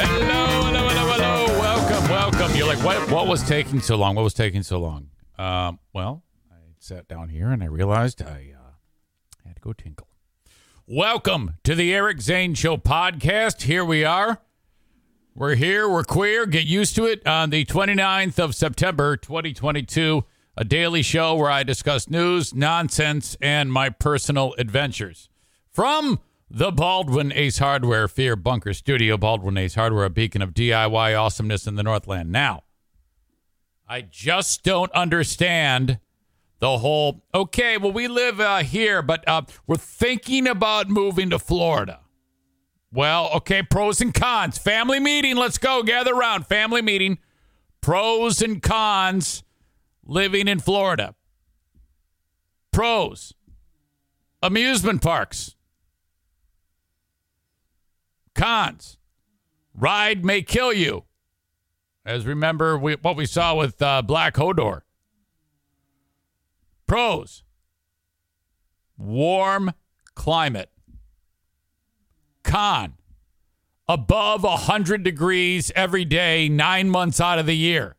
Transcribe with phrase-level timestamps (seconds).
[0.00, 1.58] Hello, hello, hello, hello.
[1.58, 2.56] Welcome, welcome.
[2.56, 3.10] You're like, what?
[3.10, 4.14] What was taking so long?
[4.14, 5.10] What was taking so long?
[5.36, 8.74] Um, well, I sat down here and I realized I uh,
[9.44, 10.06] had to go tinkle.
[10.86, 13.62] Welcome to the Eric Zane Show podcast.
[13.62, 14.40] Here we are.
[15.34, 15.88] We're here.
[15.88, 16.46] We're queer.
[16.46, 17.26] Get used to it.
[17.26, 20.22] On the 29th of September, 2022,
[20.56, 25.28] a daily show where I discuss news, nonsense, and my personal adventures.
[25.72, 26.20] From
[26.50, 31.66] the Baldwin Ace Hardware Fear Bunker Studio, Baldwin Ace Hardware, a beacon of DIY awesomeness
[31.66, 32.32] in the Northland.
[32.32, 32.64] Now,
[33.88, 35.98] I just don't understand
[36.58, 41.38] the whole, okay, well, we live uh, here, but uh, we're thinking about moving to
[41.38, 42.00] Florida.
[42.92, 44.56] Well, okay, pros and cons.
[44.56, 45.36] Family meeting.
[45.36, 45.82] Let's go.
[45.82, 46.46] Gather around.
[46.46, 47.18] Family meeting.
[47.82, 49.42] Pros and cons
[50.04, 51.14] living in Florida.
[52.72, 53.34] Pros
[54.42, 55.54] amusement parks.
[58.38, 58.98] Cons
[59.74, 61.04] ride may kill you.
[62.06, 64.82] As remember we, what we saw with uh, Black Hodor.
[66.86, 67.42] Pros
[68.96, 69.72] warm
[70.14, 70.70] climate.
[72.44, 72.94] Con
[73.88, 77.96] above 100 degrees every day, nine months out of the year.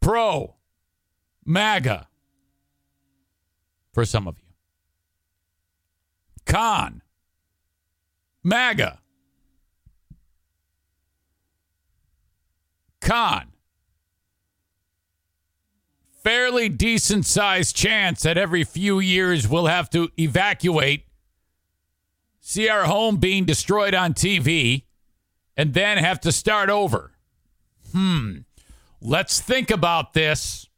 [0.00, 0.54] Pro
[1.44, 2.08] MAGA
[3.92, 4.41] for some of you.
[6.52, 7.00] Con
[8.44, 8.98] MAGA.
[13.00, 13.52] Con
[16.22, 21.06] fairly decent sized chance that every few years we'll have to evacuate,
[22.42, 24.82] see our home being destroyed on TV,
[25.56, 27.12] and then have to start over.
[27.92, 28.40] Hmm.
[29.00, 30.68] Let's think about this.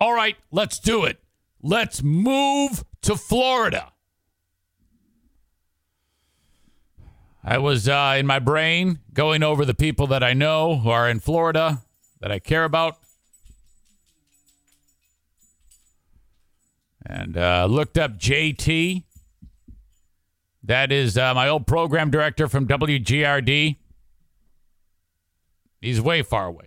[0.00, 1.18] All right, let's do it.
[1.62, 3.92] Let's move to Florida.
[7.44, 11.08] I was uh, in my brain going over the people that I know who are
[11.08, 11.82] in Florida
[12.20, 12.98] that I care about.
[17.08, 19.04] and uh, looked up JT.
[20.62, 23.76] That is uh, my old program director from WGRD.
[25.80, 26.66] He's way far away.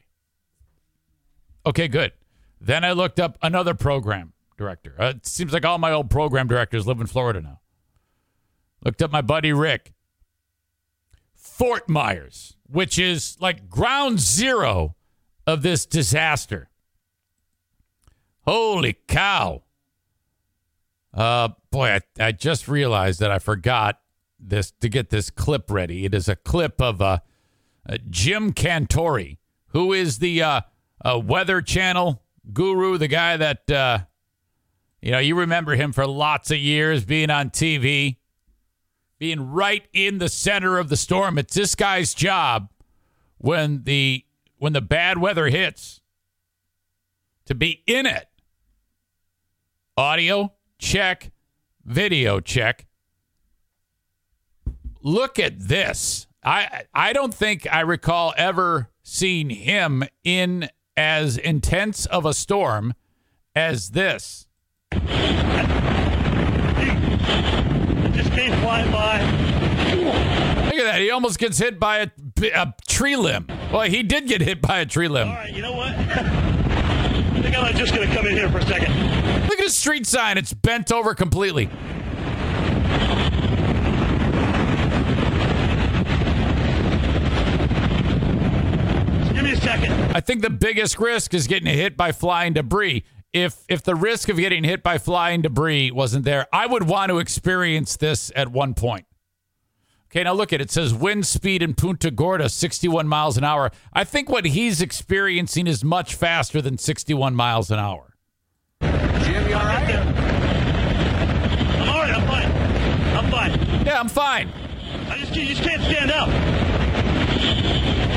[1.66, 2.14] Okay, good.
[2.60, 4.96] Then I looked up another program director.
[5.00, 7.60] Uh, it seems like all my old program directors live in Florida now.
[8.84, 9.94] Looked up my buddy Rick.
[11.62, 14.96] Fort Myers, which is like ground zero
[15.46, 16.72] of this disaster.
[18.48, 19.62] Holy cow.
[21.14, 24.00] Uh, boy, I, I just realized that I forgot
[24.40, 26.04] this to get this clip ready.
[26.04, 27.20] It is a clip of uh,
[27.88, 30.62] uh Jim Cantore, who is the uh,
[31.06, 34.00] uh, Weather Channel guru, the guy that uh,
[35.00, 38.18] you know you remember him for lots of years being on TV,
[39.22, 41.38] being right in the center of the storm.
[41.38, 42.72] It's this guy's job
[43.38, 44.26] when the
[44.58, 46.02] when the bad weather hits
[47.46, 48.28] to be in it.
[49.96, 51.30] Audio, check,
[51.86, 52.88] video check.
[55.04, 56.26] Look at this.
[56.44, 60.68] I I don't think I recall ever seeing him in
[60.98, 62.96] as intense of a storm
[63.56, 64.48] as this.
[68.32, 69.20] Flying by.
[70.66, 71.02] Look at that.
[71.02, 72.10] He almost gets hit by a,
[72.56, 73.48] a tree limb.
[73.74, 75.28] Well, he did get hit by a tree limb.
[75.28, 75.92] All right, you know what?
[75.98, 78.94] I think I'm just going to come in here for a second.
[79.50, 80.38] Look at his street sign.
[80.38, 81.66] It's bent over completely.
[89.34, 89.92] Give me a second.
[90.16, 93.04] I think the biggest risk is getting hit by flying debris.
[93.34, 97.10] If if the risk of getting hit by flying debris wasn't there, I would want
[97.10, 99.06] to experience this at one point.
[100.12, 100.66] Okay, now look at it.
[100.66, 103.72] It says wind speed in Punta Gorda 61 miles an hour.
[103.94, 108.18] I think what he's experiencing is much faster than 61 miles an hour.
[108.82, 109.96] Jim, you all right?
[111.80, 112.14] I'm all right.
[112.14, 112.52] I'm fine.
[113.16, 113.86] I'm fine.
[113.86, 114.52] Yeah, I'm fine.
[115.10, 116.28] I just, you just can't stand up.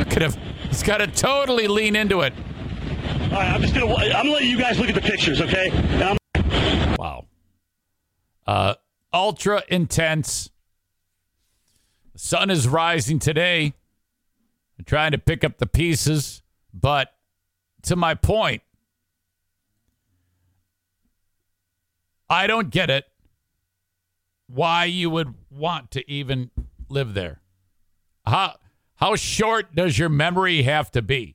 [0.00, 0.32] Look at him.
[0.68, 2.32] He's got to totally lean into it.
[3.34, 5.68] All right, I'm just to, I'm to let you guys look at the pictures, okay?
[6.96, 7.26] Wow.
[8.46, 8.74] Uh,
[9.12, 10.50] ultra intense.
[12.12, 13.74] The sun is rising today.
[14.78, 17.12] I'm trying to pick up the pieces, but
[17.82, 18.62] to my point,
[22.30, 23.04] I don't get it.
[24.46, 26.52] Why you would want to even
[26.88, 27.40] live there?
[28.24, 28.58] How
[28.94, 31.33] how short does your memory have to be?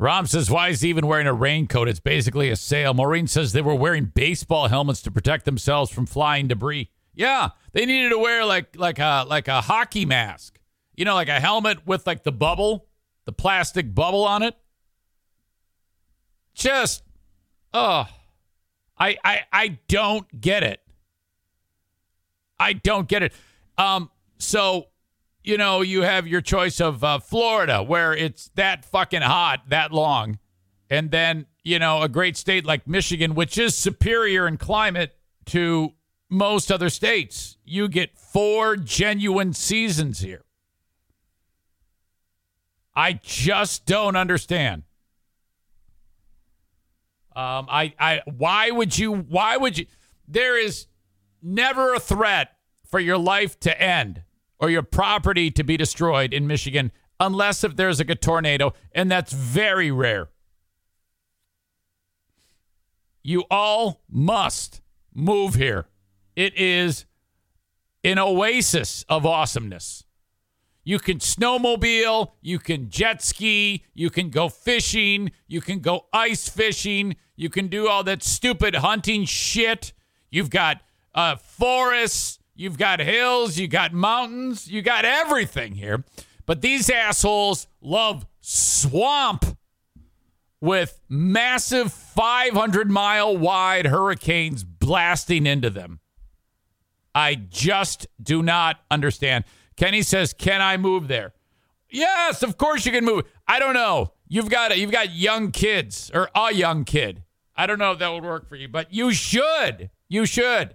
[0.00, 1.88] Rom says, why is he even wearing a raincoat?
[1.88, 2.94] It's basically a sail.
[2.94, 6.90] Maureen says they were wearing baseball helmets to protect themselves from flying debris.
[7.14, 10.60] Yeah, they needed to wear like like a like a hockey mask.
[10.94, 12.86] You know, like a helmet with like the bubble,
[13.24, 14.56] the plastic bubble on it.
[16.54, 17.02] Just
[17.74, 18.06] oh
[18.96, 20.80] I I I don't get it.
[22.60, 23.32] I don't get it.
[23.76, 24.86] Um so
[25.48, 29.92] you know, you have your choice of uh, Florida, where it's that fucking hot that
[29.92, 30.38] long,
[30.90, 35.16] and then you know a great state like Michigan, which is superior in climate
[35.46, 35.94] to
[36.28, 37.56] most other states.
[37.64, 40.44] You get four genuine seasons here.
[42.94, 44.82] I just don't understand.
[47.34, 49.14] Um, I, I, why would you?
[49.14, 49.86] Why would you?
[50.26, 50.88] There is
[51.42, 52.54] never a threat
[52.90, 54.24] for your life to end
[54.58, 59.10] or your property to be destroyed in Michigan unless if there's like a tornado, and
[59.10, 60.28] that's very rare.
[63.22, 64.80] You all must
[65.14, 65.86] move here.
[66.36, 67.04] It is
[68.04, 70.04] an oasis of awesomeness.
[70.84, 76.48] You can snowmobile, you can jet ski, you can go fishing, you can go ice
[76.48, 79.92] fishing, you can do all that stupid hunting shit.
[80.30, 80.80] You've got
[81.14, 86.04] uh, forests, You've got hills, you got mountains, you got everything here.
[86.44, 89.44] But these assholes love swamp
[90.60, 96.00] with massive 500 mile wide hurricanes blasting into them.
[97.14, 99.44] I just do not understand.
[99.76, 101.34] Kenny says, "Can I move there?"
[101.88, 103.22] Yes, of course you can move.
[103.46, 104.14] I don't know.
[104.26, 107.22] You've got you've got young kids or a young kid.
[107.54, 109.90] I don't know if that would work for you, but you should.
[110.08, 110.74] You should.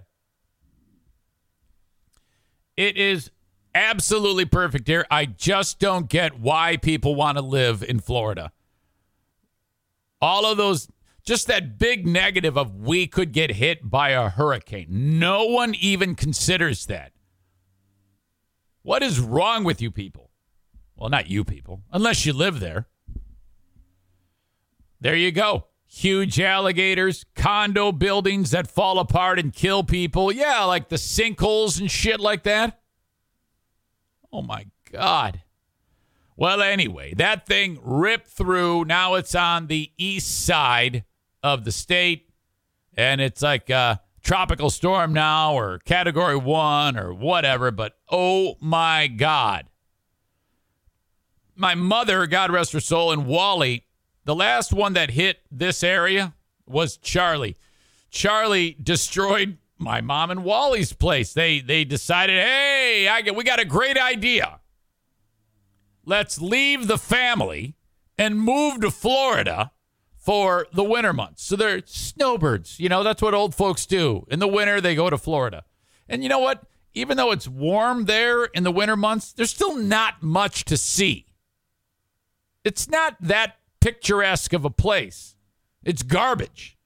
[2.76, 3.30] It is
[3.74, 5.06] absolutely perfect here.
[5.10, 8.52] I just don't get why people want to live in Florida.
[10.20, 10.88] All of those,
[11.24, 15.18] just that big negative of we could get hit by a hurricane.
[15.18, 17.12] No one even considers that.
[18.82, 20.30] What is wrong with you people?
[20.96, 22.86] Well, not you people, unless you live there.
[25.00, 25.66] There you go.
[25.96, 30.32] Huge alligators, condo buildings that fall apart and kill people.
[30.32, 32.80] Yeah, like the sinkholes and shit like that.
[34.32, 35.42] Oh my God.
[36.36, 38.86] Well, anyway, that thing ripped through.
[38.86, 41.04] Now it's on the east side
[41.44, 42.28] of the state,
[42.96, 47.70] and it's like a tropical storm now, or category one, or whatever.
[47.70, 49.66] But oh my God.
[51.54, 53.86] My mother, God rest her soul, and Wally
[54.24, 56.34] the last one that hit this area
[56.66, 57.56] was Charlie.
[58.10, 61.32] Charlie destroyed my mom and Wally's place.
[61.32, 64.60] They they decided, hey, I get, we got a great idea.
[66.04, 67.74] Let's leave the family
[68.16, 69.72] and move to Florida
[70.16, 71.42] for the winter months.
[71.44, 72.78] So they're snowbirds.
[72.78, 74.26] You know, that's what old folks do.
[74.30, 75.64] In the winter, they go to Florida.
[76.08, 76.64] And you know what?
[76.94, 81.26] Even though it's warm there in the winter months, there's still not much to see.
[82.64, 85.36] It's not that picturesque of a place.
[85.84, 86.78] It's garbage.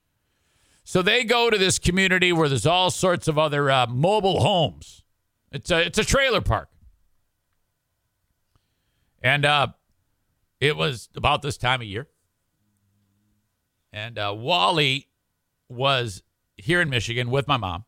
[0.82, 5.04] So they go to this community where there's all sorts of other uh, mobile homes.
[5.52, 6.68] It's a it's a trailer park,
[9.22, 9.68] and uh,
[10.60, 12.08] it was about this time of year.
[13.92, 15.06] And uh, Wally
[15.68, 16.24] was
[16.56, 17.84] here in Michigan with my mom,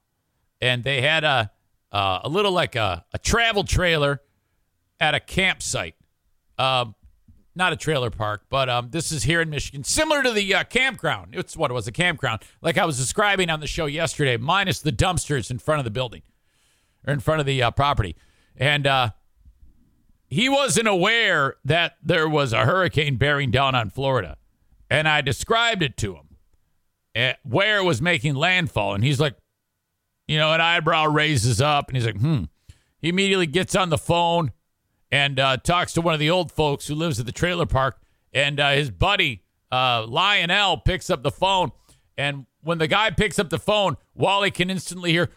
[0.61, 1.51] and they had a
[1.91, 4.23] uh, a little like a, a travel trailer
[5.01, 5.97] at a campsite.
[6.59, 6.95] Um,
[7.61, 10.65] not a trailer park, but um, this is here in Michigan, similar to the uh,
[10.65, 11.35] campground.
[11.35, 14.81] It's what it was a campground, like I was describing on the show yesterday, minus
[14.81, 16.23] the dumpsters in front of the building
[17.07, 18.17] or in front of the uh, property.
[18.57, 19.11] And uh,
[20.27, 24.39] he wasn't aware that there was a hurricane bearing down on Florida.
[24.89, 26.37] And I described it to him
[27.15, 28.95] eh, where it was making landfall.
[28.95, 29.37] And he's like,
[30.27, 32.45] you know, an eyebrow raises up and he's like, hmm.
[33.03, 34.53] He immediately gets on the phone
[35.13, 37.99] and uh, talks to one of the old folks who lives at the trailer park.
[38.33, 41.73] And uh, his buddy, uh, Lionel, picks up the phone.
[42.17, 45.31] And when the guy picks up the phone, Wally can instantly hear,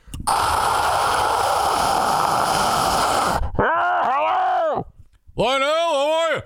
[3.55, 4.85] Hello?
[5.35, 6.41] Lionel, how are you?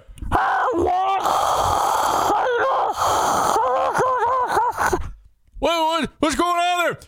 [5.60, 7.00] What, what, what's going on there?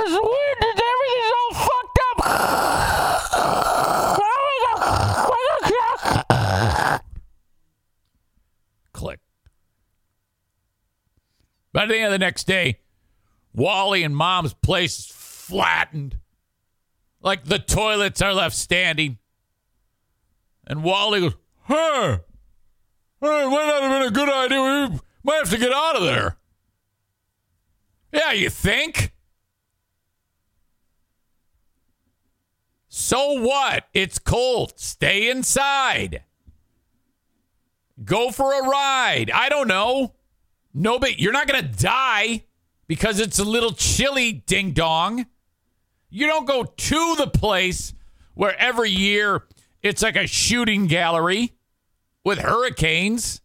[0.00, 0.58] It's weird.
[0.62, 2.18] Everything's all fucked up.
[8.92, 9.20] Click.
[11.72, 12.80] By the end of the next day,
[13.54, 16.18] Wally and Mom's place is flattened.
[17.20, 19.18] Like the toilets are left standing.
[20.66, 21.34] And Wally goes,
[21.66, 22.18] Hey,
[23.20, 24.90] hey, might not have been a good idea.
[24.92, 26.36] We might have to get out of there.
[28.12, 29.12] Yeah, you think?
[32.88, 33.84] So what?
[33.92, 34.74] It's cold.
[34.76, 36.22] Stay inside.
[38.04, 39.30] Go for a ride.
[39.30, 40.14] I don't know.
[40.78, 42.44] No, but you're not going to die
[42.86, 45.26] because it's a little chilly, ding dong.
[46.08, 47.94] You don't go to the place
[48.34, 49.42] where every year
[49.82, 51.54] it's like a shooting gallery
[52.24, 53.40] with hurricanes.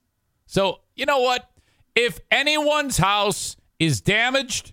[0.45, 1.49] So, you know what?
[1.95, 4.71] If anyone's house is damaged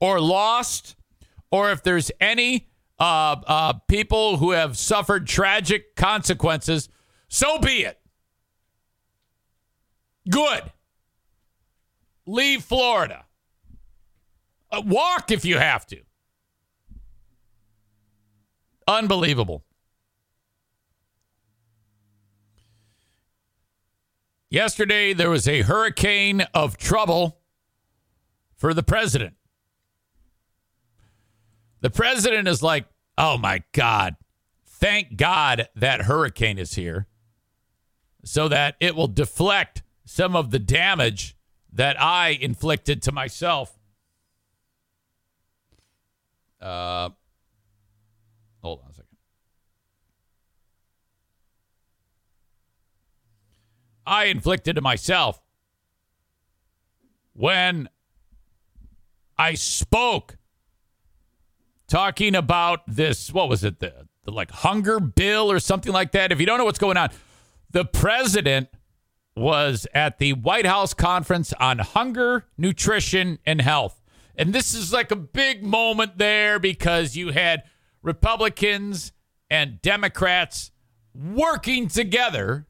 [0.00, 0.96] or lost,
[1.52, 6.88] or if there's any uh, uh, people who have suffered tragic consequences,
[7.28, 8.00] so be it.
[10.28, 10.72] Good.
[12.26, 13.24] Leave Florida.
[14.70, 16.00] Uh, walk if you have to.
[18.86, 19.64] Unbelievable.
[24.50, 27.38] Yesterday, there was a hurricane of trouble
[28.56, 29.34] for the president.
[31.80, 32.86] The president is like,
[33.16, 34.16] oh my God,
[34.66, 37.06] thank God that hurricane is here
[38.24, 41.36] so that it will deflect some of the damage
[41.72, 43.76] that I inflicted to myself.
[46.60, 47.10] Uh,
[48.62, 49.06] hold on a second.
[54.06, 55.40] I inflicted to myself
[57.32, 57.88] when
[59.38, 60.36] I spoke
[61.86, 63.32] talking about this.
[63.32, 63.78] What was it?
[63.78, 66.32] The, the like hunger bill or something like that.
[66.32, 67.10] If you don't know what's going on,
[67.70, 68.68] the president
[69.40, 74.00] was at the White House conference on hunger, nutrition, and health.
[74.36, 77.64] And this is like a big moment there because you had
[78.02, 79.12] Republicans
[79.50, 80.70] and Democrats
[81.14, 82.66] working together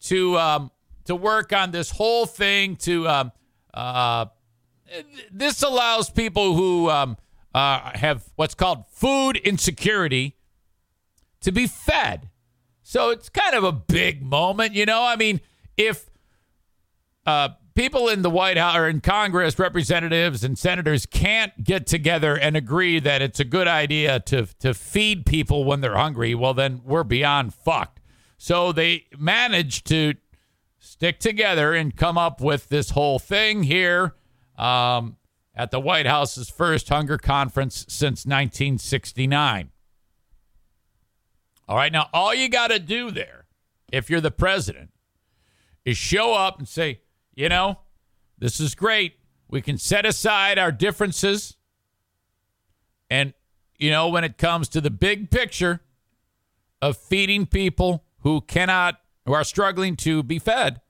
[0.00, 0.70] to um,
[1.04, 2.76] to work on this whole thing.
[2.76, 3.32] To um,
[3.72, 4.26] uh,
[5.32, 7.16] this allows people who um,
[7.54, 10.36] uh, have what's called food insecurity
[11.40, 12.30] to be fed.
[12.82, 15.02] So it's kind of a big moment, you know.
[15.02, 15.40] I mean,
[15.76, 16.10] if
[17.26, 22.36] uh, people in the White House or in Congress, representatives and senators can't get together
[22.36, 26.54] and agree that it's a good idea to to feed people when they're hungry, well,
[26.54, 28.00] then we're beyond fucked.
[28.36, 30.14] So they managed to
[30.78, 34.14] stick together and come up with this whole thing here
[34.58, 35.16] um,
[35.54, 39.70] at the White House's first hunger conference since 1969.
[41.66, 43.46] All right, now all you got to do there,
[43.90, 44.90] if you're the president,
[45.84, 47.00] is show up and say,
[47.34, 47.78] you know,
[48.38, 49.14] this is great.
[49.48, 51.56] We can set aside our differences.
[53.10, 53.34] And,
[53.78, 55.80] you know, when it comes to the big picture
[56.80, 60.80] of feeding people who cannot, who are struggling to be fed,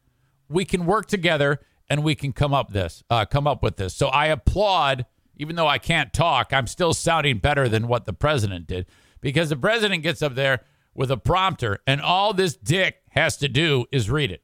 [0.48, 3.94] we can work together and we can come up this, uh, come up with this.
[3.94, 8.12] So I applaud, even though I can't talk, I'm still sounding better than what the
[8.12, 8.86] president did
[9.20, 10.60] because the president gets up there
[10.94, 14.43] with a prompter and all this dick has to do is read it.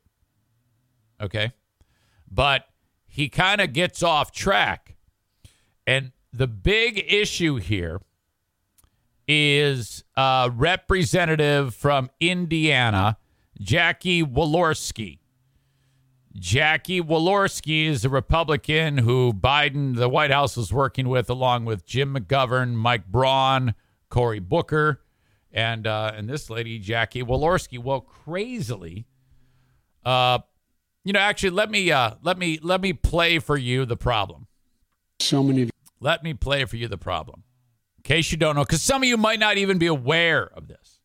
[1.21, 1.53] Okay.
[2.31, 2.67] But
[3.07, 4.97] he kind of gets off track.
[5.87, 8.01] And the big issue here
[9.27, 13.19] is a representative from Indiana,
[13.61, 15.19] Jackie Walorski.
[16.35, 21.85] Jackie Walorski is a Republican who Biden, the White House, was working with, along with
[21.85, 23.75] Jim McGovern, Mike Braun,
[24.09, 25.03] Cory Booker,
[25.53, 27.83] and uh, and this lady, Jackie Walorski.
[27.83, 29.07] Well, crazily,
[30.05, 30.39] uh,
[31.05, 34.47] you know, actually, let me uh, let me let me play for you the problem.
[35.21, 35.71] So many.
[36.01, 37.45] Let me play for you the problem,
[37.99, 40.67] in case you don't know, because some of you might not even be aware of
[40.69, 41.01] this,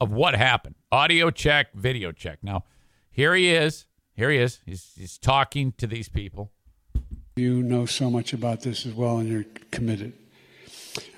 [0.00, 0.76] of what happened.
[0.90, 2.38] Audio check, video check.
[2.42, 2.64] Now,
[3.10, 3.86] here he is.
[4.14, 4.60] Here he is.
[4.64, 6.50] He's he's talking to these people.
[7.36, 10.14] You know so much about this as well, and you're committed.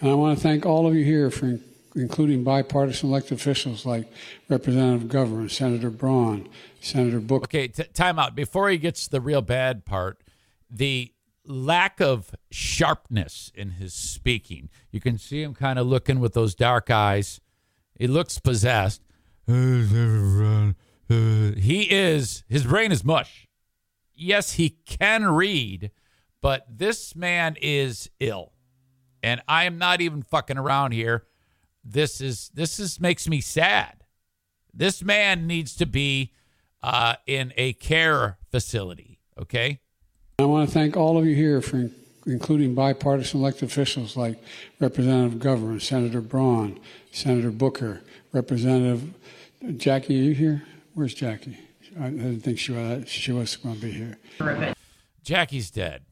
[0.01, 1.61] And I want to thank all of you here for
[1.95, 4.11] including bipartisan elected officials like
[4.49, 6.49] Representative Governor, Senator Braun,
[6.81, 7.45] Senator Booker.
[7.45, 8.35] Okay, t- time out.
[8.35, 10.23] Before he gets the real bad part,
[10.71, 11.13] the
[11.45, 14.69] lack of sharpness in his speaking.
[14.91, 17.41] You can see him kind of looking with those dark eyes.
[17.99, 19.03] He looks possessed.
[19.47, 19.53] He
[21.91, 23.47] is, his brain is mush.
[24.15, 25.91] Yes, he can read,
[26.43, 28.53] but this man is ill.
[29.23, 31.25] And I am not even fucking around here
[31.91, 34.05] this is this is makes me sad.
[34.73, 36.33] This man needs to be
[36.83, 39.19] uh, in a care facility.
[39.39, 39.81] Okay.
[40.39, 41.91] I want to thank all of you here for
[42.27, 44.43] including bipartisan elected officials like
[44.79, 46.79] Representative Governor, Senator Braun,
[47.11, 49.15] Senator Booker, Representative
[49.77, 50.63] Jackie, are you here?
[50.95, 51.59] Where's Jackie?
[51.99, 54.75] I, didn't think she was, she was going to be here.
[55.25, 56.03] Jackie's dead.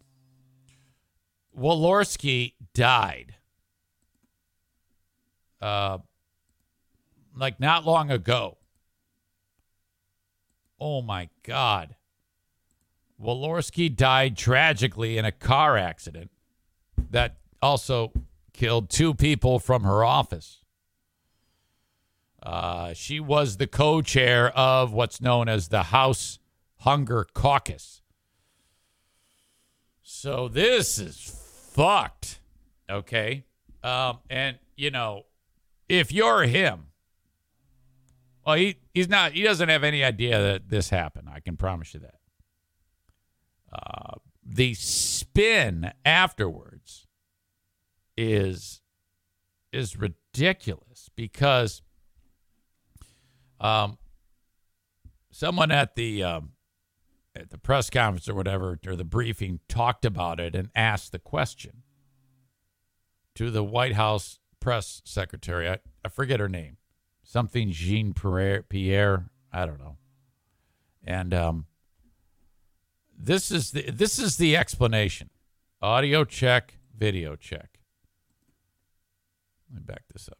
[1.57, 3.35] Walorski died.
[5.61, 5.99] Uh,
[7.37, 8.59] like not long ago.
[10.79, 11.97] Oh my God.
[13.21, 16.31] Walorski died tragically in a car accident
[17.11, 18.13] that also
[18.53, 20.65] killed two people from her office.
[22.43, 26.39] Uh, she was the co chair of what's known as the House
[26.81, 28.03] Hunger Caucus.
[30.03, 31.17] So this is
[31.73, 32.41] fucked.
[32.89, 33.45] Okay.
[33.83, 35.25] Um, and, you know,
[35.89, 36.87] if you're him,
[38.47, 41.29] well, he, he's not, he doesn't have any idea that this happened.
[41.29, 42.21] I can promise you that.
[43.73, 47.07] Uh, the spin afterwards
[48.17, 48.81] is
[49.73, 51.83] is ridiculous because
[53.61, 53.99] um,
[55.31, 56.53] someone at the um,
[57.35, 61.19] at the press conference or whatever or the briefing talked about it and asked the
[61.19, 61.83] question
[63.35, 65.69] to the White House press secretary.
[65.69, 66.79] I, I forget her name,
[67.37, 68.63] something Jean Pierre.
[68.63, 69.99] Pierre I don't know,
[71.05, 71.67] and um,
[73.15, 75.29] this is the this is the explanation.
[75.83, 77.79] Audio check, video check.
[79.71, 80.39] Let me back this up.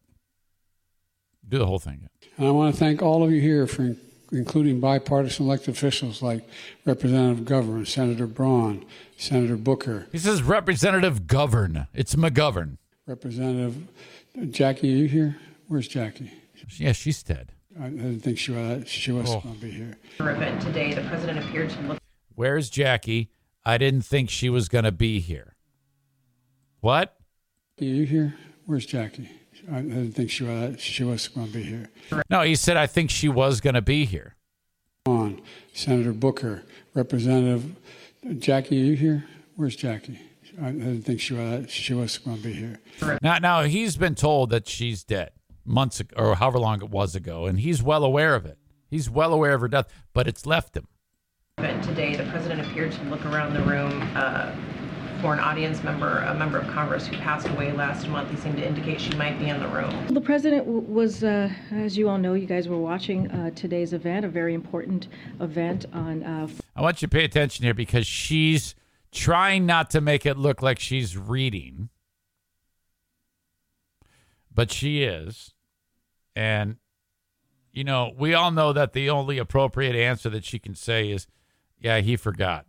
[1.47, 2.09] Do the whole thing again.
[2.37, 3.95] And I want to thank all of you here for
[4.31, 6.49] including bipartisan elected officials like
[6.83, 8.83] Representative Govern, Senator Braun,
[9.17, 10.07] Senator Booker.
[10.11, 11.87] He says Representative Govern.
[11.93, 12.77] It's McGovern.
[13.05, 13.87] Representative
[14.49, 15.37] Jackie, are you here?
[15.67, 16.31] Where's Jackie?
[16.75, 17.53] Yeah, she's dead.
[17.79, 19.39] I didn't think she was, she was oh.
[19.39, 19.97] going to be here.
[20.19, 21.99] Event today, the president appeared to look.
[22.35, 23.29] Where's Jackie?
[23.63, 25.55] I didn't think she was going to be here.
[26.79, 27.15] What?
[27.79, 28.35] Are you here?
[28.65, 29.29] Where's Jackie?
[29.71, 31.89] I didn't think she was, she was going to be here.
[32.29, 34.35] No, he said, I think she was going to be here.
[35.05, 35.41] On
[35.73, 37.75] Senator Booker, Representative
[38.39, 39.25] Jackie, are you here?
[39.55, 40.19] Where's Jackie?
[40.61, 42.79] I didn't think she was, she was going to be here.
[43.21, 45.31] Now, now he's been told that she's dead
[45.67, 48.57] months ago, or however long it was ago, and he's well aware of it.
[48.89, 50.87] He's well aware of her death, but it's left him.
[51.57, 54.01] Today, the president appeared to look around the room.
[54.15, 54.55] Uh,
[55.21, 58.29] for an audience member, a member of Congress who passed away last month.
[58.29, 60.07] He seemed to indicate she might be in the room.
[60.09, 64.25] The president was, uh, as you all know, you guys were watching uh, today's event,
[64.25, 65.07] a very important
[65.39, 66.23] event on.
[66.23, 68.75] Uh, I want you to pay attention here because she's
[69.11, 71.89] trying not to make it look like she's reading,
[74.53, 75.53] but she is.
[76.37, 76.75] And,
[77.71, 81.25] you know, we all know that the only appropriate answer that she can say is,
[81.79, 82.67] yeah, he forgot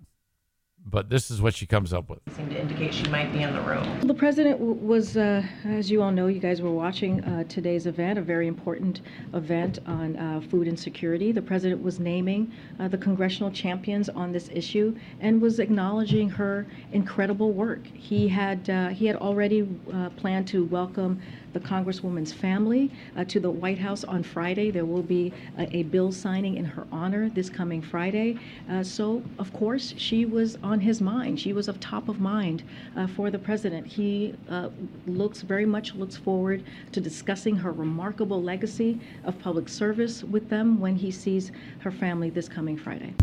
[0.91, 2.21] but this is what she comes up with.
[2.35, 4.01] Seemed to indicate she might be in the room.
[4.01, 8.19] The president was, uh, as you all know, you guys were watching uh, today's event,
[8.19, 9.03] a very important
[9.35, 11.33] event on uh, food insecurity.
[11.33, 16.67] The president was naming uh, the congressional champions on this issue and was acknowledging her
[16.93, 17.87] incredible work.
[17.87, 21.21] He had uh, he had already uh, planned to welcome
[21.53, 24.71] the Congresswoman's family uh, to the White House on Friday.
[24.71, 28.39] There will be a, a bill signing in her honor this coming Friday.
[28.71, 31.41] Uh, so, of course, she was on his mind.
[31.41, 32.63] She was of top of mind
[32.97, 33.87] uh, for the president.
[33.87, 34.71] He uh,
[35.07, 40.81] looks very much looks forward to discussing her remarkable legacy of public service with them
[40.81, 43.15] when he sees her family this coming Friday.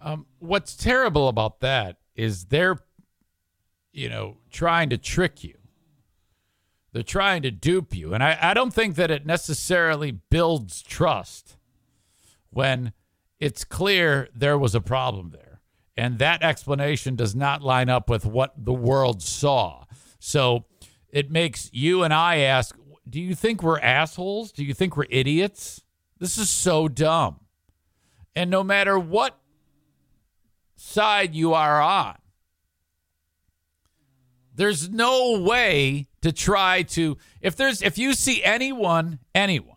[0.00, 2.78] Um, what's terrible about that is they're,
[3.92, 5.54] you know, trying to trick you
[6.92, 8.14] they're trying to dupe you.
[8.14, 11.56] And I, I don't think that it necessarily builds trust
[12.50, 12.92] when
[13.40, 15.60] it's clear there was a problem there.
[15.96, 19.84] And that explanation does not line up with what the world saw.
[20.18, 20.66] So
[21.08, 22.76] it makes you and I ask
[23.08, 24.52] do you think we're assholes?
[24.52, 25.82] Do you think we're idiots?
[26.18, 27.40] This is so dumb.
[28.34, 29.38] And no matter what
[30.76, 32.16] side you are on,
[34.54, 39.76] there's no way to try to if there's if you see anyone anyone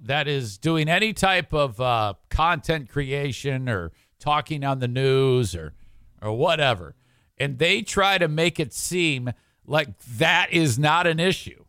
[0.00, 5.74] that is doing any type of uh, content creation or talking on the news or
[6.22, 6.94] or whatever,
[7.36, 9.32] and they try to make it seem
[9.66, 11.64] like that is not an issue.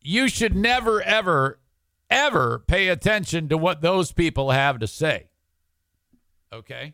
[0.00, 1.58] You should never ever
[2.10, 5.28] ever pay attention to what those people have to say.
[6.52, 6.92] Okay?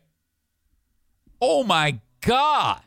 [1.41, 2.81] Oh my god.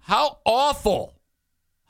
[0.00, 1.14] How awful.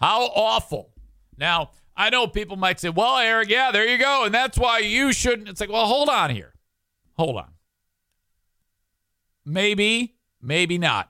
[0.04, 0.92] How awful.
[1.38, 4.24] Now, I know people might say, well, Eric, yeah, there you go.
[4.26, 5.48] And that's why you shouldn't.
[5.48, 6.52] It's like, well, hold on here.
[7.14, 7.52] Hold on.
[9.46, 11.08] Maybe, maybe not.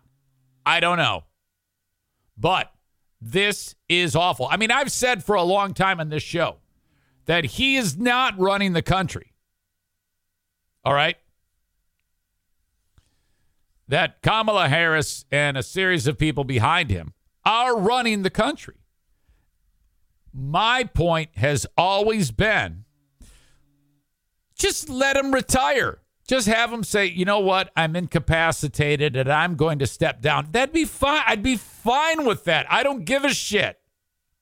[0.64, 1.24] I don't know.
[2.38, 2.70] But
[3.20, 4.46] this is awful.
[4.48, 6.58] I mean, I've said for a long time on this show
[7.24, 9.32] that he is not running the country.
[10.84, 11.16] All right?
[13.88, 17.12] That Kamala Harris and a series of people behind him
[17.44, 18.76] are running the country.
[20.34, 22.84] My point has always been
[24.56, 26.00] just let him retire.
[26.26, 30.48] Just have him say, you know what, I'm incapacitated and I'm going to step down.
[30.52, 31.22] That'd be fine.
[31.26, 32.66] I'd be fine with that.
[32.70, 33.78] I don't give a shit.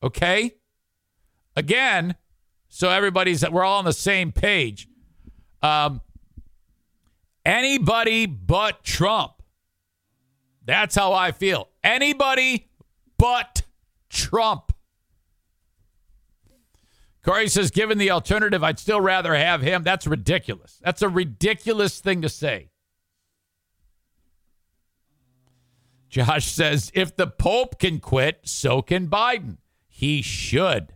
[0.02, 0.54] Okay?
[1.56, 2.14] Again,
[2.68, 4.88] so everybody's we're all on the same page.
[5.60, 6.00] Um,
[7.44, 9.42] anybody but Trump.
[10.64, 11.68] That's how I feel.
[11.82, 12.68] Anybody
[13.18, 13.62] but
[14.08, 14.71] Trump.
[17.24, 19.84] Corey says, given the alternative, I'd still rather have him.
[19.84, 20.80] That's ridiculous.
[20.82, 22.70] That's a ridiculous thing to say.
[26.08, 29.58] Josh says, if the Pope can quit, so can Biden.
[29.88, 30.94] He should.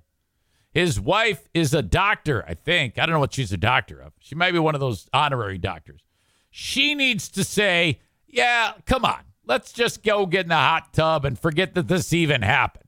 [0.72, 2.98] His wife is a doctor, I think.
[2.98, 4.12] I don't know what she's a doctor of.
[4.18, 6.02] She might be one of those honorary doctors.
[6.50, 9.20] She needs to say, yeah, come on.
[9.46, 12.86] Let's just go get in the hot tub and forget that this even happened.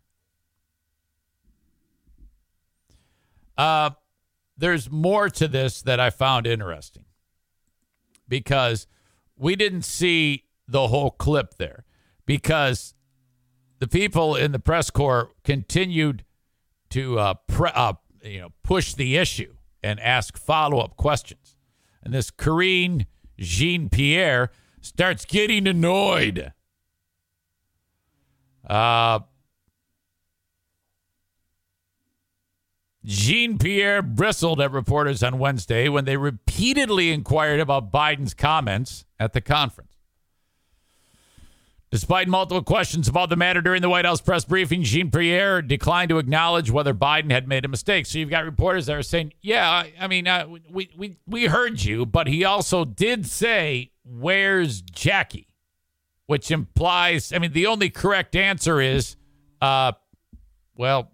[3.59, 3.91] Uh,
[4.57, 7.05] there's more to this that I found interesting
[8.29, 8.87] because
[9.37, 11.85] we didn't see the whole clip there
[12.25, 12.95] because
[13.81, 16.25] the people in the press corps continued
[16.91, 21.57] to uh, pre- uh, you know push the issue and ask follow up questions,
[22.03, 23.07] and this Karine
[23.39, 26.53] Jean Pierre starts getting annoyed.
[28.69, 29.21] Uh,
[33.09, 39.33] Jean Pierre bristled at reporters on Wednesday when they repeatedly inquired about Biden's comments at
[39.33, 39.97] the conference.
[41.91, 46.11] Despite multiple questions about the matter during the White House press briefing, Jean Pierre declined
[46.11, 48.05] to acknowledge whether Biden had made a mistake.
[48.05, 51.83] So you've got reporters that are saying, "Yeah, I mean, uh, we we we heard
[51.83, 55.49] you, but he also did say, "Where's Jackie?"
[56.27, 59.17] Which implies, I mean, the only correct answer is,
[59.63, 59.93] uh,
[60.77, 61.11] well,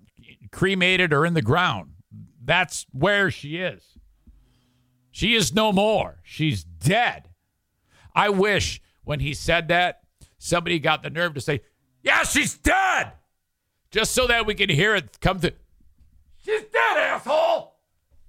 [0.54, 1.90] cremated or in the ground.
[2.42, 3.82] That's where she is.
[5.10, 6.20] She is no more.
[6.22, 7.28] She's dead.
[8.14, 10.00] I wish when he said that,
[10.38, 11.60] somebody got the nerve to say,
[12.02, 13.12] Yeah, she's dead.
[13.90, 15.52] Just so that we can hear it come to
[16.44, 17.74] She's dead, asshole.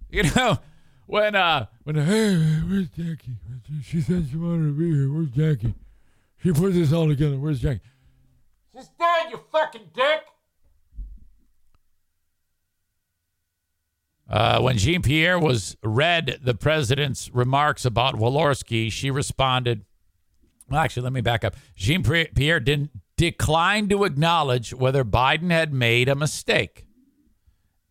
[0.09, 0.59] You know,
[1.05, 2.35] when uh when hey,
[2.67, 3.35] where's Jackie?
[3.83, 5.11] She said she wanted to be here.
[5.11, 5.75] Where's Jackie?
[6.41, 7.37] She put this all together.
[7.37, 7.81] Where's Jackie?
[8.75, 10.21] She's dead, you fucking dick.
[14.27, 19.85] Uh, when Jean Pierre was read the president's remarks about Walorski, she responded.
[20.69, 21.55] Well, actually, let me back up.
[21.75, 26.87] Jean Pierre didn't decline to acknowledge whether Biden had made a mistake.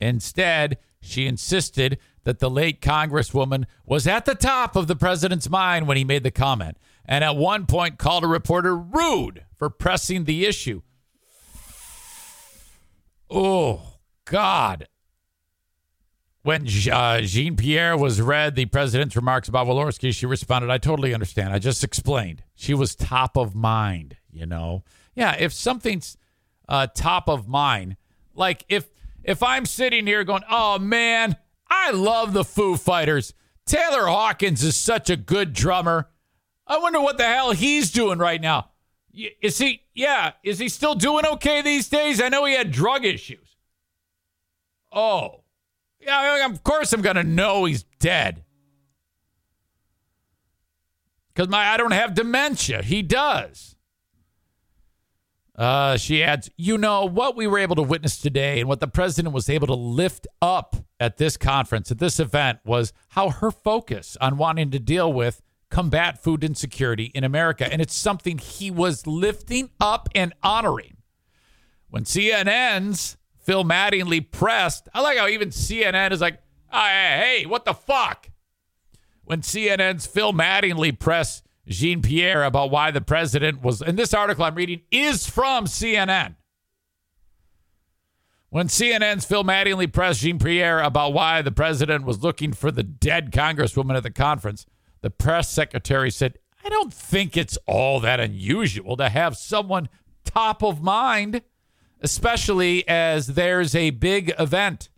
[0.00, 5.86] Instead, she insisted that the late Congresswoman was at the top of the president's mind
[5.86, 10.24] when he made the comment, and at one point called a reporter rude for pressing
[10.24, 10.82] the issue.
[13.30, 14.88] Oh, God.
[16.44, 21.14] When uh, Jean Pierre was read the president's remarks about Walorski, she responded, I totally
[21.14, 21.54] understand.
[21.54, 22.42] I just explained.
[22.54, 24.84] She was top of mind, you know?
[25.14, 26.18] Yeah, if something's
[26.68, 27.96] uh, top of mind,
[28.34, 28.90] like if
[29.22, 31.36] if I'm sitting here going, oh man,
[31.70, 33.32] I love the Foo Fighters.
[33.64, 36.10] Taylor Hawkins is such a good drummer.
[36.66, 38.68] I wonder what the hell he's doing right now.
[39.14, 42.20] Is he, yeah, is he still doing okay these days?
[42.20, 43.56] I know he had drug issues.
[44.92, 45.43] Oh,
[46.06, 48.44] yeah, of course I'm going to know he's dead.
[51.34, 52.82] Because my I don't have dementia.
[52.82, 53.74] He does.
[55.56, 58.88] Uh, she adds, you know, what we were able to witness today and what the
[58.88, 63.52] president was able to lift up at this conference, at this event, was how her
[63.52, 67.72] focus on wanting to deal with combat food insecurity in America.
[67.72, 70.96] And it's something he was lifting up and honoring.
[71.88, 74.88] When CNN's Phil Mattingly pressed.
[74.94, 76.40] I like how even CNN is like,
[76.72, 78.30] oh, hey, what the fuck?
[79.24, 84.44] When CNN's Phil Mattingly pressed Jean Pierre about why the president was, and this article
[84.44, 86.36] I'm reading is from CNN.
[88.48, 92.82] When CNN's Phil Mattingly pressed Jean Pierre about why the president was looking for the
[92.82, 94.64] dead congresswoman at the conference,
[95.00, 99.88] the press secretary said, I don't think it's all that unusual to have someone
[100.24, 101.42] top of mind
[102.00, 104.88] especially as there's a big event.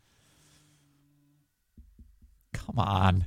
[2.53, 3.27] Come on.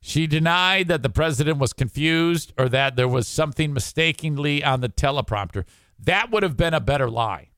[0.00, 4.88] She denied that the president was confused or that there was something mistakenly on the
[4.88, 5.64] teleprompter.
[5.98, 7.50] That would have been a better lie.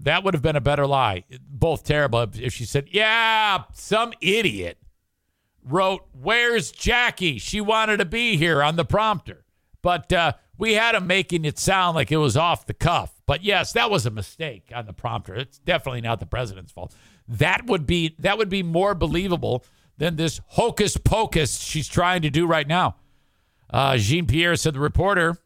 [0.00, 1.24] That would have been a better lie.
[1.40, 2.26] Both terrible.
[2.34, 4.78] If she said, "Yeah, some idiot
[5.62, 7.38] wrote, "Where's Jackie?
[7.38, 9.44] She wanted to be here" on the prompter,
[9.80, 13.15] but uh, we had him making it sound like it was off the cuff.
[13.26, 15.34] But yes, that was a mistake on the prompter.
[15.34, 16.94] It's definitely not the president's fault.
[17.26, 19.64] That would be that would be more believable
[19.98, 22.96] than this hocus pocus she's trying to do right now.
[23.68, 25.38] Uh, Jean Pierre said the reporter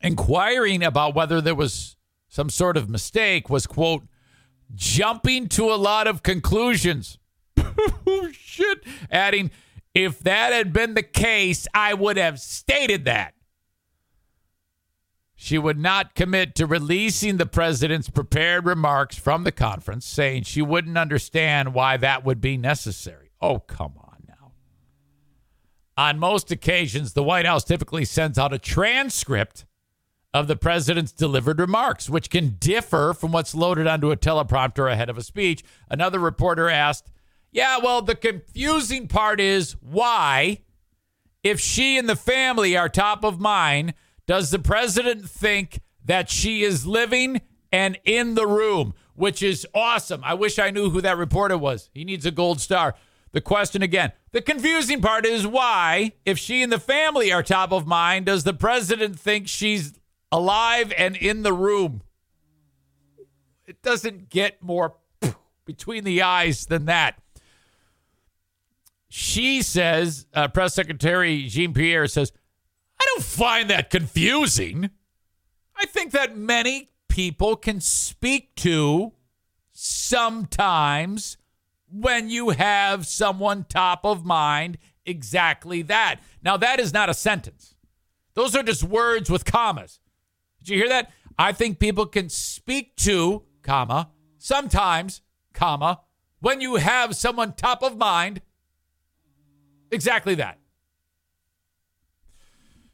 [0.00, 1.96] inquiring about whether there was
[2.28, 4.04] some sort of mistake was quote
[4.74, 7.18] jumping to a lot of conclusions.
[7.58, 8.84] oh shit!
[9.10, 9.50] Adding,
[9.94, 13.34] if that had been the case, I would have stated that.
[15.44, 20.62] She would not commit to releasing the president's prepared remarks from the conference, saying she
[20.62, 23.32] wouldn't understand why that would be necessary.
[23.40, 24.52] Oh, come on now.
[25.96, 29.64] On most occasions, the White House typically sends out a transcript
[30.32, 35.10] of the president's delivered remarks, which can differ from what's loaded onto a teleprompter ahead
[35.10, 35.64] of a speech.
[35.90, 37.10] Another reporter asked,
[37.50, 40.58] Yeah, well, the confusing part is why,
[41.42, 43.94] if she and the family are top of mind,
[44.26, 47.40] does the president think that she is living
[47.72, 50.22] and in the room, which is awesome.
[50.24, 51.90] I wish I knew who that reporter was.
[51.94, 52.94] He needs a gold star.
[53.32, 57.72] The question again the confusing part is why, if she and the family are top
[57.72, 59.92] of mind, does the president think she's
[60.30, 62.02] alive and in the room?
[63.66, 64.96] It doesn't get more
[65.66, 67.18] between the eyes than that.
[69.08, 72.32] She says, uh, Press Secretary Jean Pierre says,
[73.02, 74.90] I don't find that confusing.
[75.76, 79.12] I think that many people can speak to
[79.72, 81.36] sometimes
[81.90, 86.20] when you have someone top of mind exactly that.
[86.44, 87.74] Now, that is not a sentence,
[88.34, 89.98] those are just words with commas.
[90.62, 91.10] Did you hear that?
[91.36, 96.02] I think people can speak to, comma, sometimes, comma,
[96.38, 98.42] when you have someone top of mind
[99.90, 100.58] exactly that.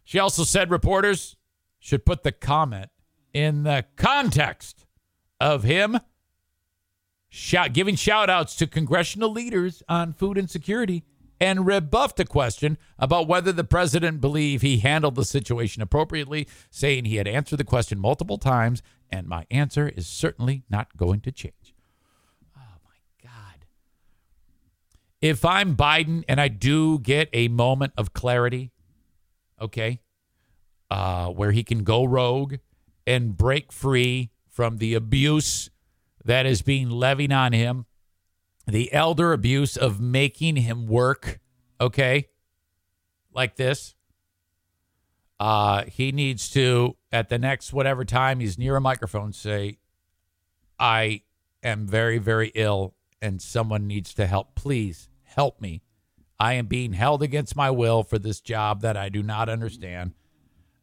[0.09, 1.37] She also said reporters
[1.79, 2.89] should put the comment
[3.35, 4.87] in the context
[5.39, 5.99] of him
[7.29, 11.05] shout, giving shout outs to congressional leaders on food insecurity
[11.39, 17.05] and rebuffed a question about whether the president believed he handled the situation appropriately, saying
[17.05, 21.31] he had answered the question multiple times, and my answer is certainly not going to
[21.31, 21.75] change.
[22.57, 23.67] Oh my God.
[25.21, 28.73] If I'm Biden and I do get a moment of clarity,
[29.61, 30.01] okay,
[30.91, 32.57] uh, where he can go rogue
[33.07, 35.71] and break free from the abuse
[36.25, 37.87] that is being levied on him,
[38.67, 41.41] the elder abuse of making him work,
[41.81, 42.29] okay,
[43.33, 43.95] like this.
[45.41, 49.79] Uh, he needs to, at the next whatever time he's near a microphone, say,
[50.79, 51.23] I
[51.63, 54.55] am very, very ill and someone needs to help.
[54.55, 55.83] Please help me.
[56.41, 60.13] I am being held against my will for this job that I do not understand.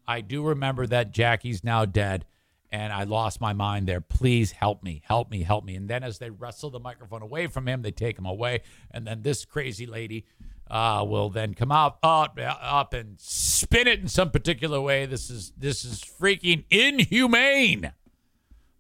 [0.08, 2.26] I do remember that Jackie's now dead
[2.72, 4.02] and I lost my mind there.
[4.02, 5.76] Please help me, help me, help me.
[5.76, 8.62] And then as they wrestle the microphone away from him, they take him away.
[8.92, 10.26] And then this crazy lady
[10.70, 15.06] uh, will then come out up, up and spin it in some particular way.
[15.06, 17.94] This is this is freaking inhumane.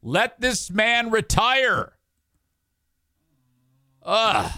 [0.01, 1.93] Let this man retire.
[4.03, 4.51] Ugh.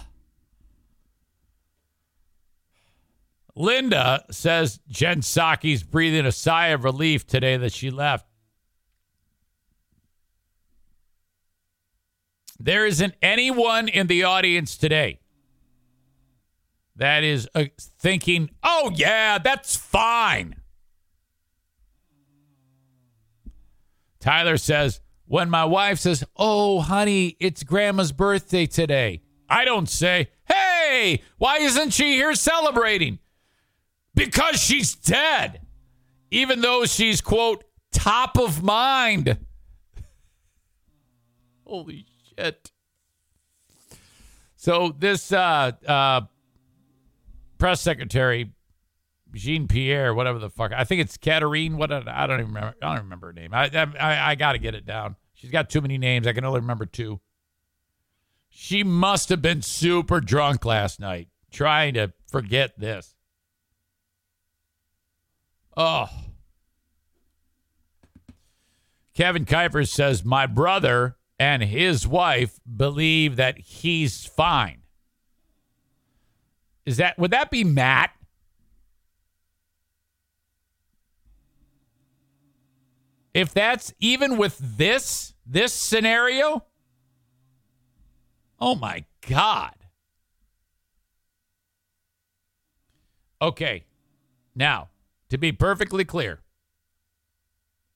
[3.58, 8.24] Linda says Jen Psaki's breathing a sigh of relief today that she left.
[12.60, 15.18] There isn't anyone in the audience today
[16.94, 20.54] that is uh, thinking, oh, yeah, that's fine.
[24.20, 30.28] Tyler says, when my wife says, oh, honey, it's grandma's birthday today, I don't say,
[30.44, 33.18] hey, why isn't she here celebrating?
[34.18, 35.60] Because she's dead,
[36.32, 39.38] even though she's, quote, top of mind.
[41.64, 42.04] Holy
[42.36, 42.72] shit.
[44.56, 46.22] So this uh, uh,
[47.58, 48.50] press secretary,
[49.34, 51.76] Jean Pierre, whatever the fuck, I think it's Katerine.
[51.76, 52.74] What I don't even remember.
[52.82, 53.54] I don't remember her name.
[53.54, 55.14] I I, I got to get it down.
[55.34, 56.26] She's got too many names.
[56.26, 57.20] I can only remember two.
[58.48, 63.14] She must have been super drunk last night, trying to forget this.
[65.78, 66.10] Oh.
[69.14, 74.82] Kevin Kuiper says, My brother and his wife believe that he's fine.
[76.84, 78.10] Is that would that be Matt?
[83.38, 86.64] if that's even with this this scenario,
[88.58, 89.74] oh my god.
[93.40, 93.84] Okay.
[94.56, 94.88] Now,
[95.30, 96.40] to be perfectly clear,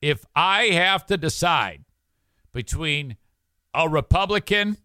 [0.00, 1.84] if I have to decide
[2.52, 3.16] between
[3.72, 4.76] a Republican,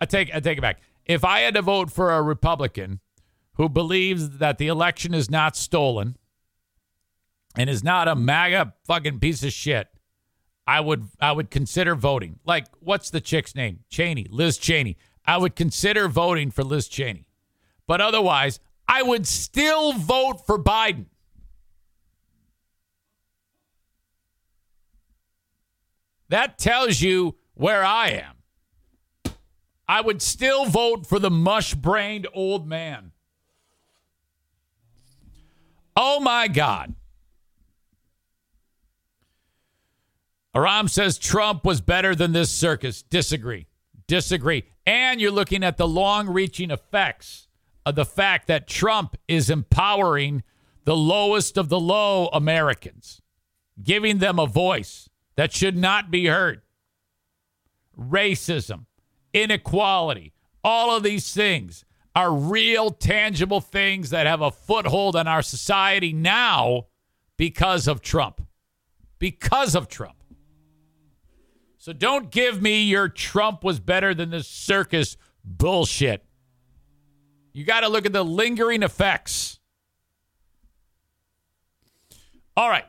[0.00, 0.80] I take I take it back.
[1.06, 3.00] If I had to vote for a Republican
[3.54, 6.16] who believes that the election is not stolen
[7.56, 9.88] and is not a MAGA fucking piece of shit,
[10.66, 12.38] I would I would consider voting.
[12.44, 13.80] Like, what's the chick's name?
[13.88, 14.96] Cheney, Liz Cheney.
[15.24, 17.26] I would consider voting for Liz Cheney.
[17.86, 21.06] But otherwise, I would still vote for Biden.
[26.28, 29.34] That tells you where I am.
[29.86, 33.12] I would still vote for the mush brained old man.
[35.94, 36.94] Oh my God.
[40.54, 43.02] Aram says Trump was better than this circus.
[43.02, 43.66] Disagree.
[44.06, 44.64] Disagree.
[44.86, 47.48] And you're looking at the long reaching effects
[47.84, 50.42] of the fact that Trump is empowering
[50.84, 53.20] the lowest of the low Americans,
[53.82, 56.62] giving them a voice that should not be heard.
[57.98, 58.86] Racism,
[59.32, 60.32] inequality,
[60.64, 66.12] all of these things are real, tangible things that have a foothold in our society
[66.12, 66.86] now
[67.36, 68.46] because of Trump.
[69.18, 70.16] Because of Trump.
[71.78, 76.24] So don't give me your Trump was better than this circus bullshit.
[77.52, 79.58] You got to look at the lingering effects.
[82.56, 82.86] All right.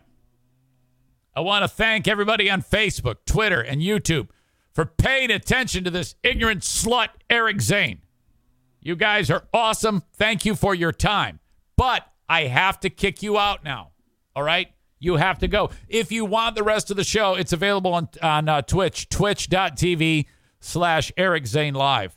[1.36, 4.30] I want to thank everybody on Facebook, Twitter, and YouTube
[4.72, 8.02] for paying attention to this ignorant slut, Eric Zane.
[8.82, 10.04] You guys are awesome.
[10.14, 11.40] Thank you for your time.
[11.78, 13.92] But I have to kick you out now.
[14.36, 14.68] All right?
[15.00, 15.70] You have to go.
[15.90, 20.26] If you want the rest of the show, it's available on, on uh, Twitch, twitch.tv
[20.60, 22.16] slash Eric Zane Live.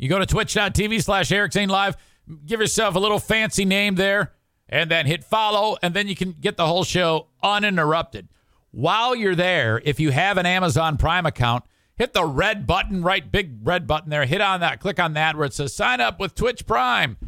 [0.00, 1.94] You go to twitch.tv slash Eric Live,
[2.46, 4.32] give yourself a little fancy name there,
[4.66, 8.28] and then hit follow, and then you can get the whole show uninterrupted.
[8.70, 11.64] While you're there, if you have an Amazon Prime account,
[11.96, 14.24] hit the red button, right big red button there.
[14.24, 17.18] Hit on that, click on that where it says sign up with Twitch Prime.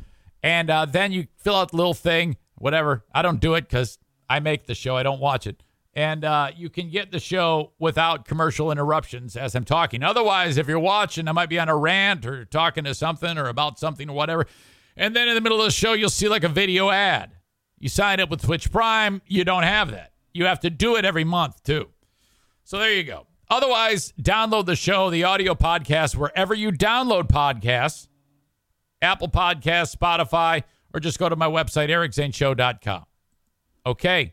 [0.43, 3.05] And uh, then you fill out the little thing, whatever.
[3.15, 3.99] I don't do it because
[4.31, 5.63] I make the show, I don't watch it
[5.95, 10.03] and uh, you can get the show without commercial interruptions as I'm talking.
[10.03, 13.49] Otherwise, if you're watching, I might be on a rant or talking to something or
[13.49, 14.47] about something or whatever.
[14.97, 17.37] And then in the middle of the show, you'll see like a video ad.
[17.79, 20.13] You sign up with Twitch Prime, you don't have that.
[20.33, 21.89] You have to do it every month, too.
[22.65, 23.27] So there you go.
[23.51, 28.07] Otherwise, download the show, the audio podcast, wherever you download podcasts
[29.03, 30.63] Apple Podcasts, Spotify,
[30.95, 33.05] or just go to my website, ericzaneshow.com.
[33.85, 34.33] Okay.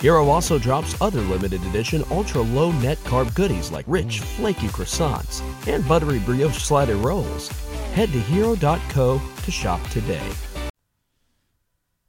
[0.00, 5.42] Hero also drops other limited edition ultra low net carb goodies like rich, flaky croissants
[5.68, 7.48] and buttery brioche slider rolls.
[7.92, 10.26] Head to hero.co to shop today.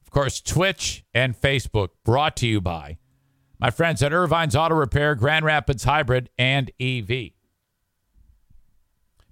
[0.01, 2.97] Of course, Twitch and Facebook brought to you by
[3.59, 7.31] my friends at Irvine's Auto Repair, Grand Rapids Hybrid, and EV.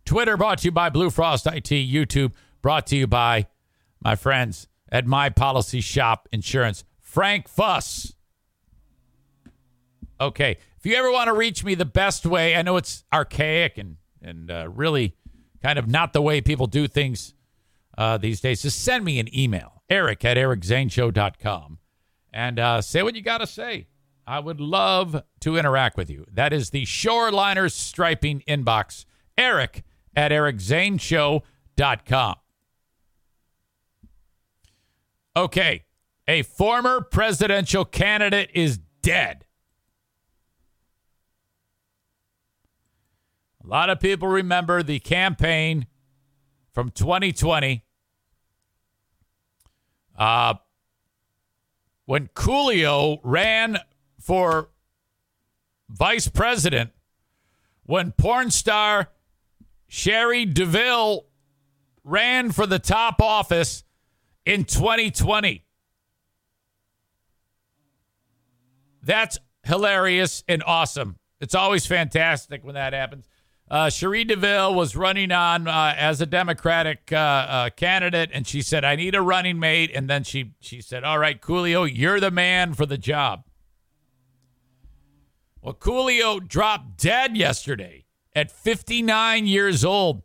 [0.05, 1.69] Twitter brought to you by Blue Frost IT.
[1.69, 3.47] YouTube brought to you by
[4.01, 6.83] my friends at My Policy Shop Insurance.
[7.01, 8.13] Frank Fuss
[10.21, 10.57] Okay.
[10.77, 13.97] If you ever want to reach me the best way, I know it's archaic and
[14.21, 15.15] and uh, really
[15.61, 17.33] kind of not the way people do things
[17.97, 18.61] uh, these days.
[18.61, 21.79] Just send me an email, eric at ericzaneshow.com,
[22.33, 23.87] and uh, say what you got to say.
[24.27, 26.25] I would love to interact with you.
[26.31, 29.05] That is the Shoreliners Striping inbox,
[29.37, 29.83] eric
[30.15, 32.35] at ericzaneshow.com.
[35.35, 35.83] Okay.
[36.27, 39.45] A former presidential candidate is dead.
[43.63, 45.87] A lot of people remember the campaign
[46.71, 47.83] from 2020
[50.17, 50.55] uh,
[52.05, 53.77] when Coolio ran
[54.19, 54.69] for
[55.89, 56.91] vice president,
[57.83, 59.09] when porn star
[59.87, 61.25] Cherie DeVille
[62.03, 63.83] ran for the top office
[64.45, 65.63] in 2020.
[69.01, 71.17] That's hilarious and awesome.
[71.39, 73.28] It's always fantastic when that happens.
[73.69, 78.63] Uh, Cherie DeVille was running on uh, as a Democratic uh, uh, candidate, and she
[78.63, 82.19] said, "I need a running mate." And then she she said, "All right, Coolio, you're
[82.19, 83.43] the man for the job."
[85.61, 90.23] Well, Coolio dropped dead yesterday at 59 years old.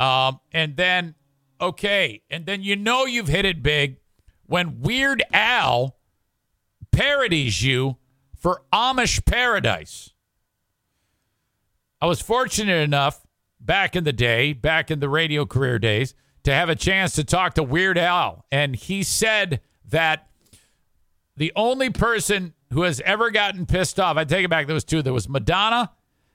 [0.00, 1.14] Um, and then,
[1.60, 3.98] okay, and then you know you've hit it big
[4.46, 5.96] when Weird Al
[6.90, 7.98] parodies you
[8.36, 10.10] for Amish Paradise.
[12.00, 13.24] I was fortunate enough
[13.60, 17.22] back in the day, back in the radio career days, to have a chance to
[17.22, 18.44] talk to Weird Al.
[18.50, 20.26] And he said that
[21.36, 24.84] the only person who has ever gotten pissed off, I take it back, there was
[24.84, 25.02] two.
[25.02, 25.92] There was Madonna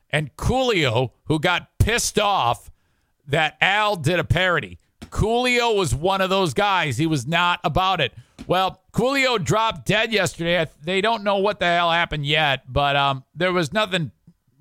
[0.10, 2.72] and Coolio who got pissed off
[3.28, 4.78] that Al did a parody.
[5.06, 6.98] Coolio was one of those guys.
[6.98, 8.14] He was not about it.
[8.45, 10.66] Well, Coolio dropped dead yesterday.
[10.84, 14.12] They don't know what the hell happened yet, but um, there was nothing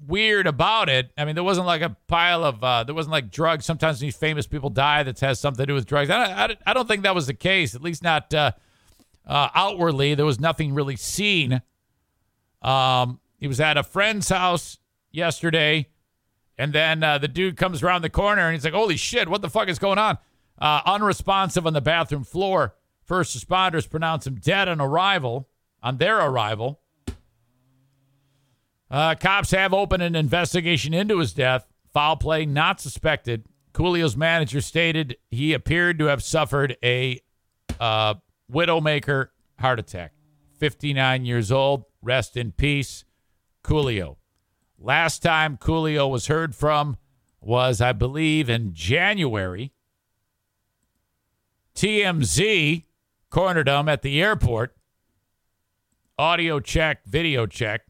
[0.06, 1.10] weird about it.
[1.16, 3.64] I mean, there wasn't like a pile of, uh, there wasn't like drugs.
[3.64, 6.10] Sometimes these famous people die that has something to do with drugs.
[6.10, 8.52] I don't, I don't think that was the case, at least not uh,
[9.26, 10.14] uh, outwardly.
[10.14, 11.62] There was nothing really seen.
[12.62, 14.78] Um, he was at a friend's house
[15.10, 15.88] yesterday,
[16.58, 19.42] and then uh, the dude comes around the corner and he's like, Holy shit, what
[19.42, 20.18] the fuck is going on?
[20.58, 22.74] Uh, unresponsive on the bathroom floor.
[23.04, 25.48] First responders pronounce him dead on arrival,
[25.82, 26.80] on their arrival.
[28.90, 31.66] Uh, cops have opened an investigation into his death.
[31.92, 33.44] Foul play not suspected.
[33.72, 37.20] Coolio's manager stated he appeared to have suffered a
[37.78, 38.14] uh,
[38.52, 39.28] widowmaker
[39.58, 40.12] heart attack.
[40.58, 41.84] 59 years old.
[42.02, 43.04] Rest in peace,
[43.64, 44.16] Coolio.
[44.78, 46.98] Last time Coolio was heard from
[47.40, 49.72] was, I believe, in January.
[51.74, 52.84] TMZ
[53.30, 54.76] cornered him at the airport.
[56.18, 57.82] Audio check, video check.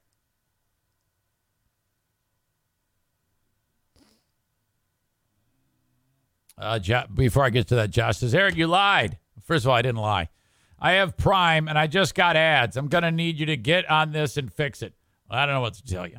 [6.59, 6.79] Uh,
[7.15, 9.19] before I get to that, Josh says, Eric, you lied.
[9.45, 10.31] First of all, I didn't lie.
[10.79, 12.77] I have Prime and I just got ads.
[12.77, 14.95] I'm going to need you to get on this and fix it.
[15.31, 16.19] I don't know what to tell you.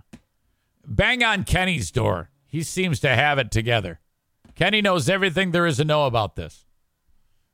[0.86, 2.30] Bang on Kenny's door.
[2.46, 4.00] He seems to have it together.
[4.56, 6.66] Kenny knows everything there is to know about this.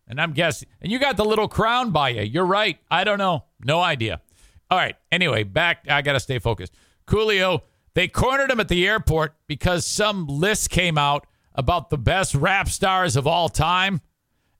[0.07, 2.21] And I'm guessing, and you got the little crown by you.
[2.21, 2.77] You're right.
[2.91, 3.45] I don't know.
[3.63, 4.21] No idea.
[4.69, 4.95] All right.
[5.11, 5.85] Anyway, back.
[5.89, 6.73] I got to stay focused.
[7.07, 7.61] Coolio,
[7.93, 12.67] they cornered him at the airport because some list came out about the best rap
[12.67, 14.01] stars of all time.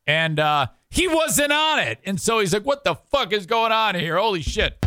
[0.05, 1.99] And uh, he wasn't on it.
[2.05, 4.17] And so he's like, what the fuck is going on here?
[4.17, 4.79] Holy shit.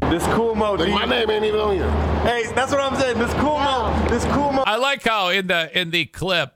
[0.00, 0.72] This cool mo.
[0.72, 1.90] Like, my name ain't even on here.
[2.22, 3.18] Hey, that's what I'm saying.
[3.18, 4.06] This cool mo.
[4.08, 4.64] This cool mo.
[4.66, 6.54] I like how in the in the clip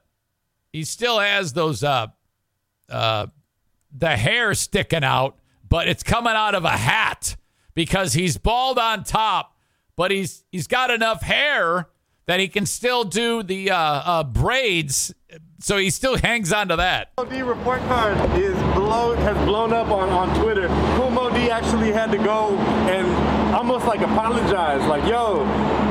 [0.73, 2.07] he still has those uh
[2.89, 3.27] uh
[3.93, 7.37] the hair sticking out, but it's coming out of a hat
[7.75, 9.59] because he's bald on top,
[9.95, 11.91] but he's he's got enough hair
[12.27, 15.15] that he can still do the uh, uh, braids,
[15.65, 17.09] so he still hangs on to that.
[17.31, 18.55] D report card is
[19.25, 20.69] has blown up on, on Twitter.
[20.97, 22.57] Kool Moe Dee actually had to go
[22.89, 25.45] and almost like apologize, like, yo,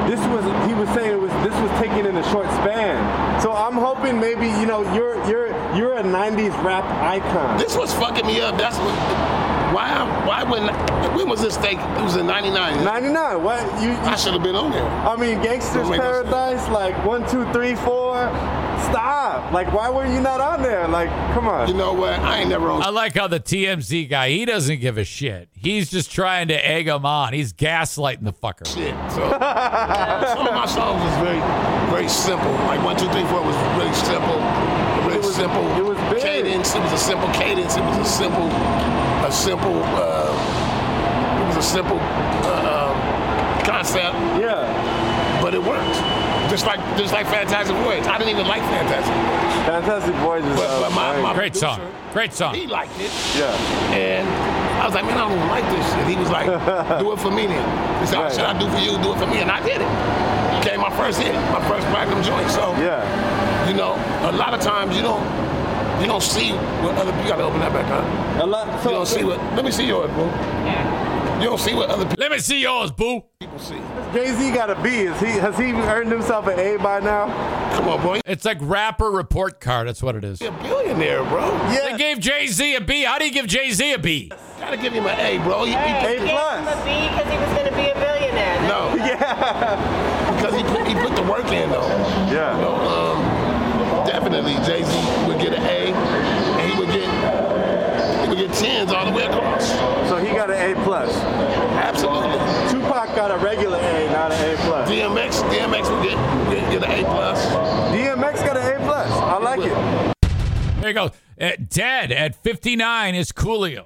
[0.07, 3.41] this was he was saying it was this was taken in a short span.
[3.41, 7.57] So I'm hoping maybe, you know, you're you're you're a nineties rap icon.
[7.57, 8.57] This was fucking me up.
[8.57, 9.33] That's what.
[9.73, 10.25] Why?
[10.27, 10.67] Why when?
[11.15, 11.79] When was this thing?
[11.79, 12.83] It was in '99.
[12.83, 13.43] 99.
[13.43, 13.89] What you?
[13.89, 14.85] you I should have been on there.
[14.87, 16.29] I mean, Gangsters Don't make no sense.
[16.29, 18.13] Paradise, like one, two, three, four.
[18.89, 19.51] Stop!
[19.53, 20.87] Like, why were you not on there?
[20.87, 21.67] Like, come on.
[21.69, 22.19] You know what?
[22.19, 22.83] I ain't never on.
[22.83, 25.47] I like how the TMZ guy he doesn't give a shit.
[25.53, 27.33] He's just trying to egg him on.
[27.33, 28.67] He's gaslighting the fucker.
[28.67, 28.93] shit.
[29.11, 29.21] So
[30.35, 31.39] some of my songs was very,
[31.91, 32.51] very simple.
[32.69, 34.39] Like one, two, three, four was really simple.
[35.05, 35.63] Really was- simple.
[35.77, 36.21] it was big.
[36.21, 36.75] cadence.
[36.75, 37.75] It was a simple cadence.
[37.77, 38.47] It was a simple,
[39.25, 39.81] a simple.
[39.95, 40.31] Uh,
[41.41, 45.39] it was a simple uh, um, concept, yeah.
[45.41, 45.99] but it worked.
[46.49, 48.05] Just like, just like Fantastic Voyage.
[48.05, 50.55] I didn't even like Fantastic Voyage, Fantastic Voyages.
[50.55, 51.93] but, uh, but my, my Great producer, song.
[52.13, 52.53] Great song.
[52.53, 53.11] He liked it.
[53.35, 53.55] yeah.
[53.95, 54.27] And
[54.83, 56.03] I was like, man, I don't like this shit.
[56.11, 56.45] He was like,
[56.99, 57.63] do it for me then.
[58.01, 58.27] He said, oh, Right.
[58.27, 58.99] what should I do for you?
[59.01, 59.39] Do it for me.
[59.39, 59.91] And I did it.
[60.59, 62.49] Became my first hit, my first platinum joint.
[62.51, 62.99] So, Yeah.
[63.67, 63.95] you know,
[64.27, 65.23] a lot of times you don't,
[66.01, 66.51] you don't see
[66.83, 68.43] what other you gotta open that back up.
[68.43, 68.67] A lot.
[68.83, 70.27] You don't see what, let me see yours, bro.
[71.43, 73.21] You don't see what other Let me see yours, boo.
[73.37, 73.75] people see.
[74.13, 74.89] Jay Z got a B.
[75.01, 75.27] Is he?
[75.27, 77.25] Has he earned himself an A by now?
[77.75, 78.21] Come on, boy.
[78.25, 79.89] It's like rapper report card.
[79.89, 80.39] That's what it is.
[80.39, 81.51] He's a billionaire, bro.
[81.69, 81.91] Yeah.
[81.91, 83.03] They gave Jay Z a B.
[83.03, 84.31] How do you give Jay Z a B?
[84.57, 85.65] Gotta give him an A, bro.
[85.65, 86.59] He, he A put, plus.
[86.61, 88.61] because he was going to be a billionaire.
[88.69, 88.95] no.
[89.03, 90.35] Yeah.
[90.37, 91.87] Because he put, he put the work in, though.
[92.31, 92.55] Yeah.
[92.57, 97.09] So, um, definitely, Jay Z would get an A, and he would get
[98.23, 99.67] he would get tens all the way across.
[100.09, 101.11] So he got an A plus.
[101.83, 102.37] Absolutely.
[102.71, 104.89] Tupac got a regular A, not an A plus.
[104.89, 106.15] DMX, DMX will get
[106.49, 107.45] get, get an A plus.
[107.93, 109.11] DMX got an A plus.
[109.11, 110.13] I like it.
[110.79, 111.11] There you go.
[111.39, 113.85] Uh, dead at 59 is Coolio.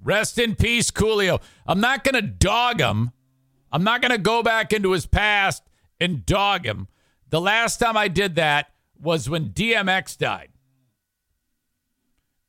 [0.00, 1.40] Rest in peace, Coolio.
[1.66, 3.10] I'm not going to dog him.
[3.72, 5.64] I'm not going to go back into his past
[6.00, 6.86] and dog him.
[7.30, 10.50] The last time I did that was when DMX died.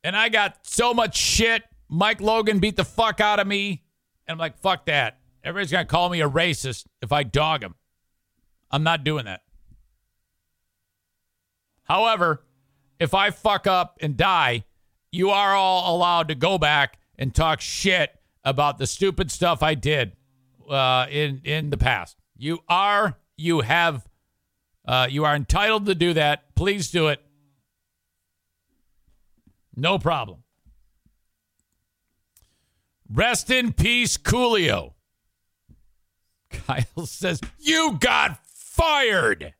[0.04, 1.64] And I got so much shit.
[1.88, 3.83] Mike Logan beat the fuck out of me.
[4.26, 5.18] And I'm like, fuck that.
[5.42, 7.74] Everybody's going to call me a racist if I dog him.
[8.70, 9.42] I'm not doing that.
[11.84, 12.44] However,
[12.98, 14.64] if I fuck up and die,
[15.12, 19.74] you are all allowed to go back and talk shit about the stupid stuff I
[19.74, 20.12] did
[20.68, 22.16] uh, in in the past.
[22.36, 24.08] You are, you have,
[24.86, 26.54] uh, you are entitled to do that.
[26.54, 27.20] Please do it.
[29.76, 30.43] No problem.
[33.14, 34.94] Rest in peace, Coolio.
[36.50, 39.54] Kyle says, You got fired.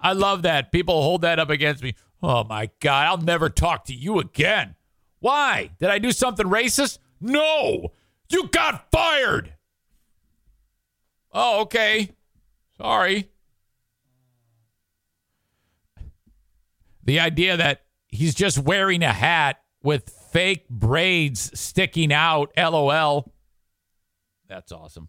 [0.00, 0.72] I love that.
[0.72, 1.94] People hold that up against me.
[2.20, 4.74] Oh my God, I'll never talk to you again.
[5.20, 5.70] Why?
[5.78, 6.98] Did I do something racist?
[7.20, 7.92] No.
[8.28, 9.54] You got fired.
[11.32, 12.10] Oh, okay.
[12.76, 13.30] Sorry.
[17.04, 23.32] The idea that he's just wearing a hat with fake braids sticking out, lol.
[24.46, 25.08] That's awesome.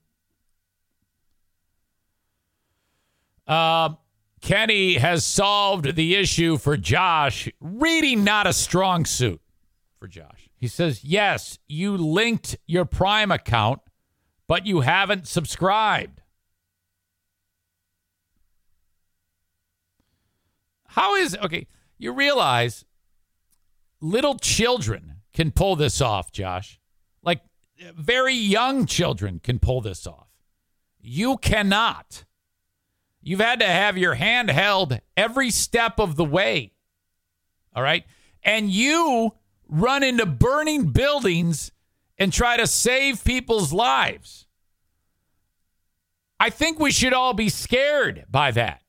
[3.46, 4.00] Um,
[4.42, 7.48] Kenny has solved the issue for Josh.
[7.62, 9.40] Reading not a strong suit
[10.00, 10.50] for Josh.
[10.58, 13.82] He says, Yes, you linked your Prime account,
[14.48, 16.24] but you haven't subscribed.
[20.88, 21.68] How is okay?
[22.00, 22.84] You realize
[24.02, 26.82] little children can pull this off, Josh.
[27.24, 27.40] Like
[27.96, 30.28] very young children can pull this off.
[31.00, 32.26] You cannot.
[33.22, 36.74] You've had to have your hand held every step of the way.
[37.74, 38.04] All right.
[38.44, 39.32] And you
[39.70, 41.72] run into burning buildings
[42.18, 44.46] and try to save people's lives.
[46.38, 48.82] I think we should all be scared by that.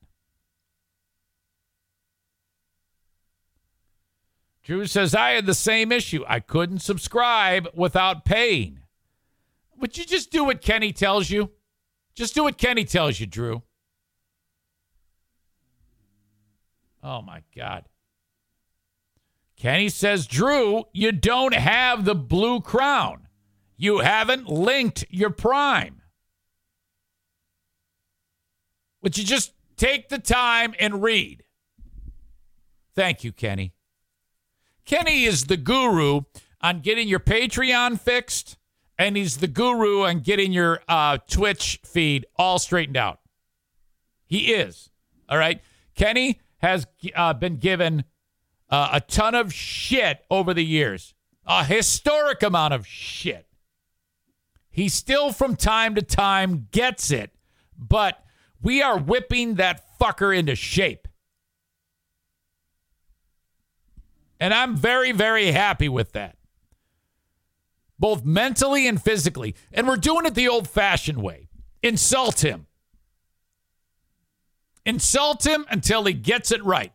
[4.71, 6.25] Drew says, I had the same issue.
[6.29, 8.79] I couldn't subscribe without paying.
[9.81, 11.51] Would you just do what Kenny tells you?
[12.15, 13.65] Just do what Kenny tells you, Drew.
[17.03, 17.87] Oh my God.
[19.57, 23.27] Kenny says, Drew, you don't have the blue crown.
[23.77, 26.01] You haven't linked your prime.
[29.03, 31.43] Would you just take the time and read?
[32.95, 33.75] Thank you, Kenny.
[34.91, 36.23] Kenny is the guru
[36.61, 38.59] on getting your Patreon fixed,
[38.99, 43.21] and he's the guru on getting your uh, Twitch feed all straightened out.
[44.27, 44.91] He is.
[45.29, 45.61] All right.
[45.95, 48.03] Kenny has uh, been given
[48.69, 51.15] uh, a ton of shit over the years,
[51.47, 53.47] a historic amount of shit.
[54.73, 57.31] He still, from time to time, gets it,
[57.79, 58.25] but
[58.61, 61.07] we are whipping that fucker into shape.
[64.41, 66.37] And I'm very, very happy with that,
[67.99, 69.55] both mentally and physically.
[69.71, 71.49] And we're doing it the old fashioned way
[71.83, 72.67] insult him.
[74.87, 76.93] Insult him until he gets it right.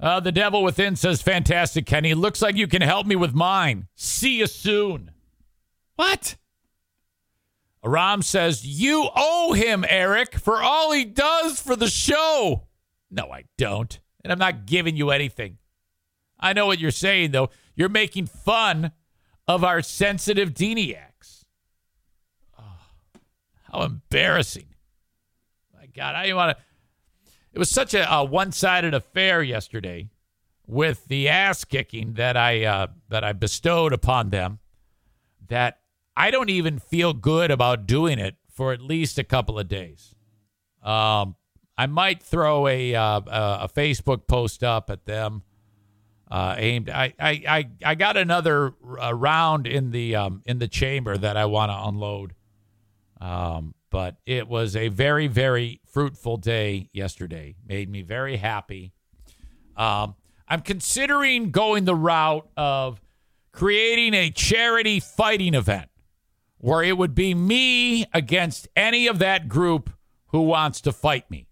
[0.00, 2.14] Uh, the devil within says, Fantastic, Kenny.
[2.14, 3.86] Looks like you can help me with mine.
[3.94, 5.12] See you soon.
[5.96, 6.36] What?
[7.84, 12.66] Aram says, You owe him, Eric, for all he does for the show.
[13.10, 13.98] No, I don't.
[14.22, 15.58] And I'm not giving you anything.
[16.38, 17.50] I know what you're saying, though.
[17.74, 18.92] You're making fun
[19.48, 21.44] of our sensitive Deniacs.
[22.58, 22.78] Oh,
[23.72, 24.66] how embarrassing.
[25.74, 26.64] My God, I didn't want to.
[27.52, 30.10] It was such a, a one-sided affair yesterday
[30.66, 34.60] with the ass kicking that I uh, that I bestowed upon them
[35.48, 35.79] that
[36.16, 40.14] I don't even feel good about doing it for at least a couple of days.
[40.82, 41.36] Um,
[41.78, 45.42] I might throw a uh, a Facebook post up at them
[46.30, 46.90] uh, aimed.
[46.90, 51.36] I, I I I got another uh, round in the um, in the chamber that
[51.36, 52.34] I want to unload.
[53.20, 57.56] Um, But it was a very, very fruitful day yesterday.
[57.66, 58.92] Made me very happy.
[59.76, 60.14] Um,
[60.46, 63.00] I'm considering going the route of
[63.52, 65.89] creating a charity fighting event
[66.60, 69.90] where it would be me against any of that group
[70.26, 71.48] who wants to fight me.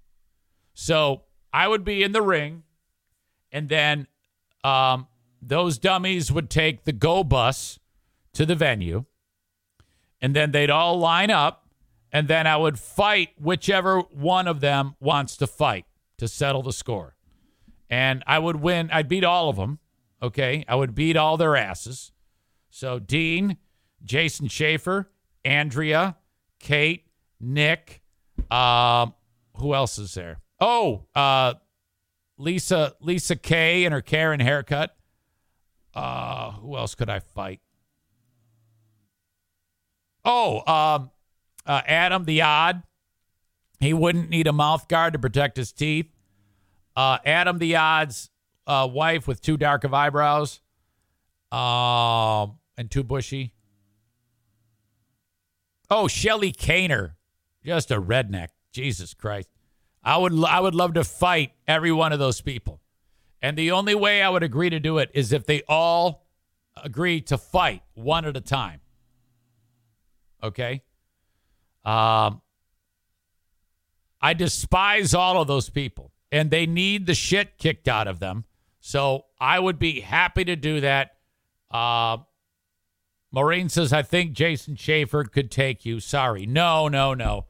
[0.75, 2.63] So I would be in the ring,
[3.51, 4.07] and then
[4.63, 5.09] um,
[5.41, 7.79] those dummies would take the go bus
[8.35, 9.07] to the venue,
[10.21, 11.69] and then they'd all line up,
[12.13, 15.87] and then I would fight whichever one of them wants to fight
[16.19, 17.17] to settle the score.
[17.89, 18.91] And I would win.
[18.93, 19.79] I'd beat all of them.
[20.23, 20.65] Okay.
[20.69, 22.13] I would beat all their asses.
[22.71, 23.57] So Dean,
[24.03, 25.11] Jason Schaefer,
[25.45, 26.17] Andrea,
[26.59, 27.07] Kate,
[27.41, 28.03] Nick,
[28.51, 29.15] um,
[29.57, 30.41] who else is there?
[30.61, 31.55] Oh, uh,
[32.37, 34.97] Lisa Lisa K and her Karen haircut.
[35.95, 37.61] Uh, who else could I fight?
[40.25, 41.11] Oh, um,
[41.67, 42.83] uh, Adam the Odd.
[43.81, 46.07] He wouldn't need a mouth guard to protect his teeth.
[46.97, 48.31] Uh, Adam the Odd's
[48.67, 50.61] uh, wife with too dark of eyebrows,
[51.53, 53.53] um, and too bushy.
[55.91, 57.13] Oh, Shelly Kaner,
[57.65, 58.49] just a redneck.
[58.73, 59.49] Jesus Christ.
[60.03, 62.81] I would I would love to fight every one of those people.
[63.43, 66.27] And the only way I would agree to do it is if they all
[66.83, 68.81] agree to fight one at a time.
[70.43, 70.83] Okay?
[71.85, 72.41] Um
[74.21, 78.45] I despise all of those people and they need the shit kicked out of them.
[78.81, 81.17] So I would be happy to do that.
[81.71, 82.19] Uh
[83.31, 86.01] Maureen says, I think Jason Schaefer could take you.
[86.01, 86.47] Sorry.
[86.47, 87.47] No, no, no.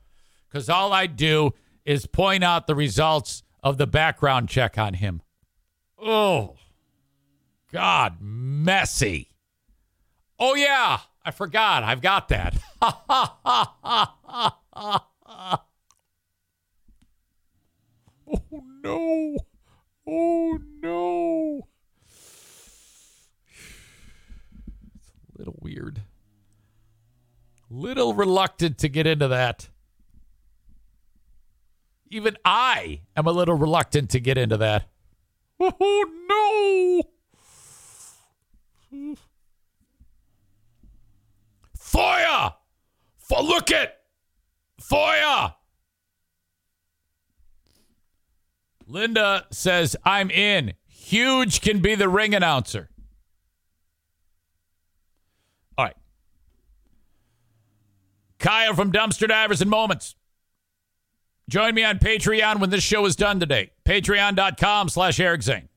[0.48, 1.52] Because all I do
[1.84, 5.22] is point out the results of the background check on him.
[6.00, 6.56] Oh,
[7.72, 9.30] God, messy.
[10.38, 11.82] Oh, yeah, I forgot.
[11.82, 12.56] I've got that.
[12.82, 14.54] oh,
[18.84, 19.36] no.
[20.06, 21.68] Oh, no.
[24.94, 26.02] It's a little weird.
[27.70, 29.68] Little reluctant to get into that.
[32.10, 34.88] Even I am a little reluctant to get into that.
[35.60, 37.02] Oh,
[38.92, 39.08] no.
[41.78, 42.54] Foya!
[43.18, 43.94] For look it!
[44.80, 45.54] Foya!
[48.86, 50.72] Linda says, I'm in.
[50.86, 52.88] Huge can be the ring announcer.
[55.76, 55.96] All right.
[58.38, 60.14] Kyle from Dumpster Divers and Moments.
[61.48, 63.70] Join me on Patreon when this show is done today.
[63.84, 65.68] Patreon.com slash Eric Zane.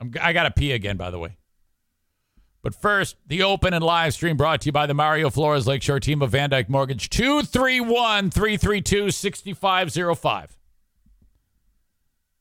[0.00, 1.38] I'm, I got to pee again, by the way.
[2.62, 6.00] But first, the open and live stream brought to you by the Mario Flores Lakeshore
[6.00, 7.08] team of VanDyk Mortgage.
[7.08, 10.58] 231 332 6505.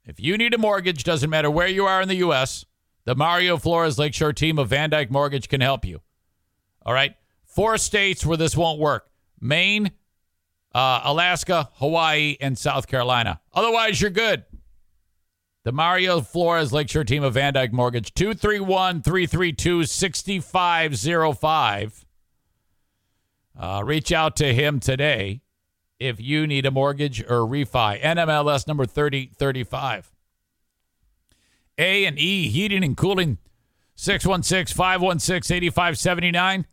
[0.05, 2.65] If you need a mortgage, doesn't matter where you are in the U.S.,
[3.05, 6.01] the Mario Flores Lakeshore team of VanDyk Mortgage can help you.
[6.87, 7.15] All right?
[7.45, 9.09] Four states where this won't work
[9.41, 9.91] Maine,
[10.73, 13.41] uh, Alaska, Hawaii, and South Carolina.
[13.53, 14.45] Otherwise, you're good.
[15.63, 22.05] The Mario Flores Lakeshore team of VanDyk Mortgage, 231 332 6505.
[23.59, 25.41] Uh, reach out to him today
[25.99, 28.01] if you need a mortgage or refi.
[28.01, 30.13] NMLS number 3035.
[31.79, 33.39] A and E Heating and Cooling,
[33.95, 36.65] 616 516 8579.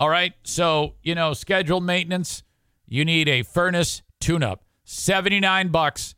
[0.00, 0.32] All right.
[0.42, 2.42] So, you know, scheduled maintenance,
[2.88, 4.64] you need a furnace tune up.
[4.84, 6.14] 79 bucks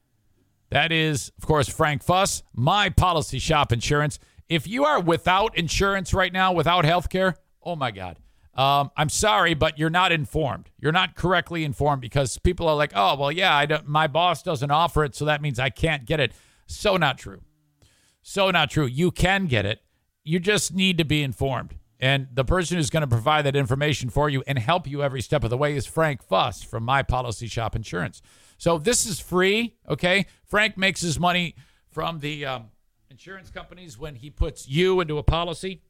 [0.71, 4.19] That is, of course, Frank Fuss, my policy shop insurance.
[4.49, 8.19] If you are without insurance right now, without health care, oh my God.
[8.55, 10.69] Um, I'm sorry, but you're not informed.
[10.81, 15.05] You're not correctly informed because people are like, oh, well, yeah, my boss doesn't offer
[15.05, 16.33] it, so that means I can't get it.
[16.66, 17.43] So not true.
[18.21, 18.87] So not true.
[18.87, 19.81] You can get it.
[20.25, 21.77] You just need to be informed.
[22.01, 25.20] And the person who's going to provide that information for you and help you every
[25.20, 28.22] step of the way is Frank Fuss from My Policy Shop Insurance.
[28.57, 30.26] So this is free, okay?
[30.44, 31.57] Frank makes his money
[31.90, 32.66] from the um,
[33.11, 35.82] insurance companies when he puts you into a policy.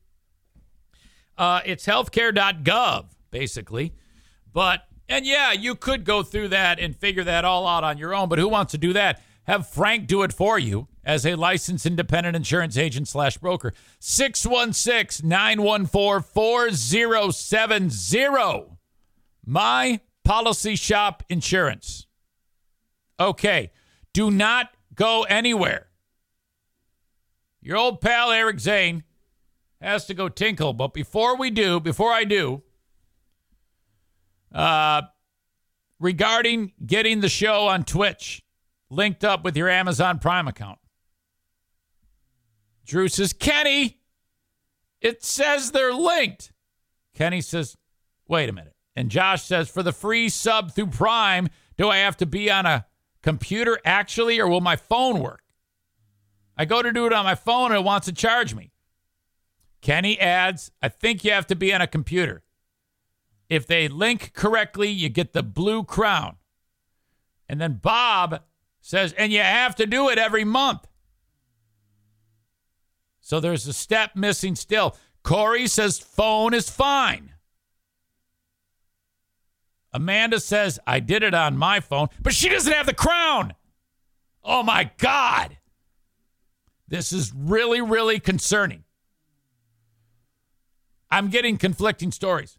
[1.37, 3.93] Uh, it's healthcare.gov, basically.
[4.53, 8.15] But, and yeah, you could go through that and figure that all out on your
[8.15, 9.21] own, but who wants to do that?
[9.49, 13.73] Have Frank do it for you as a licensed independent insurance agent slash broker.
[13.99, 18.77] 616 914 4070.
[19.47, 22.07] My Policy Shop Insurance.
[23.19, 23.71] Okay.
[24.13, 25.87] Do not go anywhere.
[27.63, 29.03] Your old pal Eric Zane
[29.81, 30.75] has to go tinkle.
[30.75, 32.63] But before we do, before I do,
[34.53, 35.01] uh,
[35.99, 38.43] regarding getting the show on Twitch
[38.91, 40.79] linked up with your Amazon Prime account,
[42.85, 44.01] Drew says, Kenny,
[45.01, 46.53] it says they're linked.
[47.15, 47.77] Kenny says,
[48.27, 48.75] wait a minute.
[48.97, 52.67] And Josh says, for the free sub through Prime, do I have to be on
[52.67, 52.87] a
[53.23, 55.43] computer actually, or will my phone work?
[56.57, 58.73] I go to do it on my phone and it wants to charge me.
[59.81, 62.43] Kenny adds, I think you have to be on a computer.
[63.49, 66.37] If they link correctly, you get the blue crown.
[67.49, 68.43] And then Bob
[68.89, 70.87] says, and you have to do it every month.
[73.21, 74.97] So there's a step missing still.
[75.23, 77.35] Corey says phone is fine.
[79.93, 83.53] Amanda says, I did it on my phone, but she doesn't have the crown.
[84.43, 85.59] Oh my God.
[86.87, 88.85] This is really, really concerning.
[91.11, 92.57] I'm getting conflicting stories.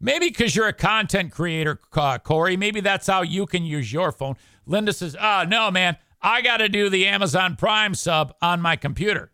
[0.00, 2.56] Maybe because you're a content creator, Corey.
[2.56, 4.36] Maybe that's how you can use your phone.
[4.68, 5.96] Linda says, Oh, no, man.
[6.20, 9.32] I got to do the Amazon Prime sub on my computer.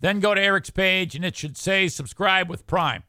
[0.00, 3.02] Then go to Eric's page and it should say subscribe with Prime.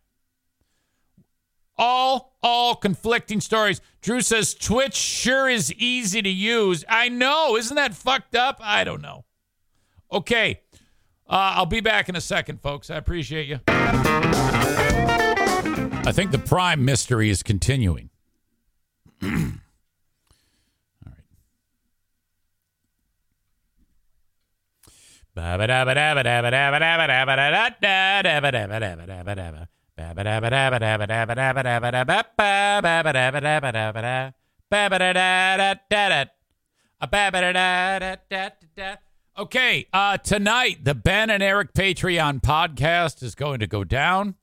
[1.78, 3.80] All, all conflicting stories.
[4.02, 6.84] Drew says Twitch sure is easy to use.
[6.90, 7.56] I know.
[7.56, 8.60] Isn't that fucked up?
[8.62, 9.26] I don't know.
[10.12, 10.62] Okay.
[11.28, 12.90] Uh, I'll be back in a second, folks.
[12.90, 13.60] I appreciate you.
[16.04, 18.10] I think the Prime mystery is continuing.
[19.24, 19.30] All
[21.06, 21.24] right.
[39.38, 44.36] Okay, uh, tonight the Ben and Eric Patreon podcast is going to go down.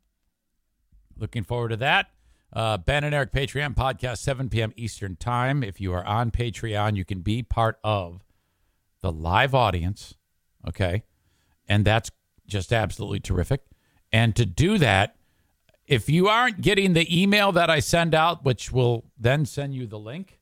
[1.17, 2.11] Looking forward to that.
[2.51, 4.73] Uh, ben and Eric Patreon podcast, 7 p.m.
[4.77, 5.63] Eastern Time.
[5.63, 8.25] If you are on Patreon, you can be part of
[9.03, 10.15] the live audience.
[10.69, 11.03] Okay.
[11.67, 12.11] And that's
[12.47, 13.63] just absolutely terrific.
[14.13, 15.17] And to do that,
[15.87, 19.87] if you aren't getting the email that I send out, which will then send you
[19.87, 20.39] the link,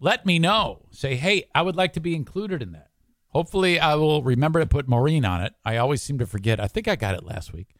[0.00, 0.86] let me know.
[0.90, 2.88] Say, hey, I would like to be included in that.
[3.28, 5.54] Hopefully, I will remember to put Maureen on it.
[5.64, 6.60] I always seem to forget.
[6.60, 7.74] I think I got it last week.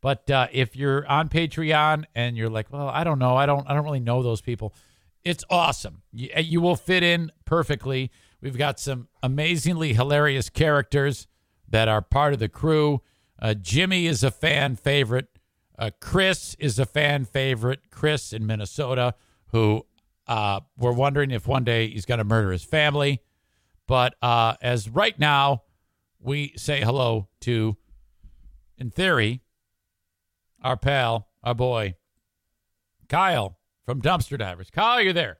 [0.00, 3.68] But uh, if you're on Patreon and you're like, well, I don't know, I don't,
[3.68, 4.74] I don't really know those people,
[5.24, 6.02] it's awesome.
[6.12, 8.10] You, you will fit in perfectly.
[8.40, 11.26] We've got some amazingly hilarious characters
[11.68, 13.02] that are part of the crew.
[13.40, 15.28] Uh, Jimmy is a fan favorite.
[15.78, 17.90] Uh, Chris is a fan favorite.
[17.90, 19.14] Chris in Minnesota,
[19.48, 19.84] who
[20.26, 23.20] uh, we're wondering if one day he's going to murder his family.
[23.86, 25.62] But uh, as right now,
[26.18, 27.76] we say hello to,
[28.78, 29.42] in theory,
[30.62, 31.94] our pal, our boy,
[33.08, 34.70] Kyle from Dumpster Divers.
[34.70, 35.38] Kyle, you're there.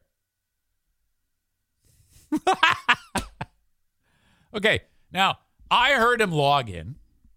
[4.54, 4.80] okay,
[5.12, 5.38] now
[5.70, 6.96] I heard him log in.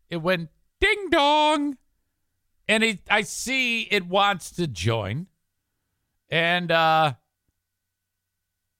[0.09, 1.77] It went ding dong,
[2.67, 5.27] and I see it wants to join.
[6.29, 7.13] And uh,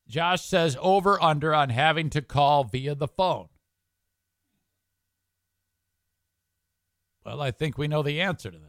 [0.07, 3.49] Josh says over under on having to call via the phone.
[7.26, 8.69] Well, I think we know the answer to that.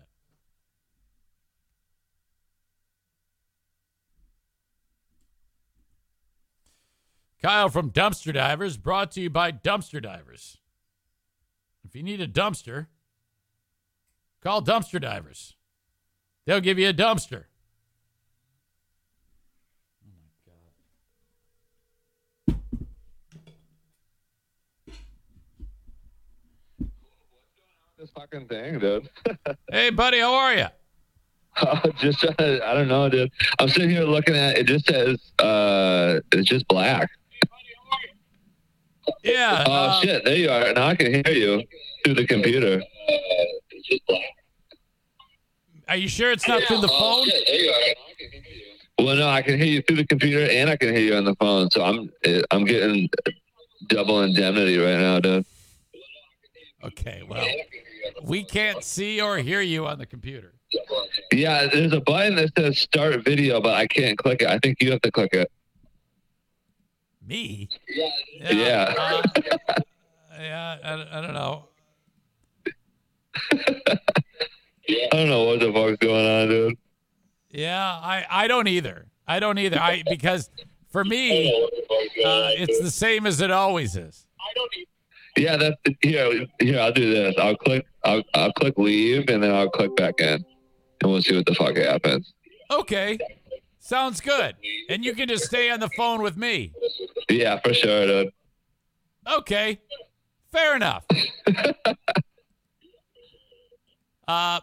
[7.43, 10.59] Kyle from Dumpster Divers, brought to you by Dumpster Divers.
[11.85, 12.87] If you need a dumpster,
[14.43, 15.57] call Dumpster Divers.
[16.47, 17.45] They'll give you a dumpster.
[22.51, 22.55] Oh
[27.99, 29.09] this fucking thing, dude.
[29.71, 30.67] hey, buddy, how are you?
[31.57, 33.31] Uh, just uh, I don't know, dude.
[33.59, 34.67] I'm sitting here looking at it.
[34.67, 37.11] Just says uh, it's just black.
[39.25, 39.65] Yeah.
[39.67, 40.25] Oh uh, shit!
[40.25, 40.73] There you are.
[40.73, 41.63] Now I can hear you
[42.05, 42.83] through the computer.
[43.09, 44.23] it's just black.
[45.89, 47.25] Are you sure it's not through the Oh, phone?
[47.29, 47.81] shit, there you are.
[47.81, 49.07] Now I can hear you.
[49.07, 51.25] Well, no, I can hear you through the computer and I can hear you on
[51.25, 51.71] the phone.
[51.71, 52.11] So I'm
[52.51, 53.09] I'm getting
[53.89, 55.45] double indemnity right now, dude.
[56.83, 57.47] Okay, well,
[58.23, 60.55] we can't see or hear you on the computer.
[61.33, 64.49] Yeah, there's a button that says start video, but I can't click it.
[64.49, 65.51] I think you have to click it.
[67.31, 67.69] Me?
[68.41, 68.93] Yeah.
[68.99, 69.23] uh,
[70.37, 70.77] yeah.
[70.83, 71.69] I, I don't know.
[73.53, 76.79] I don't know what the fuck's going on, dude.
[77.53, 79.07] Yeah, I, I don't either.
[79.29, 79.79] I don't either.
[79.79, 80.51] I because
[80.91, 81.55] for me,
[82.25, 84.27] uh, it's the same as it always is.
[85.37, 86.47] Yeah, that's here.
[86.59, 87.37] Here, I'll do this.
[87.39, 87.87] I'll click.
[88.05, 90.45] I'll, I'll click leave, and then I'll click back in,
[91.01, 92.35] and we'll see what the fuck happens.
[92.73, 93.19] Okay,
[93.91, 94.55] sounds good.
[94.89, 96.73] And you can just stay on the phone with me.
[97.29, 98.33] Yeah, for sure, dude.
[99.31, 99.81] Okay,
[100.53, 101.05] fair enough.
[104.29, 104.61] Uh,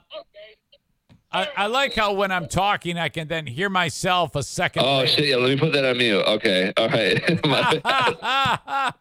[1.30, 4.84] I, I like how when I'm talking, I can then hear myself a second.
[4.86, 5.08] Oh later.
[5.08, 5.26] shit!
[5.26, 6.24] Yeah, let me put that on mute.
[6.26, 7.22] Okay, all right.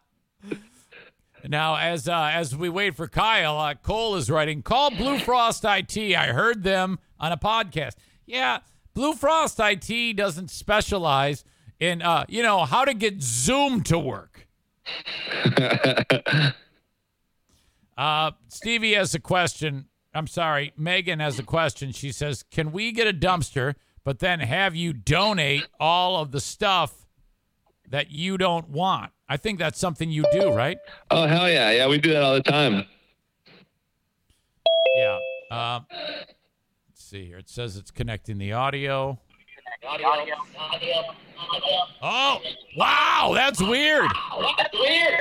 [1.47, 4.61] Now, as uh, as we wait for Kyle, uh, Cole is writing.
[4.61, 5.97] Call Blue Frost IT.
[5.97, 7.93] I heard them on a podcast.
[8.25, 8.57] Yeah,
[8.97, 11.43] Blue Frost IT doesn't specialize
[11.79, 14.47] in uh, you know how to get Zoom to work.
[17.95, 19.85] Uh, Stevie has a question.
[20.13, 21.91] I'm sorry, Megan has a question.
[21.91, 23.73] She says, "Can we get a dumpster,
[24.03, 27.07] but then have you donate all of the stuff
[27.89, 30.77] that you don't want?" I think that's something you do, right?
[31.09, 32.85] oh hell yeah, yeah, we do that all the time.
[34.95, 35.17] Yeah.
[35.49, 36.26] Um, let's
[37.07, 37.37] see here.
[37.37, 39.17] It says it's connecting the audio.
[42.01, 42.39] Oh,
[42.75, 44.11] wow, that's weird.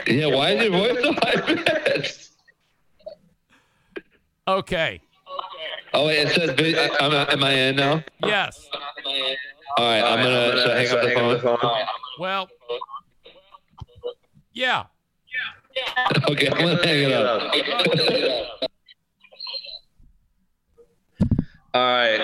[0.07, 2.31] Yeah, why is your voice so high pitched?
[4.49, 5.01] Okay.
[5.95, 6.51] Oh wait, it says.
[6.51, 8.03] I- uh, I'm, uh, am I in now?
[8.25, 8.69] Yes.
[9.79, 10.61] All right, I'm gonna.
[10.61, 11.87] Should I hang up the phone?
[12.19, 12.49] Well.
[14.53, 14.85] Yeah.
[16.31, 18.66] Okay, I'm gonna hang it up.
[21.77, 22.21] All right.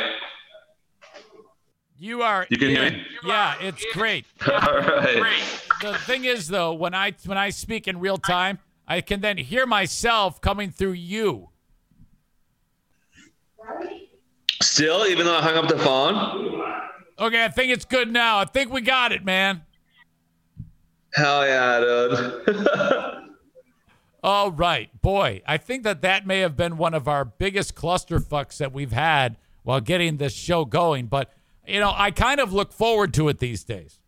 [1.98, 2.46] You are.
[2.48, 3.03] You can hear me?
[3.22, 4.24] Yeah, it's great.
[4.50, 5.42] All right.
[5.82, 9.36] The thing is, though, when I when I speak in real time, I can then
[9.36, 11.50] hear myself coming through you.
[14.62, 16.62] Still, even though I hung up the phone?
[17.18, 18.38] Okay, I think it's good now.
[18.38, 19.61] I think we got it, man.
[21.12, 23.28] Hell yeah, dude.
[24.22, 25.42] All right, boy.
[25.46, 29.36] I think that that may have been one of our biggest clusterfucks that we've had
[29.64, 31.06] while getting this show going.
[31.06, 31.32] But
[31.66, 33.98] you know, I kind of look forward to it these days.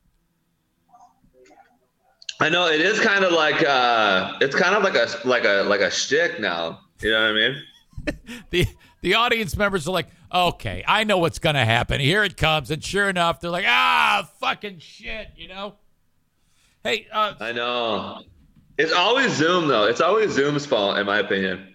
[2.40, 5.62] I know it is kind of like uh it's kind of like a like a
[5.62, 6.80] like a shtick now.
[7.00, 7.62] You know what I mean?
[8.50, 8.66] the
[9.02, 12.00] the audience members are like, okay, I know what's gonna happen.
[12.00, 15.74] Here it comes, and sure enough, they're like, ah, fucking shit, you know.
[16.82, 18.22] Hey, uh, I know.
[18.78, 19.84] It's always Zoom though.
[19.84, 21.74] It's always Zoom's fault, in my opinion.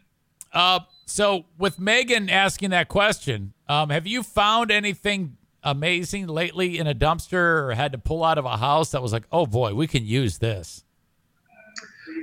[0.53, 6.87] uh, so with Megan asking that question, um, have you found anything amazing lately in
[6.87, 9.73] a dumpster, or had to pull out of a house that was like, oh boy,
[9.73, 10.83] we can use this?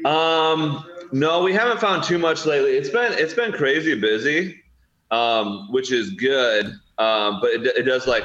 [0.04, 2.72] Um, no, we haven't found too much lately.
[2.72, 4.62] It's been it's been crazy busy,
[5.10, 6.66] um, which is good.
[6.98, 8.24] Um, but it, it does like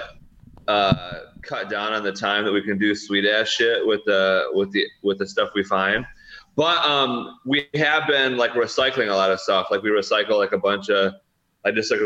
[0.67, 4.49] uh, cut down on the time that we can do sweet ass shit with the
[4.53, 6.05] with the with the stuff we find.
[6.55, 9.67] But um, we have been like recycling a lot of stuff.
[9.71, 11.13] Like we recycle like a bunch of,
[11.65, 12.01] I just like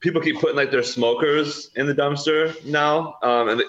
[0.00, 3.64] people keep putting like their smokers in the dumpster now, um, and they,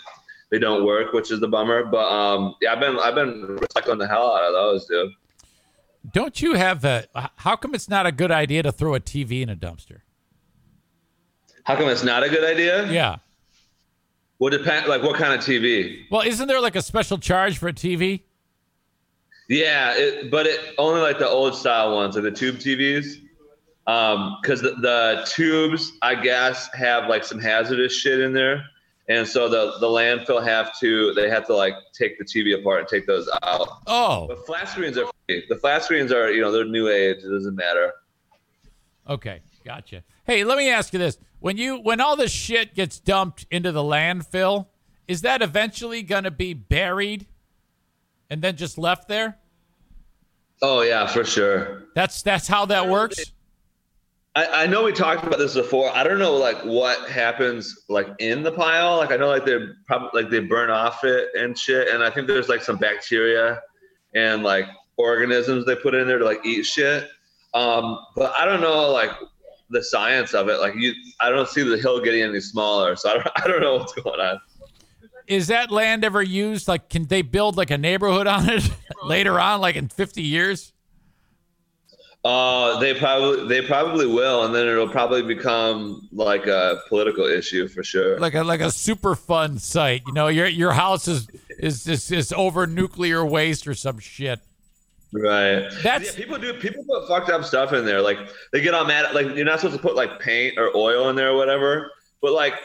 [0.52, 1.84] they don't work, which is the bummer.
[1.86, 5.12] But um, yeah, I've been I've been recycling the hell out of those, dude.
[6.14, 7.06] Don't you have a?
[7.36, 10.02] How come it's not a good idea to throw a TV in a dumpster?
[11.64, 12.90] How come it's not a good idea?
[12.90, 13.18] Yeah.
[14.40, 16.06] Well, depend like what kind of TV.
[16.10, 18.22] Well, isn't there like a special charge for a TV?
[19.48, 23.22] Yeah, it, but it only like the old style ones, like the tube TVs.
[23.88, 28.66] Um, because the, the tubes, I guess, have like some hazardous shit in there,
[29.08, 32.80] and so the the landfill have to they have to like take the TV apart
[32.80, 33.70] and take those out.
[33.88, 35.46] Oh, But flat screens are free.
[35.48, 37.24] The flat screens are you know they're new age.
[37.24, 37.94] It doesn't matter.
[39.08, 40.04] Okay, gotcha.
[40.26, 43.72] Hey, let me ask you this: when you when all this shit gets dumped into
[43.72, 44.68] the landfill,
[45.08, 47.26] is that eventually going to be buried
[48.30, 49.38] and then just left there?
[50.62, 51.84] Oh yeah, for sure.
[51.96, 53.32] That's that's how that works.
[54.38, 55.90] I, I know we talked about this before.
[55.96, 58.98] I don't know like what happens like in the pile.
[58.98, 61.88] Like I know like they're probably like they burn off it and shit.
[61.90, 63.60] And I think there's like some bacteria
[64.14, 64.66] and like
[64.98, 67.10] organisms they put in there to like eat shit.
[67.56, 69.10] Um, but I don't know like
[69.72, 70.60] the science of it.
[70.60, 72.96] Like you, I don't see the hill getting any smaller.
[72.96, 74.40] So I don't, I don't know what's going on.
[75.28, 76.68] Is that land ever used?
[76.68, 78.70] Like, can they build like a neighborhood on it
[79.04, 80.74] later on, like in fifty years?
[82.24, 87.68] Uh, they probably they probably will, and then it'll probably become like a political issue
[87.68, 88.20] for sure.
[88.20, 90.02] Like a like a Superfund site.
[90.08, 94.40] You know, your your house is is is is over nuclear waste or some shit.
[95.14, 95.70] Right.
[95.84, 98.02] That's yeah, people do people put fucked up stuff in there.
[98.02, 98.18] Like
[98.52, 99.14] they get all mad.
[99.16, 101.92] Like you're not supposed to put like paint or oil in there or whatever.
[102.22, 102.56] But like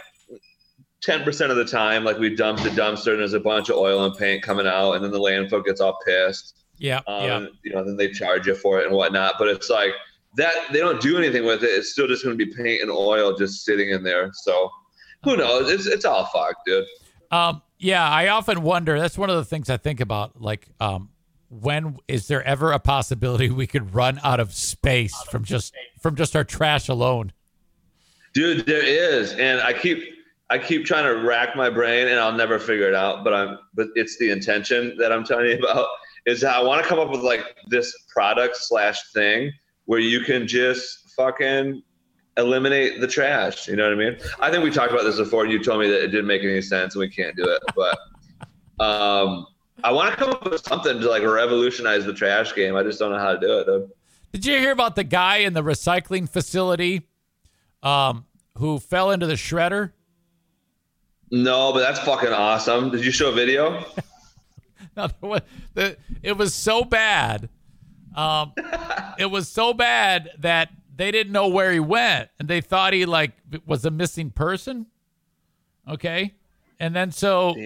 [1.03, 3.76] ten percent of the time, like we dump the dumpster and there's a bunch of
[3.76, 6.64] oil and paint coming out, and then the landfill gets all pissed.
[6.78, 7.46] yeah, Um, yeah.
[7.64, 9.34] You know, then they charge you for it and whatnot.
[9.38, 9.92] But it's like
[10.36, 11.68] that they don't do anything with it.
[11.68, 14.30] It's still just going to be paint and oil just sitting in there.
[14.32, 14.70] So
[15.24, 15.70] who knows?
[15.70, 16.84] It's it's all fucked, dude.
[17.30, 18.98] Um, yeah, I often wonder.
[19.00, 20.40] That's one of the things I think about.
[20.40, 21.11] Like, um,
[21.48, 26.14] when is there ever a possibility we could run out of space from just from
[26.16, 27.32] just our trash alone?
[28.34, 30.03] Dude, there is, and I keep
[30.53, 33.24] I keep trying to rack my brain, and I'll never figure it out.
[33.24, 35.88] But I'm but it's the intention that I'm telling you about.
[36.26, 39.50] Is I want to come up with like this product slash thing
[39.86, 41.82] where you can just fucking
[42.36, 43.66] eliminate the trash.
[43.66, 44.18] You know what I mean?
[44.40, 46.42] I think we talked about this before, and you told me that it didn't make
[46.42, 47.62] any sense, and we can't do it.
[47.74, 47.98] But
[48.84, 49.46] um,
[49.82, 52.76] I want to come up with something to like revolutionize the trash game.
[52.76, 53.64] I just don't know how to do it.
[53.64, 53.90] Dude.
[54.32, 57.09] Did you hear about the guy in the recycling facility
[57.82, 58.26] um,
[58.59, 59.92] who fell into the shredder?
[61.33, 62.91] No, but that's fucking awesome.
[62.91, 63.85] Did you show a video?
[64.95, 65.41] No, was-
[65.72, 67.49] the- it was so bad.
[68.14, 68.53] Um,
[69.18, 73.07] it was so bad that they didn't know where he went, and they thought he
[73.07, 73.30] like
[73.64, 74.85] was a missing person.
[75.89, 76.35] Okay,
[76.78, 77.57] and then so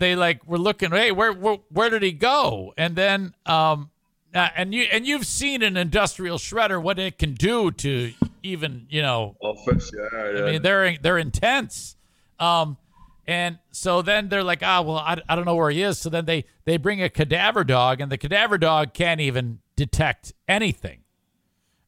[0.00, 0.90] they like were looking.
[0.90, 2.74] Hey, where where, where did he go?
[2.76, 3.90] And then um,
[4.34, 8.12] uh, and you and you've seen an industrial shredder what it can do to
[8.42, 10.44] even you know Oh, for sure.
[10.48, 11.94] I mean, they're they're intense.
[12.40, 12.78] Um,
[13.26, 15.98] and so then they're like, ah, well, I, I don't know where he is.
[15.98, 20.32] So then they they bring a cadaver dog, and the cadaver dog can't even detect
[20.46, 21.00] anything.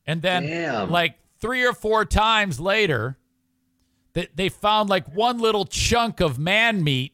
[0.06, 0.90] And then Damn.
[0.90, 3.18] like three or four times later,
[4.14, 7.12] they they found like one little chunk of man meat,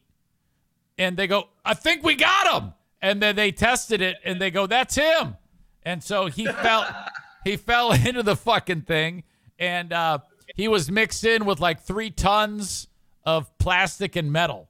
[0.97, 2.73] and they go, I think we got him.
[3.01, 5.35] And then they tested it, and they go, that's him.
[5.83, 6.85] And so he fell
[7.43, 9.23] he fell into the fucking thing,
[9.59, 10.19] and uh,
[10.55, 12.87] he was mixed in with like three tons
[13.25, 14.69] of plastic and metal.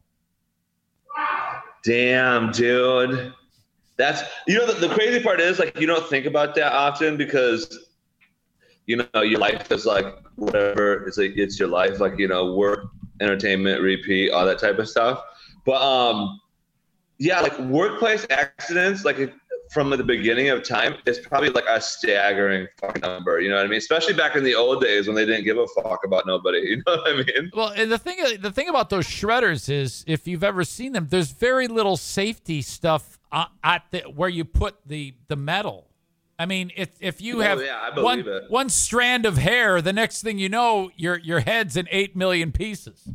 [1.84, 3.34] Damn, dude.
[3.98, 7.18] That's you know the, the crazy part is like you don't think about that often
[7.18, 7.88] because
[8.86, 12.54] you know your life is like whatever it's like it's your life like you know
[12.54, 12.88] work
[13.22, 15.24] entertainment repeat all that type of stuff
[15.66, 16.40] but um
[17.20, 19.20] yeah like workplace accidents like
[19.74, 23.66] from the beginning of time is probably like a staggering fucking number you know what
[23.66, 26.26] i mean especially back in the old days when they didn't give a fuck about
[26.28, 29.70] nobody you know what i mean Well, and the thing the thing about those shredders
[29.70, 34.30] is, if you've ever seen them, there's very little safety stuff uh, at the where
[34.30, 35.88] you put the the metal.
[36.40, 38.44] I mean, if if you Oh, have yeah, one it.
[38.50, 42.52] one strand of hair, the next thing you know, your your head's in eight million
[42.52, 43.08] pieces.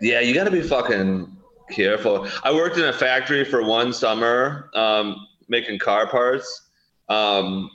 [0.00, 1.36] Yeah, you got to be fucking
[1.70, 2.28] careful.
[2.42, 6.70] I worked in a factory for one summer um, making car parts
[7.08, 7.70] um,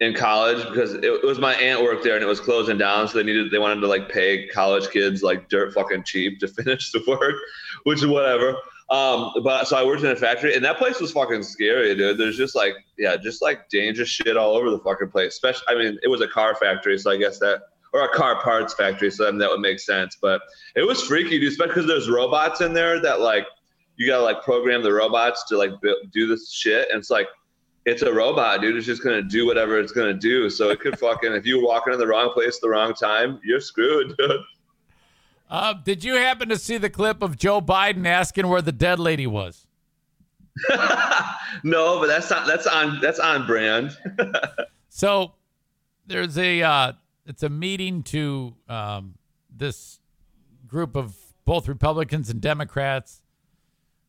[0.00, 3.06] in college because it, it was my aunt worked there and it was closing down,
[3.08, 6.48] so they needed they wanted to like pay college kids like dirt fucking cheap to
[6.62, 7.36] finish the work,
[7.84, 8.56] which is whatever.
[8.90, 12.18] Um, but so I worked in a factory and that place was fucking scary, dude.
[12.18, 15.34] There's just like yeah, just like dangerous shit all over the fucking place.
[15.34, 17.60] Especially, I mean, it was a car factory, so I guess that
[17.92, 20.16] or a car parts factory, so then that would make sense.
[20.20, 20.40] But
[20.76, 23.46] it was freaky, dude, especially because there's robots in there that like
[24.00, 25.72] you gotta like program the robots to like
[26.10, 27.28] do this shit, and it's like
[27.84, 28.74] it's a robot, dude.
[28.74, 30.48] It's just gonna do whatever it's gonna do.
[30.48, 33.38] So it could fucking if you walk into the wrong place at the wrong time,
[33.44, 34.40] you're screwed, dude.
[35.50, 38.98] Uh, did you happen to see the clip of Joe Biden asking where the dead
[38.98, 39.66] lady was?
[41.62, 43.96] no, but that's not that's on that's on brand.
[44.92, 45.34] So
[46.08, 46.92] there's a uh,
[47.24, 49.14] it's a meeting to um,
[49.56, 50.00] this
[50.66, 53.19] group of both Republicans and Democrats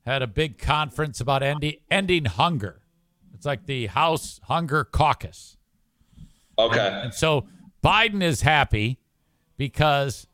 [0.06, 2.82] had a big conference about ending ending hunger.
[3.34, 5.58] It's like the House Hunger Caucus.
[6.58, 7.02] Okay.
[7.04, 7.48] And so
[7.84, 9.00] Biden is happy
[9.58, 10.28] because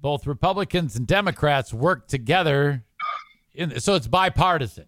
[0.00, 2.84] both Republicans and Democrats work together.
[3.54, 4.86] In, so it's bipartisan.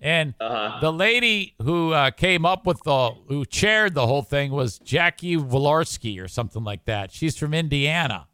[0.00, 0.34] And
[0.80, 5.36] the lady who uh, came up with the, who chaired the whole thing was Jackie
[5.36, 7.10] Walorski or something like that.
[7.12, 8.28] She's from Indiana.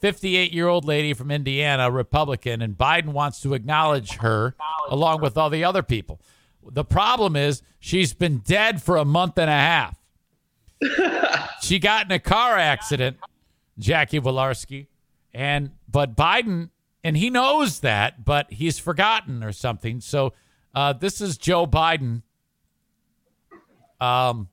[0.00, 4.54] 58 year old lady from Indiana, Republican, and Biden wants to acknowledge her
[4.88, 6.20] along with all the other people.
[6.68, 9.98] The problem is she's been dead for a month and a half.
[11.62, 13.16] she got in a car accident,
[13.78, 14.88] Jackie Walorski,
[15.32, 16.70] and but Biden,
[17.02, 20.00] and he knows that, but he's forgotten or something.
[20.00, 20.34] So
[20.74, 22.22] uh, this is Joe Biden
[24.00, 24.48] um,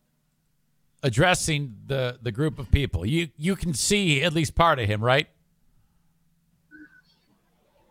[1.02, 3.06] addressing the the group of people.
[3.06, 5.28] You you can see at least part of him, right?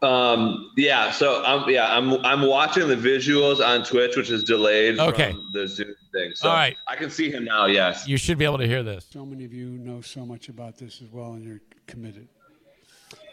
[0.02, 4.98] Um, yeah, so I'm yeah, I'm I'm watching the visuals on Twitch, which is delayed
[4.98, 5.30] Okay.
[5.30, 6.32] from the Zoom thing.
[6.34, 6.76] So All right.
[6.88, 8.08] I can see him now, yes.
[8.08, 9.06] You should be able to hear this.
[9.12, 12.26] So many of you know so much about this as well, and you're committed.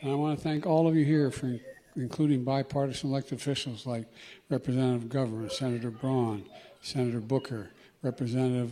[0.01, 1.57] And I want to thank all of you here for
[1.95, 4.05] including bipartisan elected officials like
[4.49, 6.45] Representative McGovern, Senator Braun,
[6.82, 7.72] Senator Booker,
[8.03, 8.72] Representative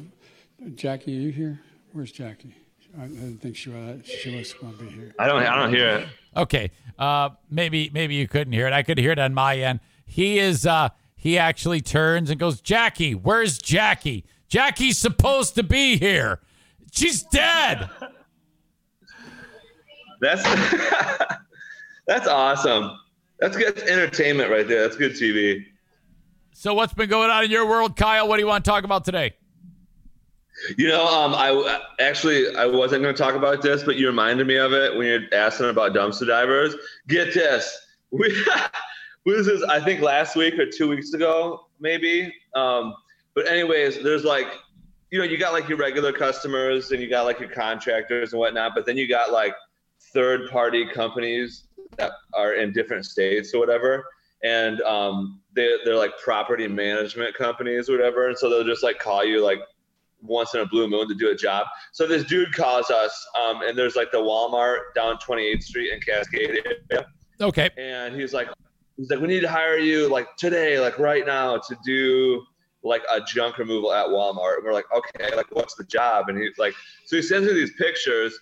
[0.75, 1.17] Jackie.
[1.17, 1.59] Are you here?
[1.93, 2.55] Where's Jackie?
[2.97, 5.13] I I didn't think she was, she was going to be here.
[5.19, 6.07] I don't I don't hear it.
[6.37, 6.71] Okay.
[6.97, 8.73] Uh, maybe maybe you couldn't hear it.
[8.73, 9.79] I could hear it on my end.
[10.05, 10.65] He is.
[10.65, 14.23] Uh, he actually turns and goes, Jackie, where's Jackie?
[14.47, 16.39] Jackie's supposed to be here.
[16.91, 17.89] She's dead.
[20.21, 20.43] That's
[22.07, 22.97] that's awesome.
[23.39, 24.83] That's good that's entertainment right there.
[24.83, 25.65] That's good TV.
[26.53, 28.27] So what's been going on in your world, Kyle?
[28.27, 29.33] What do you want to talk about today?
[30.77, 34.47] You know, um, I actually I wasn't going to talk about this, but you reminded
[34.47, 36.75] me of it when you're asking about dumpster divers.
[37.07, 37.77] Get this,
[38.11, 38.35] we
[39.23, 39.63] what is this?
[39.63, 42.33] I think last week or two weeks ago, maybe.
[42.55, 42.95] Um,
[43.35, 44.47] but anyways, there's like,
[45.11, 48.39] you know, you got like your regular customers and you got like your contractors and
[48.39, 49.53] whatnot, but then you got like
[50.13, 51.65] third party companies
[51.97, 54.05] that are in different states or whatever.
[54.43, 58.27] And um, they, they're like property management companies or whatever.
[58.29, 59.59] And so they'll just like call you like
[60.21, 61.67] once in a blue moon to do a job.
[61.91, 65.99] So this dude calls us, um, and there's like the Walmart down 28th Street in
[66.01, 66.59] Cascade
[66.91, 67.05] area.
[67.39, 67.69] Okay.
[67.77, 68.47] And he's like,
[68.97, 72.43] he's like, we need to hire you like today, like right now to do
[72.83, 74.55] like a junk removal at Walmart.
[74.57, 76.29] And we're like, okay, like what's the job?
[76.29, 76.73] And he's like,
[77.05, 78.39] so he sends me these pictures.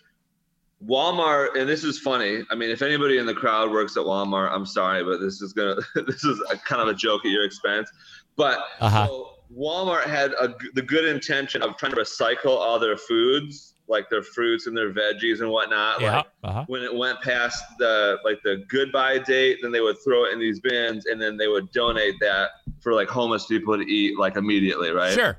[0.86, 2.44] Walmart, and this is funny.
[2.52, 5.54] I mean, if anybody in the crowd works at Walmart, I'm sorry, but this is
[5.54, 5.76] gonna,
[6.08, 7.90] this is a, kind of a joke at your expense.
[8.36, 9.08] But Uh-huh.
[9.08, 14.10] so Walmart had a, the good intention of trying to recycle all their foods, like
[14.10, 16.02] their fruits and their veggies and whatnot.
[16.02, 16.18] Yeah.
[16.18, 16.64] Like Uh-huh.
[16.68, 20.40] when it went past the like the goodbye date, then they would throw it in
[20.40, 22.50] these bins, and then they would donate that
[22.82, 25.14] for like homeless people to eat like immediately, right?
[25.14, 25.38] Sure.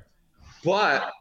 [0.63, 1.11] But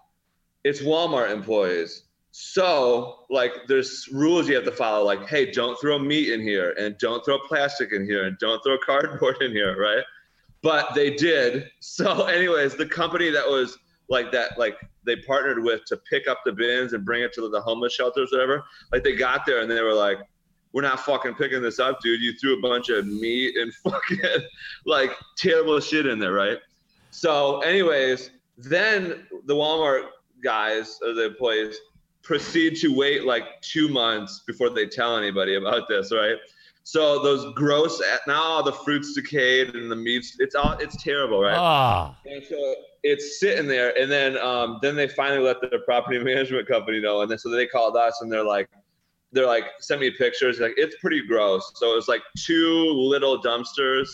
[0.65, 2.03] it's Walmart employees.
[2.39, 5.03] So, like, there's rules you have to follow.
[5.07, 8.63] Like, hey, don't throw meat in here, and don't throw plastic in here, and don't
[8.63, 10.05] throw cardboard in here, right?
[10.63, 11.71] But they did.
[11.81, 13.79] So, anyways, the company that was
[14.09, 17.49] like that, like they partnered with to pick up the bins and bring it to
[17.49, 18.65] the homeless shelters, whatever.
[18.93, 20.19] Like, they got there and they were like,
[20.73, 22.21] "We're not fucking picking this up, dude.
[22.21, 24.43] You threw a bunch of meat and fucking
[24.85, 26.59] like terrible shit in there, right?"
[27.11, 30.09] So, anyways, then the Walmart
[30.43, 31.77] guys or the employees
[32.23, 36.37] proceed to wait like two months before they tell anybody about this, right?
[36.87, 41.43] So those gross now all the fruits decayed and the meats it's all it's terrible,
[41.43, 41.57] right?
[41.59, 42.17] Ah.
[42.27, 46.69] And so it's sitting there, and then um, then they finally let their property management
[46.69, 48.69] company know, and then so they called us, and they're like,
[49.33, 51.73] they're like, send me pictures, like it's pretty gross.
[51.75, 54.09] So it was like two little dumpsters.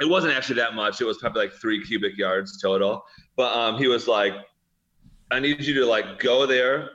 [0.00, 1.00] It wasn't actually that much.
[1.00, 3.02] It was probably like three cubic yards total.
[3.34, 4.34] But um, he was like,
[5.32, 6.90] I need you to like go there,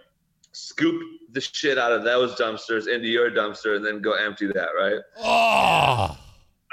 [0.54, 1.02] scoop
[1.32, 5.00] the shit out of those dumpsters into your dumpster, and then go empty that, right?
[5.20, 6.18] Oh.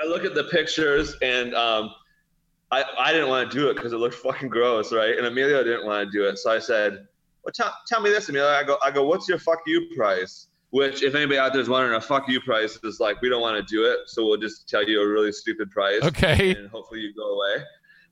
[0.01, 1.91] I look at the pictures and um,
[2.71, 5.17] I, I didn't want to do it because it looked fucking gross, right?
[5.17, 6.39] And Emilio didn't want to do it.
[6.39, 7.07] So I said,
[7.45, 8.49] well, tell, tell me this, Emilio.
[8.49, 10.47] I go, I go, what's your fuck you price?
[10.71, 13.41] Which, if anybody out there is wondering, a fuck you price is like, we don't
[13.41, 14.01] want to do it.
[14.07, 16.03] So we'll just tell you a really stupid price.
[16.03, 16.55] Okay.
[16.55, 17.65] And hopefully you go away.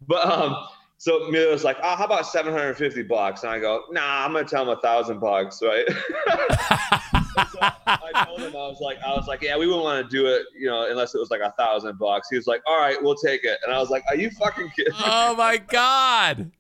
[0.09, 0.67] But um,
[1.07, 3.45] so Emilio's like, oh, how about 750 bucks?
[3.45, 5.87] And I go, nah, I'm going to tell him a thousand bucks, right?
[5.89, 10.11] so I told him I was like, I was like, yeah, we wouldn't want to
[10.11, 12.29] do it, you know, unless it was like a thousand bucks.
[12.29, 13.57] He was like, all right, we'll take it.
[13.65, 14.95] And I was like, are you fucking kidding?
[14.99, 16.51] Oh my God.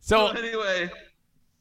[0.00, 0.90] So So anyway,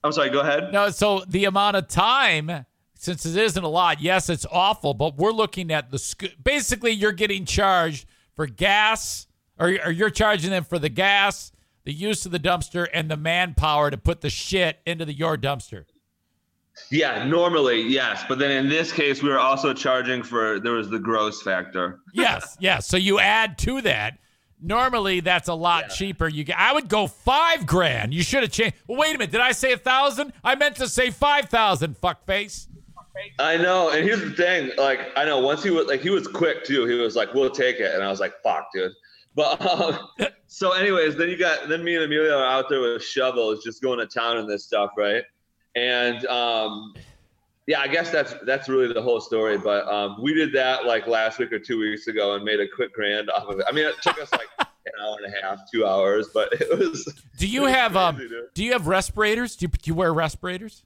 [0.02, 0.30] I'm sorry.
[0.30, 0.72] Go ahead.
[0.72, 2.66] no, so the amount of time,
[2.96, 6.92] since it isn't a lot, yes, it's awful, but we're looking at the sc- basically
[6.92, 8.08] you're getting charged
[8.38, 9.28] for gas,
[9.60, 11.52] or, or you're charging them for the gas,
[11.84, 15.38] the use of the dumpster, and the manpower to put the shit into the your
[15.38, 15.86] dumpster.
[16.90, 20.90] Yeah, normally yes, but then in this case, we were also charging for there was
[20.90, 22.00] the gross factor.
[22.14, 22.88] Yes, yes.
[22.88, 24.18] So you add to that.
[24.64, 26.28] Normally, that's a lot cheaper.
[26.28, 28.14] You, get, I would go five grand.
[28.14, 28.76] You should have changed.
[28.88, 29.32] Well, wait a minute.
[29.32, 30.34] Did I say a thousand?
[30.44, 32.00] I meant to say five thousand.
[32.00, 32.68] Fuckface.
[33.40, 34.72] I know, and here's the thing.
[34.78, 36.86] Like, I know once he was like he was quick too.
[36.86, 38.92] He was like, "We'll take it," and I was like, "Fuck, dude."
[39.36, 40.00] But um,
[40.48, 43.82] so, anyways, then you got then me and Emilio are out there with shovels, just
[43.82, 45.24] going to town and this stuff, right?
[45.76, 46.94] And um,
[47.68, 49.58] yeah, I guess that's that's really the whole story.
[49.58, 52.68] But um, we did that like last week or two weeks ago and made a
[52.68, 53.66] quick grand off of it.
[53.68, 56.78] I mean, it took us like an hour and a half, two hours, but it
[56.78, 57.08] was.
[57.38, 58.18] Do you was have um?
[58.18, 58.32] dude.
[58.54, 59.56] Do you have respirators?
[59.56, 60.84] Do you, do you wear respirators?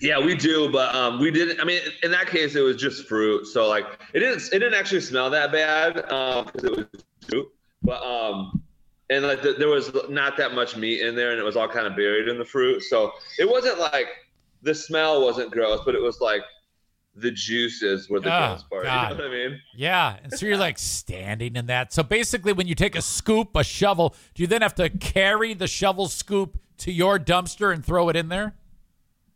[0.00, 1.60] Yeah, we do, but um, we didn't.
[1.60, 3.84] I mean, in that case, it was just fruit, so like
[4.14, 6.86] it didn't it didn't actually smell that bad because it was
[7.28, 7.46] fruit.
[7.82, 8.62] But um,
[9.10, 11.68] and like the, there was not that much meat in there, and it was all
[11.68, 14.06] kind of buried in the fruit, so it wasn't like
[14.62, 16.42] the smell wasn't gross, but it was like
[17.14, 18.84] the juices were the Oh, gross part.
[18.84, 19.10] God.
[19.12, 19.60] You know what I mean?
[19.74, 20.16] Yeah.
[20.22, 21.92] And so you're like standing in that.
[21.92, 25.54] So basically, when you take a scoop, a shovel, do you then have to carry
[25.54, 28.54] the shovel scoop to your dumpster and throw it in there?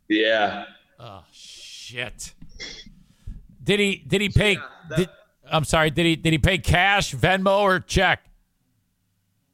[0.07, 0.65] Yeah.
[0.99, 2.33] Oh shit.
[3.63, 3.95] Did he?
[3.95, 4.57] Did he pay?
[4.95, 5.09] did,
[5.51, 5.89] I'm sorry.
[5.91, 6.15] Did he?
[6.15, 8.25] Did he pay cash, Venmo, or check?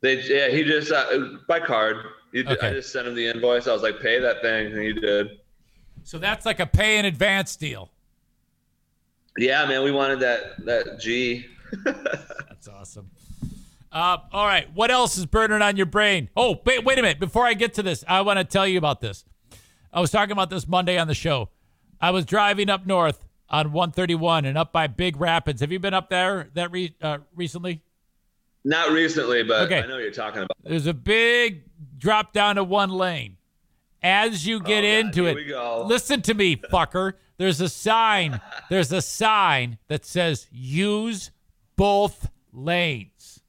[0.01, 1.05] They yeah, he just uh,
[1.47, 1.97] by card.
[2.31, 2.73] He, I Okay.
[2.73, 3.67] just sent him the invoice.
[3.67, 5.39] I was like, pay that thing, and he did.
[6.03, 7.89] So that's like a pay in advance deal.
[9.37, 11.45] Yeah, man, we wanted that that G.
[11.85, 13.09] That's awesome.
[13.91, 14.67] Uh, all right.
[14.73, 16.29] What else is burning on your brain?
[16.35, 17.19] Oh, wait, wait a minute.
[17.19, 19.23] Before I get to this, I want to tell you about this.
[19.93, 21.49] I was talking about this Monday on the show.
[22.01, 25.61] I was driving up north on 131 and up by Big Rapids.
[25.61, 27.81] Have you been up there that re- uh, recently?
[28.63, 29.79] Not recently, but Okay.
[29.81, 30.51] I know you're talking about.
[30.63, 31.63] There's a big
[31.97, 33.37] drop down to one lane.
[34.01, 37.13] As you get into Oh, here it, listen to me, fucker.
[37.37, 38.39] There's a sign.
[38.69, 41.31] There's a sign that says use
[41.75, 43.41] both lanes.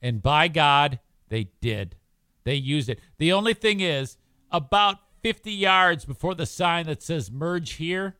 [0.00, 0.98] And by God,
[1.28, 1.96] they did.
[2.44, 3.00] They used it.
[3.18, 4.16] The only thing is,
[4.50, 8.16] about 50 yards before the sign that says merge here,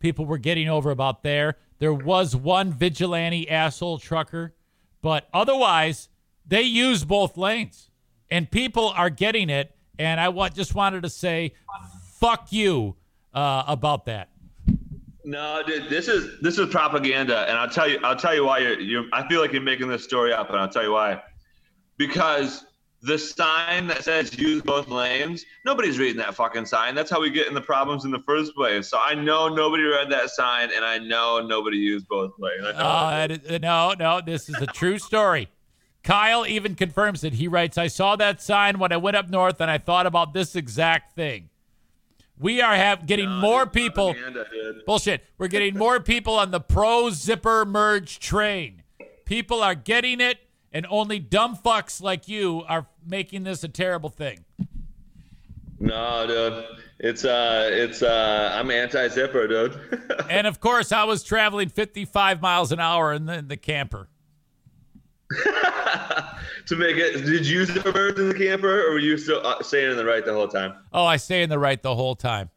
[0.00, 1.56] people were getting over about there.
[1.78, 4.54] There was one vigilante asshole trucker,
[5.00, 6.08] but otherwise,
[6.46, 7.90] they use both lanes.
[8.30, 9.74] And people are getting it.
[9.98, 11.54] And I want, just wanted to say,
[12.14, 12.96] fuck you
[13.34, 14.30] uh, about that.
[15.24, 18.58] No, dude, this is this is propaganda, and I'll tell you, I'll tell you why
[18.58, 18.80] you're.
[18.80, 21.22] you're I feel like you're making this story up, and I'll tell you why.
[21.98, 22.64] Because
[23.02, 26.94] the sign that says use both lanes, nobody's reading that fucking sign.
[26.94, 28.88] That's how we get in the problems in the first place.
[28.88, 32.62] So I know nobody read that sign, and I know nobody used both lanes.
[32.76, 35.48] Uh, is- no, no, this is a true story.
[36.02, 37.34] Kyle even confirms it.
[37.34, 40.32] He writes, I saw that sign when I went up north and I thought about
[40.32, 41.50] this exact thing.
[42.38, 44.14] We are have getting more people.
[44.86, 45.22] Bullshit.
[45.36, 48.82] We're getting more people on the pro zipper merge train.
[49.26, 50.38] People are getting it,
[50.72, 54.44] and only dumb fucks like you are making this a terrible thing.
[55.78, 56.64] No, dude,
[56.98, 59.80] it's uh, it's uh, I'm anti-zipper, dude.
[60.30, 64.08] and of course, I was traveling 55 miles an hour in the, in the camper.
[66.66, 69.40] to make it, did you use the birds in the camper, or were you still
[69.46, 70.74] uh, staying in the right the whole time?
[70.92, 72.50] Oh, I stay in the right the whole time.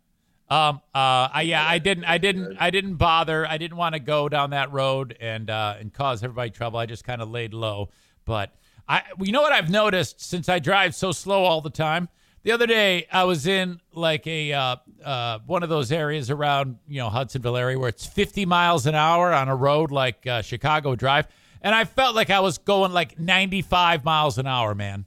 [0.49, 3.47] Um, uh, I yeah, I didn't, I didn't, I didn't bother.
[3.47, 6.79] I didn't want to go down that road and uh, and cause everybody trouble.
[6.79, 7.89] I just kind of laid low.
[8.25, 8.53] But
[8.87, 12.09] I, you know what I've noticed since I drive so slow all the time.
[12.43, 16.77] The other day, I was in like a uh, uh, one of those areas around
[16.87, 20.41] you know Hudsonville area where it's 50 miles an hour on a road like uh,
[20.41, 21.27] Chicago Drive,
[21.61, 25.05] and I felt like I was going like 95 miles an hour, man.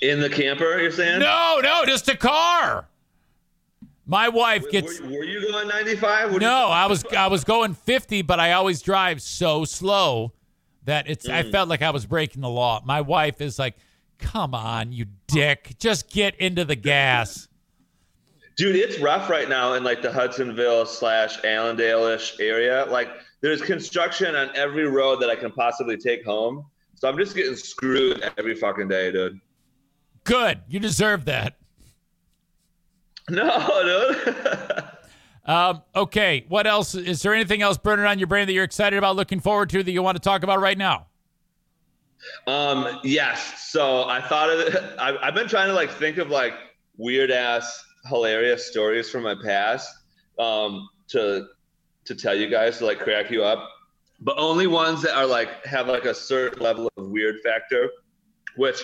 [0.00, 1.20] In the camper, you're saying?
[1.20, 2.88] No, no, just a car.
[4.04, 5.00] My wife gets.
[5.00, 6.40] Were, were you going 95?
[6.40, 10.32] No, I was I was going 50, but I always drive so slow
[10.84, 11.52] that it's I Mm.
[11.52, 12.82] felt like I was breaking the law.
[12.84, 13.76] My wife is like,
[14.18, 15.74] "Come on, you dick.
[15.78, 17.48] Just get into the gas."
[18.56, 22.84] Dude, it's rough right now in like the Hudsonville slash Allendale-ish area.
[22.86, 23.08] Like
[23.40, 26.66] there's construction on every road that I can possibly take home.
[26.94, 29.40] So I'm just getting screwed every fucking day, dude.
[30.24, 30.60] Good.
[30.68, 31.56] You deserve that.
[33.30, 34.36] No, dude.
[35.44, 36.94] Um, okay, what else?
[36.94, 39.82] Is there anything else burning on your brain that you're excited about, looking forward to,
[39.82, 41.06] that you want to talk about right now?
[42.46, 43.68] Um, yes.
[43.70, 44.74] So I thought of.
[44.98, 46.54] I, I've been trying to like think of like
[46.96, 49.92] weird ass, hilarious stories from my past
[50.38, 51.46] um, to
[52.04, 53.68] to tell you guys to like crack you up,
[54.20, 57.90] but only ones that are like have like a certain level of weird factor,
[58.56, 58.82] which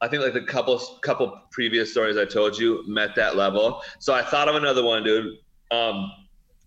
[0.00, 3.82] I think like the couple couple previous stories I told you met that level.
[3.98, 5.36] So I thought of another one, dude.
[5.70, 6.10] Um,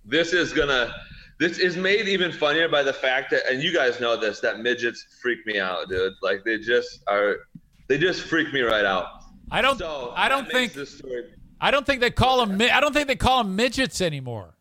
[0.05, 0.93] this is gonna
[1.39, 4.59] this is made even funnier by the fact that and you guys know this that
[4.59, 7.37] midgets freak me out dude like they just are
[7.87, 9.07] they just freak me right out
[9.51, 9.77] I don't.
[9.77, 10.73] so I don't think.
[10.73, 11.25] this story
[11.59, 12.59] I don't think they call them.
[12.61, 14.55] I don't think they call them midgets anymore.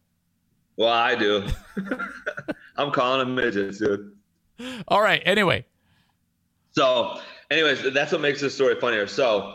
[0.76, 1.46] well i do
[2.76, 4.12] i'm calling them midgets dude
[4.88, 5.22] All right.
[5.24, 5.64] Anyway,
[6.72, 7.18] so
[7.50, 9.54] anyways that's what makes this story funnier so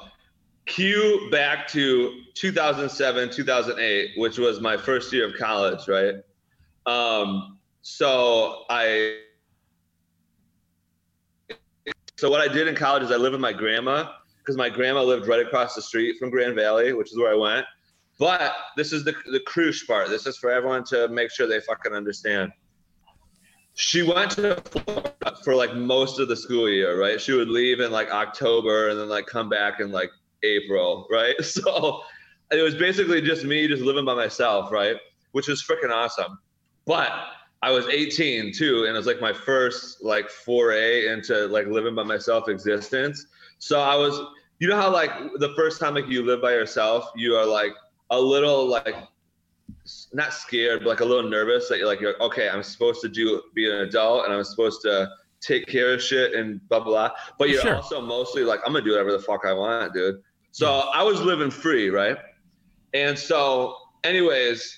[0.65, 6.15] cue back to 2007 2008 which was my first year of college right
[6.87, 9.19] um so i
[12.17, 15.03] so what i did in college is i lived with my grandma because my grandma
[15.03, 17.65] lived right across the street from grand valley which is where i went
[18.17, 20.09] But this is the the cruise part.
[20.09, 22.51] This is for everyone to make sure they fucking understand.
[23.73, 27.19] She went to Florida for like most of the school year, right?
[27.19, 30.11] She would leave in like October and then like come back in like
[30.43, 31.35] April, right?
[31.43, 32.01] So
[32.51, 34.97] it was basically just me just living by myself, right?
[35.31, 36.37] Which was freaking awesome.
[36.85, 37.11] But
[37.61, 41.95] I was 18 too, and it was like my first like foray into like living
[41.95, 43.25] by myself existence.
[43.57, 44.21] So I was,
[44.59, 47.73] you know how like the first time like you live by yourself, you are like
[48.11, 48.95] a little like
[50.13, 53.09] not scared, but like a little nervous that you're like, you're, okay, I'm supposed to
[53.09, 55.09] do be an adult and I'm supposed to
[55.45, 57.09] take care of shit and blah blah.
[57.09, 57.11] blah.
[57.37, 57.75] But you're Sure.
[57.75, 60.21] also mostly like, I'm gonna do whatever the fuck I want, dude.
[60.51, 62.17] So I was living free, right?
[62.93, 64.77] And so, anyways,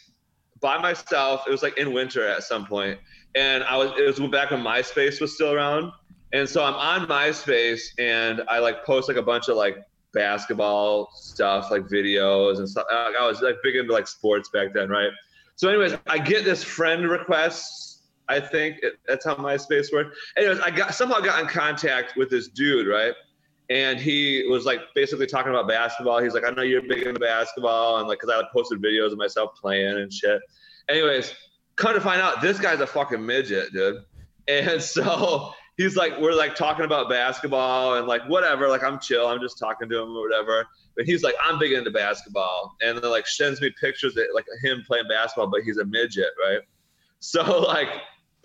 [0.59, 2.99] by myself, it was like in winter at some point,
[3.35, 5.91] and I was it was back when MySpace was still around,
[6.33, 9.77] and so I'm on MySpace and I like post like a bunch of like
[10.13, 12.85] basketball stuff, like videos and stuff.
[12.91, 15.11] I I was like big into like sports back then, right?
[15.55, 17.86] So, anyways, I get this friend request.
[18.29, 20.15] I think it, that's how MySpace worked.
[20.35, 23.13] Anyways, I got somehow got in contact with this dude, right?
[23.69, 26.21] And he was like basically talking about basketball.
[26.21, 29.11] He's like, I know you're big into basketball, and like, cause I like posted videos
[29.11, 30.41] of myself playing and shit.
[30.89, 31.33] Anyways,
[31.75, 34.03] come to find out, this guy's a fucking midget, dude.
[34.47, 38.67] And so he's like, we're like talking about basketball and like whatever.
[38.67, 39.27] Like I'm chill.
[39.27, 40.67] I'm just talking to him or whatever.
[40.95, 44.45] But he's like, I'm big into basketball, and then like sends me pictures of like
[44.63, 46.61] him playing basketball, but he's a midget, right?
[47.19, 47.89] So like,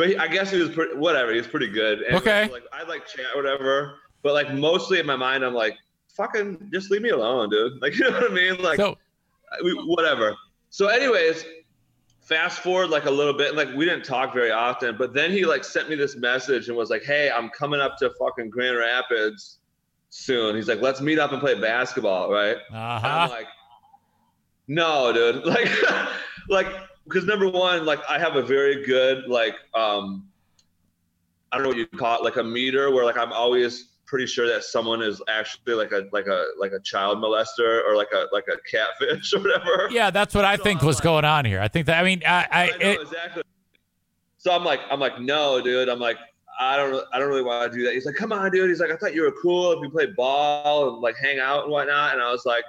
[0.03, 1.31] but he, I guess he was pretty whatever.
[1.31, 2.01] He was pretty good.
[2.01, 2.49] And Okay.
[2.51, 5.77] Like I like chat whatever, but like mostly in my mind, I'm like,
[6.17, 7.75] fucking just leave me alone, dude.
[7.81, 8.61] Like you know what I mean?
[8.61, 8.99] Like So
[9.63, 10.35] we, whatever.
[10.71, 11.45] So, anyways,
[12.21, 15.31] fast forward like a little bit, and like we didn't talk very often, but then
[15.31, 18.51] he like sent me this message and was like, "Hey, I'm coming up to fucking
[18.51, 19.59] Grand Rapids
[20.11, 23.47] soon." He's like, "Let's meet up and play basketball, right?" uh And I'm like,
[24.67, 25.71] "No, dude." Like,
[26.49, 26.67] like
[27.05, 30.27] because number one, like I have a very good like um,
[31.51, 34.27] I don't know what you call it, like a meter where like I'm always pretty
[34.27, 38.09] sure that someone is actually like a like a like a child molester or like
[38.13, 39.89] a like a catfish or whatever.
[39.91, 41.61] Yeah, that's what I So think I'm was like- going on here.
[41.61, 41.99] I think that.
[42.01, 43.43] I mean, I, I, I know it, exactly.
[44.39, 45.89] So I'm like, I'm like, no, dude.
[45.89, 46.17] I'm like,
[46.59, 47.95] I don't, I don't really want to do that.
[47.95, 48.69] He's like, come on, dude.
[48.69, 51.63] He's like, I thought you were cool if we played ball and like hang out
[51.63, 52.13] and whatnot.
[52.15, 52.65] And I was like,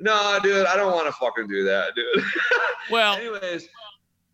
[0.00, 2.24] no, dude, I don't want to fucking do that, dude.
[2.90, 3.68] well, Anyways,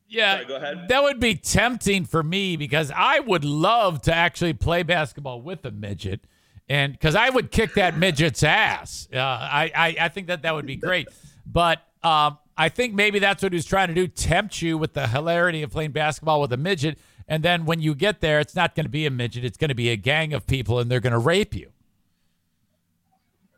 [0.09, 0.89] yeah, sorry, go ahead.
[0.89, 5.65] that would be tempting for me because I would love to actually play basketball with
[5.65, 6.21] a midget,
[6.69, 9.09] and because I would kick that midget's ass.
[9.13, 11.09] Uh, I, I, I think that that would be great.
[11.47, 15.07] But um, I think maybe that's what he's trying to do: tempt you with the
[15.09, 18.75] hilarity of playing basketball with a midget, and then when you get there, it's not
[18.75, 21.01] going to be a midget; it's going to be a gang of people, and they're
[21.01, 21.71] going to rape you.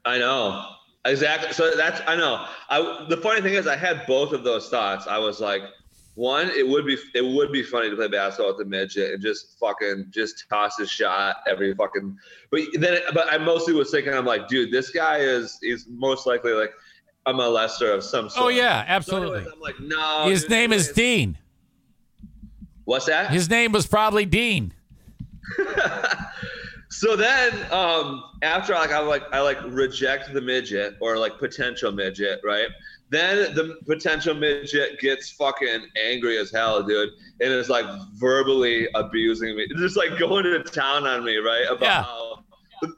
[0.04, 0.75] I know
[1.06, 1.52] exactly.
[1.52, 2.46] So that's I know.
[2.68, 5.06] I the funny thing is, I had both of those thoughts.
[5.06, 5.62] I was like,
[6.14, 9.22] one, it would be it would be funny to play basketball with a midget and
[9.22, 12.16] just fucking just toss a shot every fucking.
[12.50, 16.26] But then, but I mostly was thinking, I'm like, dude, this guy is is most
[16.26, 16.72] likely like
[17.26, 18.44] a molester of some oh, sort.
[18.46, 19.38] Oh yeah, So absolutely.
[19.38, 20.28] anyways, I'm like, no.
[20.28, 21.38] His dude, name is Dean.
[22.84, 23.30] What's that?
[23.30, 24.72] His name was probably Dean.
[26.98, 31.92] So then, um, after like I like I like reject the midget or like potential
[31.92, 32.68] midget, right?
[33.10, 37.10] Then the potential midget gets fucking angry as hell, dude,
[37.40, 41.66] and is like verbally abusing me, just like going to town on me, right?
[41.70, 42.02] About Yeah.
[42.02, 42.44] how.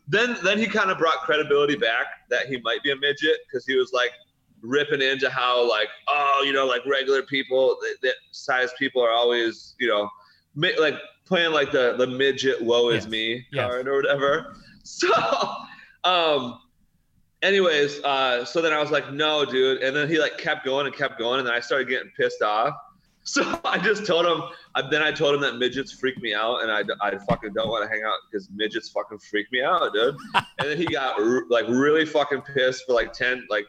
[0.07, 3.67] Then then he kind of brought credibility back that he might be a midget because
[3.67, 4.13] he was like
[4.61, 9.13] ripping into how like oh you know like regular people that, that size people are
[9.13, 10.09] always you know
[10.81, 10.95] like
[11.29, 13.11] playing like the the midget woe is Yes.
[13.11, 13.65] me Yes.
[13.65, 14.57] card or whatever.
[14.85, 15.09] So
[16.05, 16.59] um
[17.43, 19.83] anyways uh so then i was like no dude.
[19.83, 22.43] And then he like kept going and kept going and then i started getting pissed
[22.43, 22.75] off.
[23.25, 24.41] So i just told him
[24.91, 27.83] then i told him that midgets freak me out and i, I fucking don't want
[27.85, 30.17] to hang out because midgets fucking freak me out dude.
[30.61, 33.67] And then he got r- like really fucking pissed for like 10 like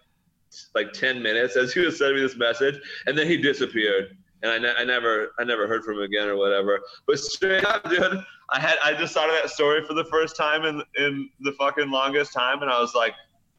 [0.74, 4.52] like 10 minutes as he was sending me this message and then he disappeared and
[4.52, 6.80] I, ne- I never I never heard from him again or whatever.
[7.08, 10.36] But straight up, dude, I had I just thought of that story for the first
[10.36, 13.14] time in in the fucking longest time, and I was like,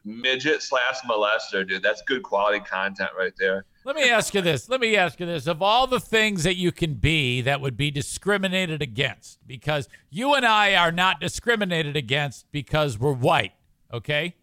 [0.05, 1.83] midget slash molester, dude.
[1.83, 3.65] That's good quality content right there.
[3.85, 4.69] Let me ask you this.
[4.69, 5.47] Let me ask you this.
[5.47, 10.35] Of all the things that you can be that would be discriminated against, because you
[10.35, 13.53] and I are not discriminated against because we're white,
[13.93, 14.35] okay?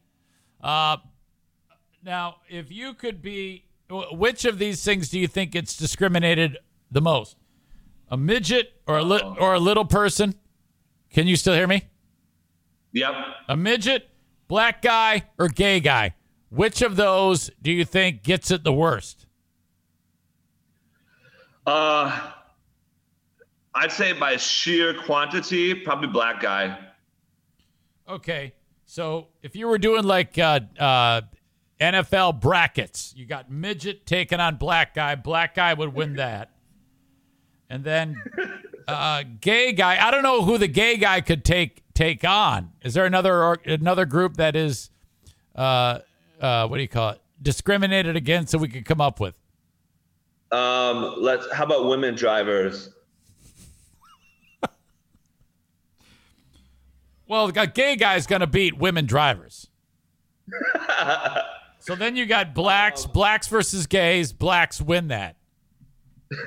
[0.62, 0.98] Uh,
[2.04, 6.58] now, if you could be, which of these things do you think it's discriminated
[6.92, 7.38] the most?
[8.10, 10.36] A midget or a li- or a little person?
[11.12, 11.84] Can you still hear me?
[12.94, 13.14] Yep.
[13.50, 14.10] A midget,
[14.48, 16.16] black guy, or gay guy?
[16.50, 19.26] Which of those do you think gets it the worst?
[21.66, 22.32] Uh,
[23.76, 26.78] I'd say by sheer quantity, probably black guy.
[28.08, 28.54] Okay.
[28.86, 31.22] So if you were doing like uh, uh,
[31.80, 35.16] NFL brackets, you got midget taking on black guy.
[35.16, 36.52] Black guy would win that.
[37.70, 38.22] And then
[38.88, 40.06] uh, gay guy.
[40.06, 42.72] I don't know who the gay guy could take take on.
[42.82, 44.90] Is there another or, another group that is
[45.56, 46.00] uh,
[46.40, 47.22] uh, what do you call it?
[47.42, 49.38] Discriminated against that we could come up with.
[50.52, 51.52] Um, let's.
[51.52, 52.90] How about women drivers?
[57.28, 59.68] Well, the gay guy's going to beat women drivers.
[61.88, 64.34] so then you got blacks, blacks versus gays.
[64.34, 65.38] Blacks win that.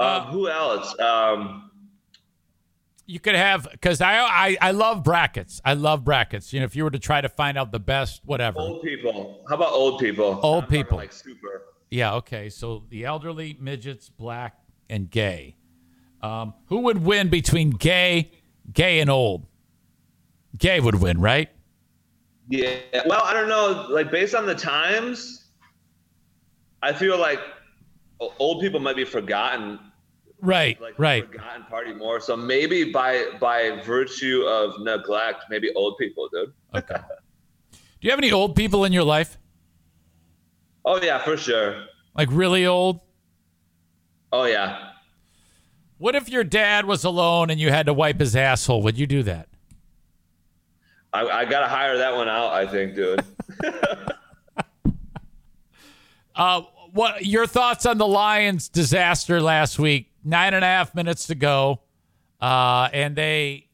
[0.00, 0.98] Um, who else?
[0.98, 1.70] Um,
[3.06, 5.60] You could have because I, I I love brackets.
[5.64, 6.52] I love brackets.
[6.52, 8.58] You know, if you were to try to find out the best, whatever.
[8.58, 9.44] old people.
[9.48, 10.40] How about old people?
[10.42, 10.98] Old I'm people.
[10.98, 11.62] Like super.
[11.90, 12.14] Yeah.
[12.14, 12.48] Okay.
[12.48, 14.56] So the elderly, midgets, black,
[14.90, 15.56] and gay.
[16.22, 18.32] Um, who would win between gay,
[18.72, 19.46] gay, and old?
[20.58, 21.50] Gay would win, right?
[22.48, 22.78] Yeah.
[23.06, 23.86] Well, I don't know.
[23.90, 25.48] Like based on the times,
[26.82, 27.40] I feel like
[28.38, 29.78] old people might be forgotten.
[30.40, 30.80] Right.
[30.80, 31.26] Like right.
[31.26, 32.20] forgotten party more.
[32.20, 36.52] So maybe by by virtue of neglect, maybe old people, dude.
[36.74, 36.96] Okay.
[37.72, 39.38] Do you have any old people in your life?
[40.84, 41.86] Oh yeah, for sure.
[42.14, 43.00] Like really old?
[44.30, 44.90] Oh yeah.
[45.96, 48.82] What if your dad was alone and you had to wipe his asshole?
[48.82, 49.48] Would you do that?
[51.14, 52.52] I, I gotta hire that one out.
[52.52, 53.24] I think, dude.
[56.36, 56.62] Uh,
[56.92, 60.10] what your thoughts on the Lions disaster last week?
[60.24, 61.82] Nine and a half minutes to go,
[62.40, 63.68] uh, and they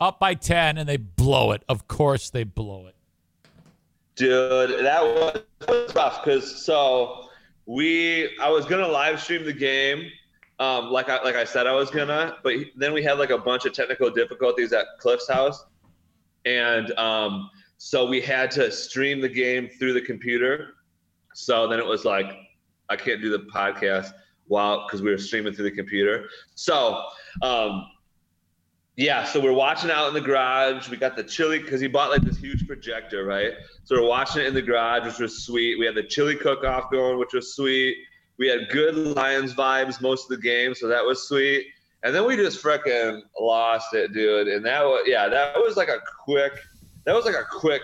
[0.00, 1.62] up by ten, and they blow it.
[1.68, 2.94] Of course, they blow it.
[4.16, 7.28] Dude, that was, that was tough because so
[7.66, 10.10] we I was gonna live stream the game,
[10.58, 13.38] um, like I like I said I was gonna, but then we had like a
[13.38, 15.66] bunch of technical difficulties at Cliff's house,
[16.44, 20.74] and um, so we had to stream the game through the computer.
[21.34, 22.32] So then it was like
[22.88, 24.12] I can't do the podcast
[24.48, 26.28] while because we were streaming through the computer.
[26.54, 27.04] So
[27.42, 27.86] um,
[28.96, 30.90] yeah, so we're watching out in the garage.
[30.90, 33.52] We got the chili because he bought like this huge projector, right?
[33.84, 35.78] So we're watching it in the garage, which was sweet.
[35.78, 37.96] We had the chili cook-off going, which was sweet.
[38.38, 41.68] We had good Lions vibes most of the game, so that was sweet.
[42.02, 44.48] And then we just freaking lost it, dude.
[44.48, 46.52] And that was yeah, that was like a quick,
[47.04, 47.82] that was like a quick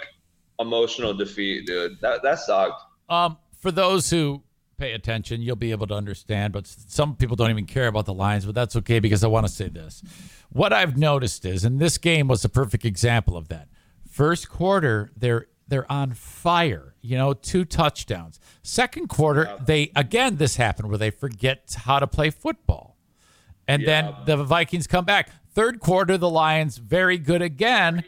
[0.59, 2.01] emotional defeat, dude.
[2.01, 2.83] That that sucked.
[3.09, 4.43] Um, for those who
[4.77, 6.53] pay attention, you'll be able to understand.
[6.53, 9.47] But some people don't even care about the Lions, but that's okay because I want
[9.47, 10.03] to say this.
[10.51, 13.69] What I've noticed is, and this game was a perfect example of that.
[14.09, 16.95] First quarter, they're they're on fire.
[17.01, 18.41] You know, two touchdowns.
[18.63, 22.96] Second quarter, they again this happened where they forget how to play football,
[23.69, 25.31] and then the Vikings come back.
[25.55, 28.05] Third quarter, the Lions very good again.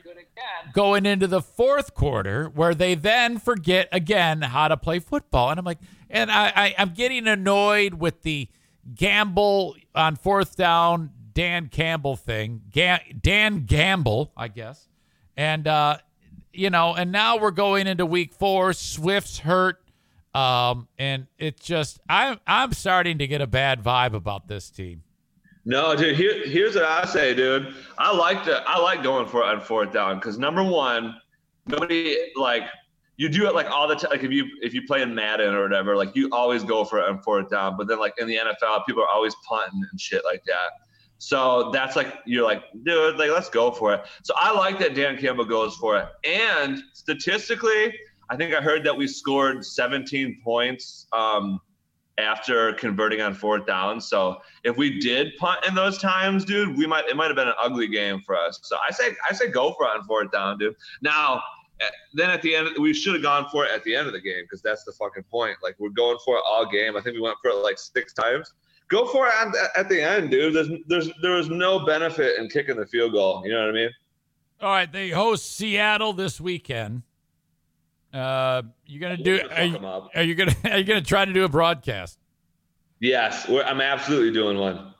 [0.72, 5.59] Going into the fourth quarter, where they then forget again how to play football, and
[5.59, 5.78] I'm like,
[6.10, 8.48] and I, I I'm getting annoyed with the
[8.94, 14.89] gamble on fourth down, Dan Campbell thing, Ga- Dan Gamble, I guess,
[15.36, 15.98] and uh,
[16.52, 18.72] you know, and now we're going into week four.
[18.74, 19.80] Swift's hurt,
[20.35, 25.02] um, and it's just I'm I'm starting to get a bad vibe about this team.
[25.69, 26.16] No, dude.
[26.16, 27.74] Here, here's what I say, dude.
[27.99, 31.15] I like to, I like going for it on fourth down because number one,
[31.66, 32.62] nobody like
[33.19, 34.11] you do it like all the time.
[34.11, 37.01] Like if you if you play in Madden or whatever, like you always go for
[37.01, 37.77] it on fourth down.
[37.77, 40.70] But then like in the NFL, people are always punting and shit like that.
[41.19, 44.07] So that's like you're like, dude, like let's go for it.
[44.23, 46.09] So I like that Dan Campbell goes for it.
[46.24, 47.95] And statistically,
[48.31, 51.61] I think I heard that we scored 17 points um,
[52.19, 54.01] after converting on fourth down.
[54.01, 57.49] So if we did punt in those times, dude, we might it might have been
[57.49, 58.59] an ugly game for us.
[58.62, 60.77] So I say I say go for it on fourth down, dude.
[61.01, 61.43] Now
[61.81, 64.12] eh, then at the end we should have gone for it at the end of
[64.12, 65.57] the game because that's the fucking point.
[65.62, 66.97] Like we're going for it all game.
[66.97, 68.53] I think we went for it like six times.
[68.89, 70.55] Go for it at, at the end, dude.
[70.55, 73.43] There's there's there was no benefit in kicking the field goal.
[73.45, 73.90] You know what I mean?
[74.61, 77.03] All right, they host Seattle this weekend.
[78.12, 79.40] Uh, you gonna do?
[79.51, 79.78] Are you,
[80.14, 82.18] are you gonna are you gonna try to do a broadcast?
[83.01, 84.78] Yes, we're, I'm absolutely doing one.
[84.78, 84.94] All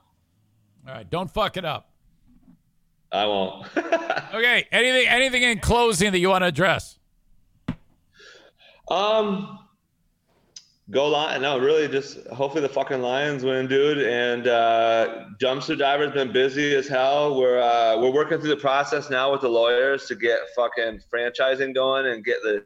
[0.93, 1.89] right, don't fuck it up.
[3.11, 3.67] I won't.
[4.31, 6.99] Okay, anything anything in closing that you want to address?
[8.87, 9.59] Um,
[10.91, 11.41] Go Lions!
[11.41, 13.99] No, really, just hopefully the fucking Lions win, dude.
[13.99, 17.37] And uh, dumpster diver's been busy as hell.
[17.39, 21.75] We're uh, we're working through the process now with the lawyers to get fucking franchising
[21.75, 22.63] going and get the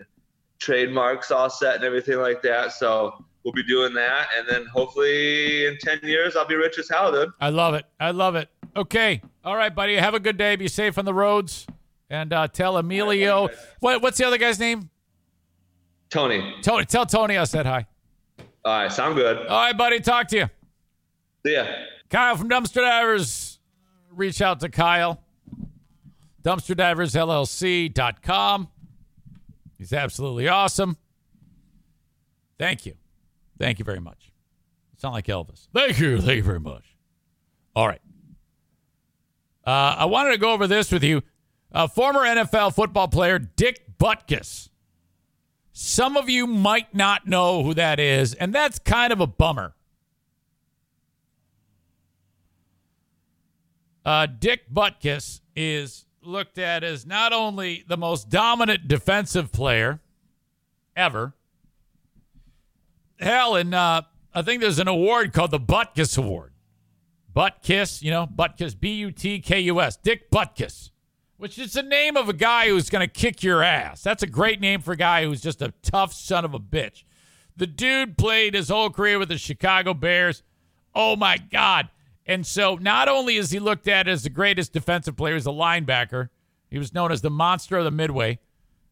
[0.64, 2.72] trademarks all set and everything like that.
[2.72, 6.90] So we'll be doing that, and then hopefully in ten years I'll be rich as
[6.90, 7.30] hell, dude.
[7.40, 7.86] I love it.
[8.00, 8.50] I love it.
[8.76, 9.22] Okay.
[9.44, 9.96] All right, buddy.
[9.96, 10.56] Have a good day.
[10.56, 11.68] Be safe on the roads.
[12.10, 13.50] And uh, tell Emilio.
[13.80, 14.90] What, what's the other guy's name?
[16.10, 16.56] Tony.
[16.62, 16.86] Tony.
[16.86, 17.86] Tell Tony I said hi.
[18.66, 19.38] All right, sound good.
[19.48, 20.00] All right, buddy.
[20.00, 20.50] Talk to you.
[21.46, 21.66] See ya.
[22.10, 23.60] Kyle from Dumpster Divers.
[24.12, 25.20] Reach out to Kyle.
[26.44, 28.70] DumpsterDiversLLC.com.
[29.78, 30.98] He's absolutely awesome.
[32.58, 32.94] Thank you.
[33.58, 34.32] Thank you very much.
[34.98, 35.68] Sound like Elvis.
[35.74, 36.22] Thank you.
[36.22, 36.96] Thank you very much.
[37.76, 38.02] All right.
[39.66, 41.22] Uh, I wanted to go over this with you.
[41.72, 44.70] Uh, former NFL football player Dick Butkus.
[45.72, 49.74] Some of you might not know who that is, and that's kind of a bummer.
[54.06, 60.00] Uh, Dick Butkus is looked at as not only the most dominant defensive player
[60.96, 61.34] ever.
[63.20, 64.02] Hell, and uh,
[64.34, 66.52] I think there's an award called the Butkus Award.
[67.36, 70.92] Butkus, you know, Butkus, B U T K U S, Dick Butkus,
[71.38, 74.04] which is the name of a guy who's going to kick your ass.
[74.04, 77.04] That's a great name for a guy who's just a tough son of a bitch.
[77.56, 80.44] The dude played his whole career with the Chicago Bears.
[80.94, 81.90] Oh my God.
[82.26, 85.52] And so not only is he looked at as the greatest defensive player as a
[85.52, 86.30] linebacker,
[86.70, 88.40] he was known as the monster of the midway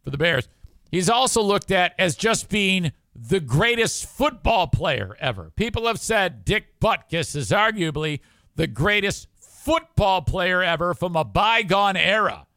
[0.03, 0.49] for the Bears.
[0.91, 5.51] He's also looked at as just being the greatest football player ever.
[5.55, 8.19] People have said Dick Butkus is arguably
[8.55, 12.47] the greatest football player ever from a bygone era.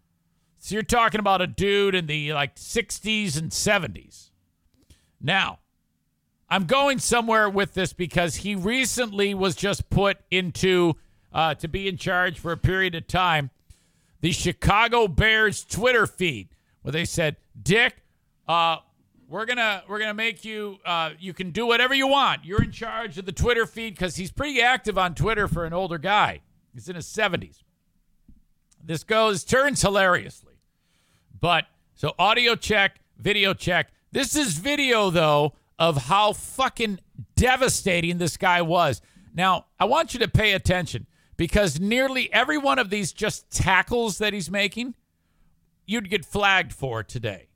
[0.59, 4.30] So you're talking about a dude in the like 60s and 70s.
[5.20, 5.59] Now,
[6.55, 10.94] I'm going somewhere with this because he recently was just put into
[11.32, 13.51] uh, to be in charge for a period of time.
[14.20, 16.51] The Chicago Bears Twitter feed,
[16.82, 17.97] where they said, "Dick,
[18.47, 18.76] uh,
[19.28, 22.44] we're gonna we're gonna make you uh, you can do whatever you want.
[22.44, 25.72] You're in charge of the Twitter feed because he's pretty active on Twitter for an
[25.72, 26.43] older guy.
[26.72, 27.64] He's in his 70s.
[28.81, 30.55] This goes turns hilariously,
[31.40, 31.64] but
[31.97, 33.89] so audio check, video check.
[34.12, 37.01] This is video though of how fucking
[37.36, 39.01] devastating this guy was.
[39.34, 41.06] Now, I want you to pay attention
[41.36, 44.94] because nearly every one of these just tackles that he's making,
[45.86, 47.48] you'd get flagged for today.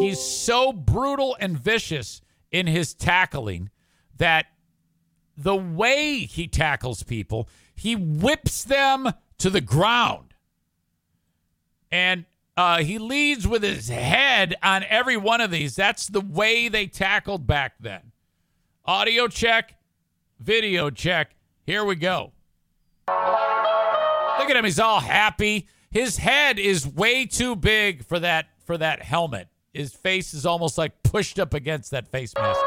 [0.00, 2.20] He's so brutal and vicious
[2.50, 3.70] in his tackling
[4.16, 4.46] that
[5.36, 10.34] the way he tackles people, he whips them to the ground.
[11.90, 12.26] And
[12.56, 15.74] uh, he leads with his head on every one of these.
[15.74, 18.12] That's the way they tackled back then.
[18.84, 19.74] Audio check,
[20.38, 21.34] video check.
[21.64, 22.32] Here we go.
[23.08, 24.64] Look at him.
[24.64, 25.68] He's all happy.
[25.90, 29.48] His head is way too big for that for that helmet.
[29.72, 32.60] His face is almost like pushed up against that face mask.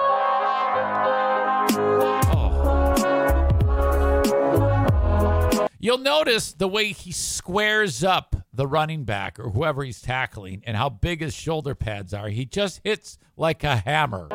[5.85, 10.75] You'll notice the way he squares up the running back or whoever he's tackling and
[10.75, 12.27] how big his shoulder pads are.
[12.29, 14.23] He just hits like a hammer.
[14.23, 14.31] Look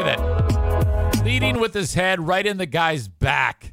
[0.00, 1.22] at that.
[1.24, 3.72] Leading with his head right in the guy's back.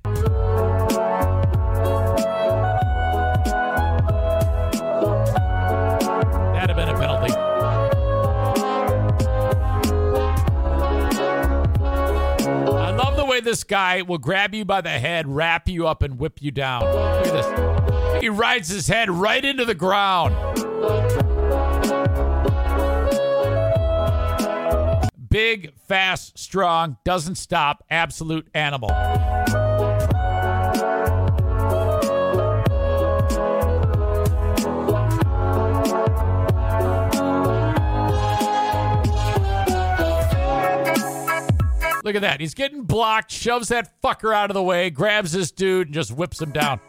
[13.43, 16.83] This guy will grab you by the head, wrap you up, and whip you down.
[16.83, 18.21] Look at this.
[18.21, 20.35] He rides his head right into the ground.
[25.29, 28.89] Big, fast, strong, doesn't stop, absolute animal.
[42.11, 42.41] Look at that.
[42.41, 46.11] He's getting blocked, shoves that fucker out of the way, grabs this dude, and just
[46.11, 46.81] whips him down.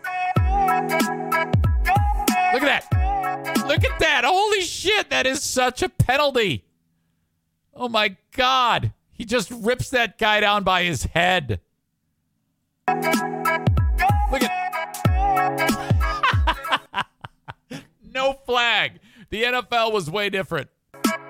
[2.52, 3.64] Look at that.
[3.68, 4.24] Look at that.
[4.24, 5.10] Holy shit.
[5.10, 6.64] That is such a penalty.
[7.72, 8.92] Oh my God.
[9.12, 11.60] He just rips that guy down by his head.
[12.88, 14.50] Look at.
[18.12, 18.98] no flag.
[19.30, 20.68] The NFL was way different.
[21.04, 21.22] At.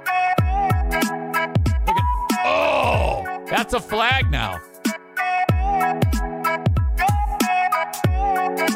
[2.45, 4.59] Oh, that's a flag now.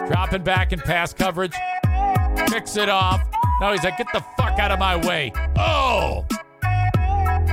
[0.07, 1.55] Dropping back in pass coverage.
[2.49, 3.23] Picks it off.
[3.59, 5.33] Now he's like, get the fuck out of my way.
[5.57, 6.27] Oh.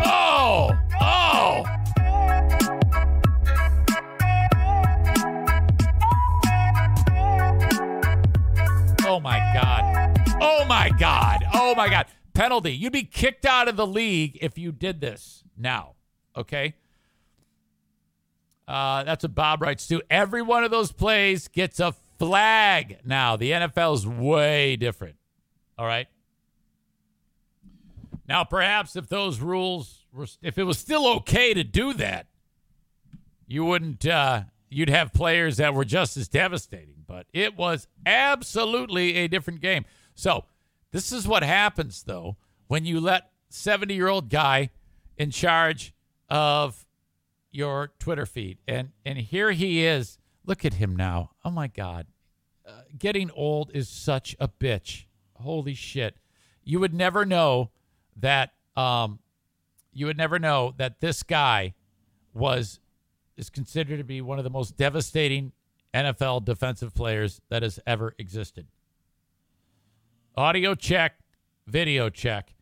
[0.05, 0.77] Oh.
[0.99, 1.63] Oh.
[9.05, 10.19] Oh my God.
[10.41, 11.45] Oh my God.
[11.53, 12.07] Oh my God.
[12.33, 12.73] Penalty.
[12.73, 15.93] You'd be kicked out of the league if you did this now.
[16.35, 16.75] Okay.
[18.67, 20.01] Uh, that's what Bob writes too.
[20.09, 23.35] Every one of those plays gets a flag now.
[23.35, 25.15] The NFL is way different.
[25.77, 26.07] All right.
[28.27, 32.27] Now, perhaps if those rules were, if it was still okay to do that,
[33.47, 37.03] you wouldn't, uh, you'd have players that were just as devastating.
[37.05, 39.85] But it was absolutely a different game.
[40.15, 40.45] So,
[40.91, 42.37] this is what happens, though,
[42.67, 44.69] when you let 70 year old guy
[45.17, 45.93] in charge
[46.29, 46.82] of
[47.53, 48.57] your Twitter feed.
[48.67, 50.17] And, and here he is.
[50.45, 51.31] Look at him now.
[51.45, 52.07] Oh, my God.
[52.67, 55.05] Uh, getting old is such a bitch.
[55.35, 56.17] Holy shit.
[56.63, 57.71] You would never know
[58.17, 59.19] that um,
[59.93, 61.73] you would never know that this guy
[62.33, 62.79] was
[63.35, 65.51] is considered to be one of the most devastating
[65.93, 68.67] NFL defensive players that has ever existed.
[70.35, 71.19] Audio check,
[71.67, 72.53] video check.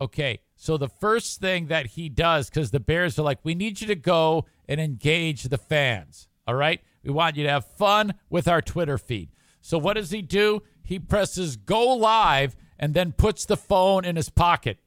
[0.00, 3.82] Okay, so the first thing that he does, because the Bears are like, we need
[3.82, 6.26] you to go and engage the fans.
[6.46, 9.28] All right, we want you to have fun with our Twitter feed.
[9.60, 10.62] So what does he do?
[10.82, 14.78] He presses go live and then puts the phone in his pocket.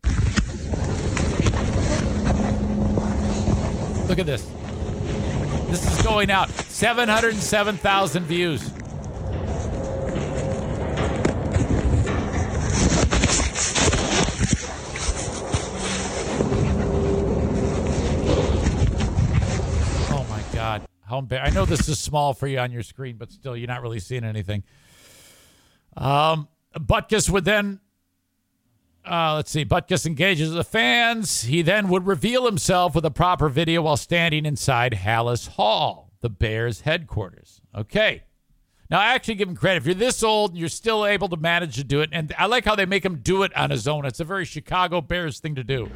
[4.08, 4.49] Look at this.
[5.70, 6.49] This is going out.
[6.49, 8.72] 707,000 views.
[20.10, 20.88] Oh my God.
[21.07, 23.67] How embar- I know this is small for you on your screen, but still, you're
[23.67, 24.63] not really seeing anything.
[25.95, 27.79] Um, Butkus would then
[29.09, 29.63] uh, let's see.
[29.63, 31.43] Butkus engages the fans.
[31.43, 36.29] He then would reveal himself with a proper video while standing inside Halas Hall, the
[36.29, 37.61] Bears' headquarters.
[37.75, 38.23] Okay.
[38.89, 39.77] Now, I actually give him credit.
[39.77, 42.45] If you're this old and you're still able to manage to do it, and I
[42.45, 44.05] like how they make him do it on his own.
[44.05, 45.89] It's a very Chicago Bears thing to do.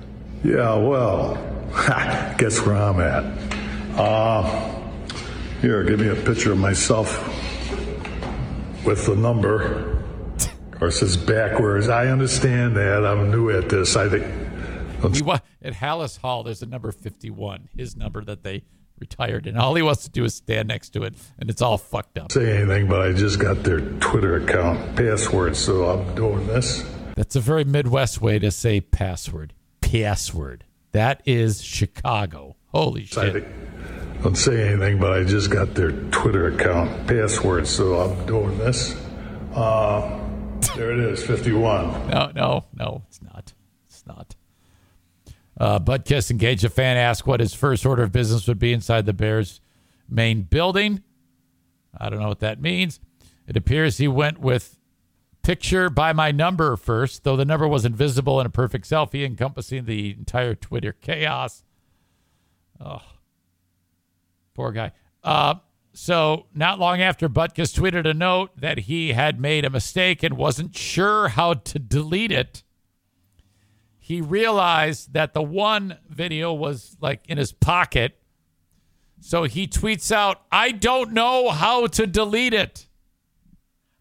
[0.43, 1.35] Yeah, well,
[2.38, 3.23] guess where I'm at.
[3.97, 4.81] Uh,
[5.61, 7.17] here, give me a picture of myself
[8.85, 9.99] with the number.
[10.71, 11.88] Of course, it's backwards.
[11.89, 13.05] I understand that.
[13.05, 13.95] I'm new at this.
[13.95, 14.25] I think.
[15.15, 18.63] He wa- at Halas Hall, there's a number 51, his number that they
[18.99, 21.79] retired, and all he wants to do is stand next to it, and it's all
[21.79, 22.31] fucked up.
[22.31, 26.83] Say anything, but I just got their Twitter account password, so I'm doing this.
[27.15, 29.53] That's a very Midwest way to say password.
[29.81, 30.65] Password.
[30.91, 32.55] That is Chicago.
[32.67, 33.45] Holy shit.
[34.23, 38.95] Don't say anything, but I just got their Twitter account password, so I'm doing this.
[39.53, 40.19] Uh,
[40.76, 42.10] there it is, 51.
[42.10, 43.53] No, no, no, it's not.
[43.88, 44.35] It's not.
[45.60, 49.07] Uh, Butkus engaged a fan, asked what his first order of business would be inside
[49.07, 49.60] the Bears'
[50.07, 51.02] main building.
[51.98, 52.99] I don't know what that means.
[53.48, 54.77] It appears he went with
[55.41, 59.85] picture by my number first, though the number was invisible in a perfect selfie encompassing
[59.85, 61.64] the entire Twitter chaos.
[62.80, 63.02] Oh,
[64.53, 64.91] poor guy.
[65.23, 65.56] Uh,
[65.94, 70.38] so, not long after Butkus tweeted a note that he had made a mistake and
[70.38, 72.64] wasn't sure how to delete it,
[73.99, 78.18] he realized that the one video was like in his pocket.
[79.19, 82.88] So he tweets out, I don't know how to delete it.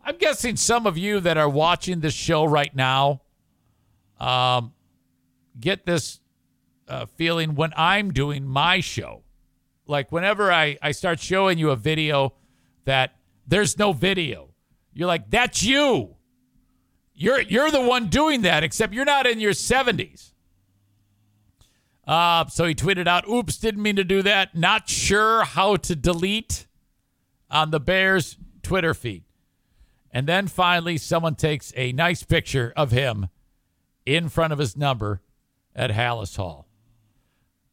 [0.03, 3.21] I'm guessing some of you that are watching this show right now
[4.19, 4.73] um,
[5.61, 6.21] get this
[6.89, 9.23] uh, feeling when I'm doing my show.
[9.91, 12.35] Like whenever I, I start showing you a video
[12.85, 14.51] that there's no video,
[14.95, 16.17] you're like, that's you.
[17.13, 20.33] You're you're the one doing that, except you're not in your 70s.
[22.07, 24.55] Uh, so he tweeted out, oops, didn't mean to do that.
[24.57, 26.67] Not sure how to delete
[27.51, 29.25] on the Bears Twitter feed.
[30.11, 33.29] And then finally, someone takes a nice picture of him
[34.07, 35.21] in front of his number
[35.75, 36.70] at Halas Hall.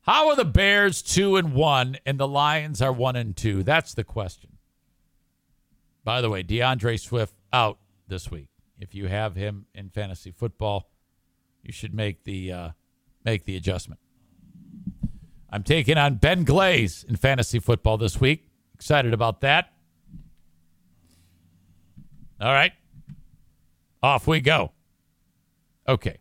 [0.07, 3.61] How are the Bears two and one and the Lions are one and two?
[3.61, 4.51] That's the question.
[6.05, 8.47] By the way, DeAndre Swift out this week.
[8.79, 10.89] If you have him in fantasy football,
[11.61, 12.69] you should make the uh,
[13.25, 13.99] make the adjustment.
[15.49, 18.49] I'm taking on Ben Glaze in fantasy football this week.
[18.75, 19.73] Excited about that.
[22.39, 22.71] All right.
[24.01, 24.71] Off we go.
[25.85, 26.19] Okay.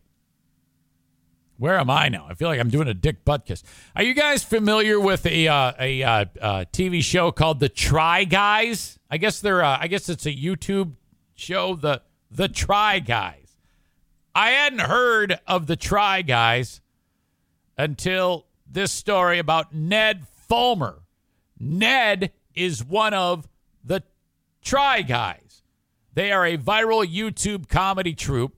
[1.57, 2.27] Where am I now?
[2.29, 3.63] I feel like I'm doing a Dick Butkus.
[3.95, 8.25] Are you guys familiar with a uh, a uh, uh, TV show called The Try
[8.25, 8.99] Guys?
[9.09, 9.63] I guess they're.
[9.63, 10.93] Uh, I guess it's a YouTube
[11.33, 11.75] show.
[11.75, 13.55] The The Try Guys.
[14.35, 16.81] I hadn't heard of the Try Guys
[17.75, 21.01] until this story about Ned Fulmer.
[21.59, 23.47] Ned is one of
[23.83, 24.03] the
[24.61, 25.63] Try Guys.
[26.13, 28.56] They are a viral YouTube comedy troupe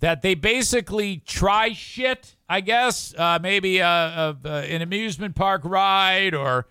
[0.00, 3.14] that they basically try shit, I guess.
[3.16, 6.66] Uh, maybe a, a, a, an amusement park ride or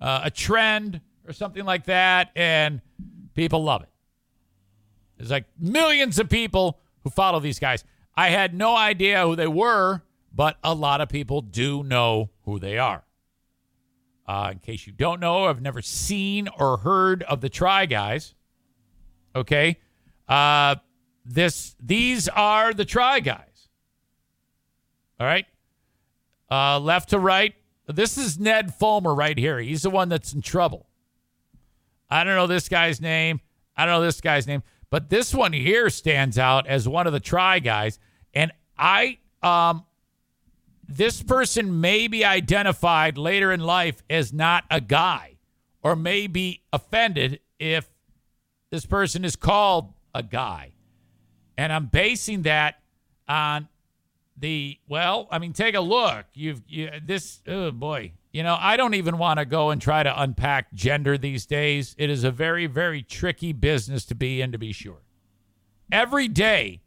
[0.00, 2.80] uh, a trend or something like that, and
[3.34, 3.88] people love it.
[5.16, 7.84] There's like millions of people who follow these guys.
[8.14, 12.58] I had no idea who they were, but a lot of people do know who
[12.58, 13.04] they are.
[14.26, 18.34] Uh, in case you don't know, I've never seen or heard of the Try Guys.
[19.34, 19.78] Okay,
[20.28, 20.76] uh,
[21.26, 23.68] this these are the Try Guys.
[25.18, 25.46] All right,
[26.50, 27.54] uh, left to right.
[27.86, 29.58] This is Ned Fulmer right here.
[29.58, 30.86] He's the one that's in trouble.
[32.10, 33.40] I don't know this guy's name.
[33.76, 37.12] I don't know this guy's name, but this one here stands out as one of
[37.12, 37.98] the Try Guys,
[38.32, 39.84] and I um
[40.88, 45.36] this person may be identified later in life as not a guy
[45.82, 47.88] or may be offended if
[48.70, 50.75] this person is called a guy.
[51.58, 52.80] And I'm basing that
[53.28, 53.68] on
[54.36, 56.26] the well, I mean take a look.
[56.34, 58.12] You've you, this oh boy.
[58.32, 61.94] You know, I don't even want to go and try to unpack gender these days.
[61.98, 65.02] It is a very very tricky business to be in to be sure.
[65.90, 66.82] Every day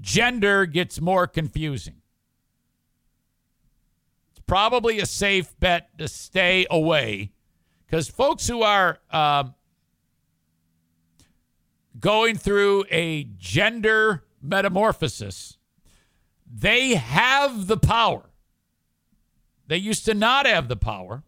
[0.00, 1.96] gender gets more confusing
[4.32, 7.32] It's probably a safe bet to stay away
[7.86, 9.54] because folks who are um,
[12.00, 15.56] going through a gender metamorphosis,
[16.50, 18.30] they have the power.
[19.66, 21.22] They used to not have the power,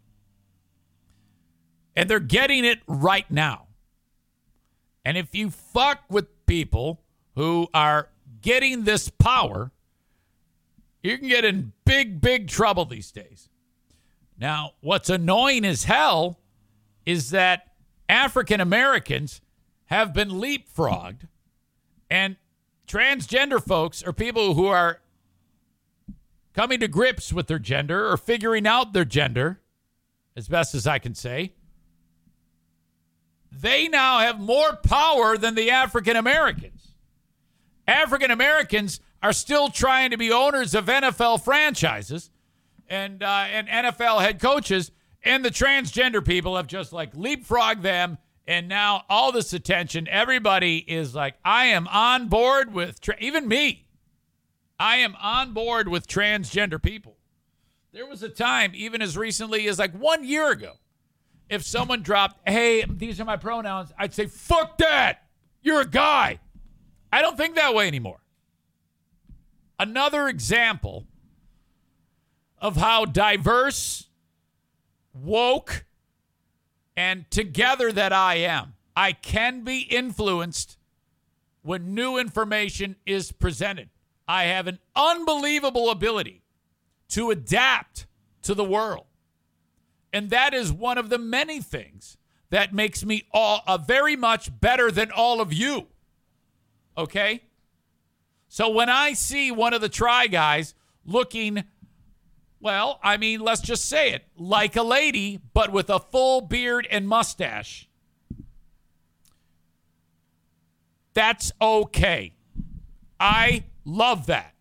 [1.94, 3.66] and they're getting it right now.
[5.04, 7.02] And if you fuck with people
[7.34, 8.08] who are
[8.40, 9.72] getting this power,
[11.02, 13.48] you can get in big, big trouble these days.
[14.38, 16.40] Now, what's annoying as hell
[17.04, 17.74] is that
[18.08, 19.40] African Americans
[19.90, 21.26] have been leapfrogged,
[22.08, 22.36] and
[22.86, 25.00] transgender folks are people who are
[26.54, 29.60] coming to grips with their gender or figuring out their gender,
[30.36, 31.54] as best as I can say.
[33.50, 36.94] They now have more power than the African Americans.
[37.88, 42.30] African Americans are still trying to be owners of NFL franchises
[42.88, 44.92] and uh, and NFL head coaches,
[45.24, 48.18] and the transgender people have just like leapfrogged them.
[48.50, 53.46] And now all this attention, everybody is like, I am on board with tra- even
[53.46, 53.86] me.
[54.76, 57.16] I am on board with transgender people.
[57.92, 60.72] There was a time, even as recently as like one year ago,
[61.48, 65.26] if someone dropped, "Hey, these are my pronouns," I'd say, "Fuck that!
[65.62, 66.40] You're a guy."
[67.12, 68.20] I don't think that way anymore
[69.80, 71.06] another example
[72.58, 74.08] of how diverse,
[75.14, 75.86] woke,
[76.96, 78.74] and together that I am.
[78.96, 80.76] I can be influenced
[81.62, 83.88] when new information is presented.
[84.26, 86.42] I have an unbelievable ability
[87.08, 88.06] to adapt
[88.42, 89.06] to the world.
[90.12, 92.16] And that is one of the many things
[92.50, 95.86] that makes me all uh, very much better than all of you.
[96.98, 97.44] Okay?
[98.48, 101.64] So when I see one of the try guys looking,
[102.60, 106.86] well, I mean, let's just say it, like a lady, but with a full beard
[106.90, 107.88] and mustache,
[111.14, 112.34] that's okay.
[113.18, 114.54] I love that.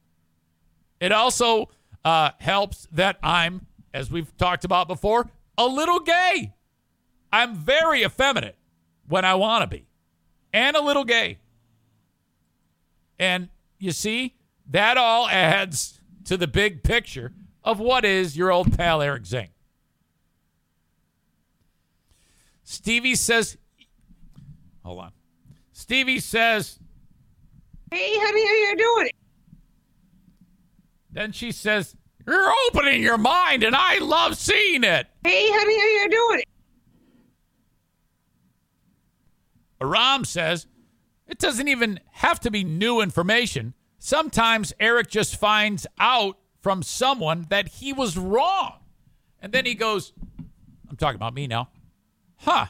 [1.00, 1.70] It also
[2.04, 6.54] uh, helps that I'm, as we've talked about before, a little gay.
[7.32, 8.56] I'm very effeminate
[9.08, 9.86] when I want to be,
[10.54, 11.38] and a little gay.
[13.20, 14.36] And you see,
[14.70, 17.34] that all adds to the big picture
[17.64, 19.50] of what is your old pal Eric Zane.
[22.64, 23.58] Stevie says,
[24.84, 25.12] hold on.
[25.72, 26.80] Stevie says,
[27.92, 29.10] Hey, honey, how you doing?
[31.12, 31.96] Then she says,
[32.28, 35.08] You're opening your mind, and I love seeing it.
[35.24, 36.44] Hey, honey, how you doing?
[39.82, 40.68] Aram says,
[41.28, 43.74] it doesn't even have to be new information.
[44.00, 48.80] Sometimes Eric just finds out from someone that he was wrong.
[49.42, 50.14] And then he goes,
[50.90, 51.70] I'm talking about me now.
[52.38, 52.68] Huh.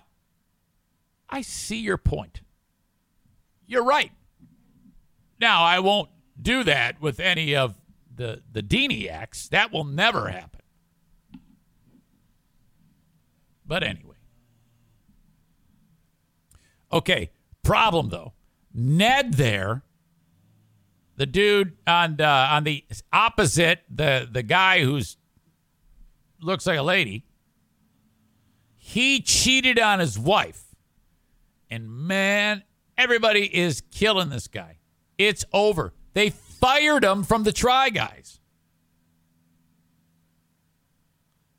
[1.29, 2.41] I see your point.
[3.65, 4.11] You're right.
[5.39, 6.09] Now, I won't
[6.41, 7.75] do that with any of
[8.15, 9.49] the, the Diniacs.
[9.49, 10.59] That will never happen.
[13.65, 14.15] But anyway.
[16.91, 17.29] Okay,
[17.63, 18.33] problem though.
[18.73, 19.83] Ned there,
[21.19, 25.17] the dude on the, on the opposite, the the guy who's
[26.41, 27.25] looks like a lady,
[28.77, 30.63] he cheated on his wife.
[31.69, 32.63] And man,
[32.97, 34.77] everybody is killing this guy.
[35.17, 35.93] It's over.
[36.13, 38.39] They fired him from the Try Guys.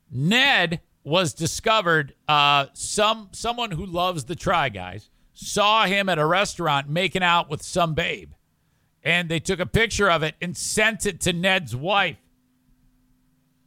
[0.09, 2.15] Ned was discovered.
[2.27, 7.47] Uh, some someone who loves the Try Guys saw him at a restaurant making out
[7.47, 8.31] with some babe,
[9.03, 12.17] and they took a picture of it and sent it to Ned's wife.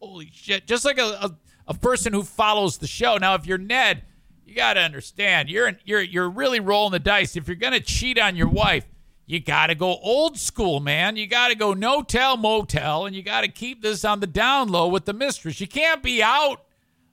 [0.00, 0.66] Holy shit!
[0.66, 1.36] Just like a, a,
[1.68, 3.16] a person who follows the show.
[3.16, 4.02] Now, if you're Ned,
[4.44, 7.36] you got to understand you're you're you're really rolling the dice.
[7.36, 8.86] If you're gonna cheat on your wife,
[9.26, 11.16] you got to go old school, man.
[11.16, 14.26] You got to go no tell motel, and you got to keep this on the
[14.26, 15.60] down low with the mistress.
[15.60, 16.62] You can't be out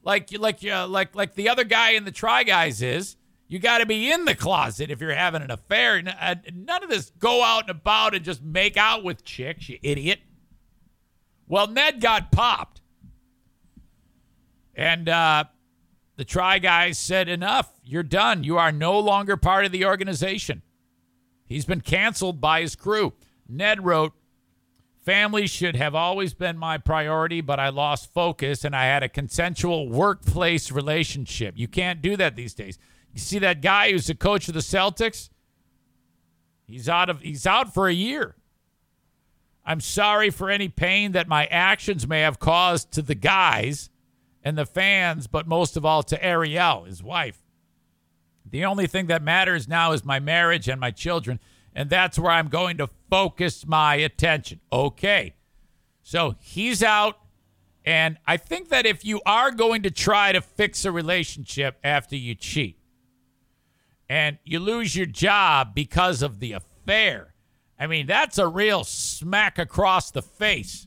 [0.03, 3.15] like you like you like like the other guy in the Try Guys is.
[3.51, 6.01] You got to be in the closet if you're having an affair.
[6.21, 9.77] uh, None of this go out and about and just make out with chicks, you
[9.83, 10.21] idiot.
[11.49, 12.79] Well, Ned got popped.
[14.73, 15.43] And uh,
[16.15, 17.73] the Try Guys said, enough.
[17.83, 18.45] You're done.
[18.45, 20.61] You are no longer part of the organization.
[21.45, 23.11] He's been canceled by his crew.
[23.49, 24.13] Ned wrote,
[25.03, 29.09] Family should have always been my priority, but I lost focus and I had a
[29.09, 31.55] consensual workplace relationship.
[31.57, 32.77] You can't do that these days.
[33.13, 35.29] You see that guy who's the coach of the Celtics?
[36.65, 38.35] He's out of he's out for a year.
[39.65, 43.89] I'm sorry for any pain that my actions may have caused to the guys
[44.43, 47.43] and the fans, but most of all to Ariel, his wife.
[48.49, 51.39] The only thing that matters now is my marriage and my children,
[51.75, 54.61] and that's where I'm going to focus my attention.
[54.73, 55.35] Okay.
[56.01, 57.17] So he's out.
[57.83, 62.15] And I think that if you are going to try to fix a relationship after
[62.15, 62.80] you cheat
[64.11, 67.33] and you lose your job because of the affair,
[67.79, 70.85] I mean, that's a real smack across the face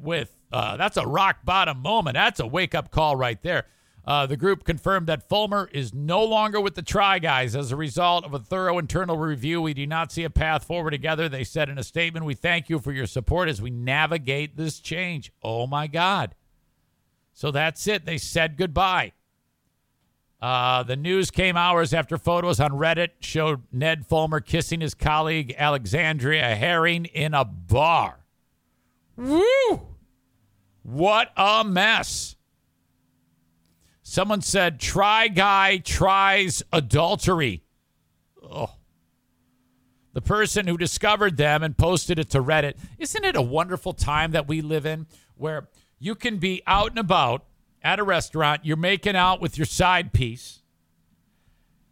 [0.00, 2.14] with uh, that's a rock bottom moment.
[2.14, 3.66] That's a wake up call right there.
[4.04, 7.76] Uh, the group confirmed that Fulmer is no longer with the Try Guys as a
[7.76, 9.60] result of a thorough internal review.
[9.60, 11.28] We do not see a path forward together.
[11.28, 14.78] They said in a statement, We thank you for your support as we navigate this
[14.78, 15.32] change.
[15.42, 16.36] Oh my God.
[17.32, 18.06] So that's it.
[18.06, 19.14] They said goodbye.
[20.40, 25.54] Uh, the news came hours after photos on Reddit showed Ned Fulmer kissing his colleague
[25.58, 28.20] Alexandria Herring in a bar.
[29.16, 29.86] Woo!
[30.82, 32.36] What a mess.
[34.02, 37.62] Someone said, try guy tries adultery.
[38.42, 38.74] Oh.
[40.14, 42.74] The person who discovered them and posted it to Reddit.
[42.98, 45.06] Isn't it a wonderful time that we live in
[45.36, 45.68] where
[45.98, 47.44] you can be out and about
[47.82, 50.62] at a restaurant, you're making out with your side piece,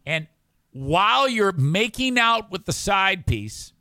[0.05, 0.27] and
[0.71, 3.73] while you're making out with the side piece,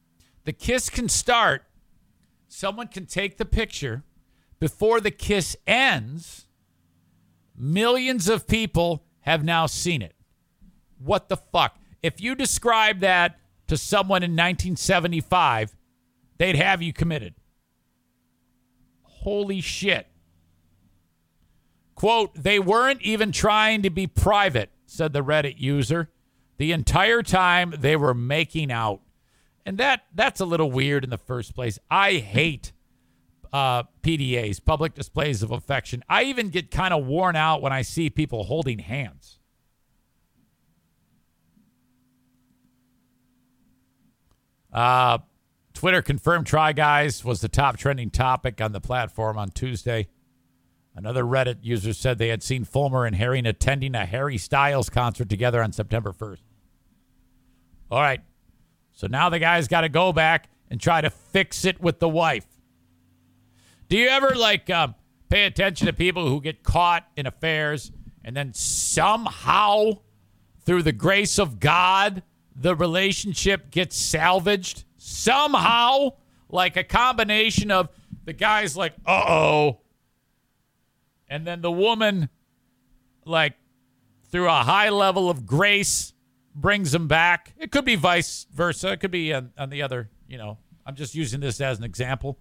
[0.44, 1.64] the kiss can start.
[2.48, 4.04] Someone can take the picture
[4.58, 6.46] before the kiss ends
[7.58, 10.14] Millions of people have now seen it.
[10.98, 11.76] What the fuck?
[12.04, 13.36] If you describe that
[13.66, 15.74] to someone in 1975,
[16.38, 17.34] they'd have you committed.
[19.02, 20.06] Holy shit.
[21.98, 26.08] Quote, they weren't even trying to be private, said the Reddit user.
[26.56, 29.00] The entire time they were making out.
[29.66, 31.76] And that that's a little weird in the first place.
[31.90, 32.70] I hate
[33.52, 36.04] uh, PDAs, public displays of affection.
[36.08, 39.40] I even get kind of worn out when I see people holding hands.
[44.72, 45.18] Uh,
[45.74, 50.06] Twitter confirmed Try Guys was the top trending topic on the platform on Tuesday.
[50.98, 55.28] Another Reddit user said they had seen Fulmer and Herring attending a Harry Styles concert
[55.28, 56.40] together on September 1st.
[57.88, 58.20] All right.
[58.90, 62.08] So now the guy's got to go back and try to fix it with the
[62.08, 62.46] wife.
[63.88, 64.96] Do you ever like um,
[65.28, 67.92] pay attention to people who get caught in affairs
[68.24, 70.00] and then somehow,
[70.66, 72.24] through the grace of God,
[72.56, 74.82] the relationship gets salvaged?
[74.96, 76.14] Somehow,
[76.48, 77.88] like a combination of
[78.24, 79.80] the guy's like, uh oh.
[81.28, 82.28] And then the woman,
[83.24, 83.54] like,
[84.30, 86.12] through a high level of grace,
[86.54, 87.52] brings him back.
[87.58, 88.92] It could be vice versa.
[88.92, 90.58] It could be on, on the other, you know.
[90.84, 92.38] I'm just using this as an example.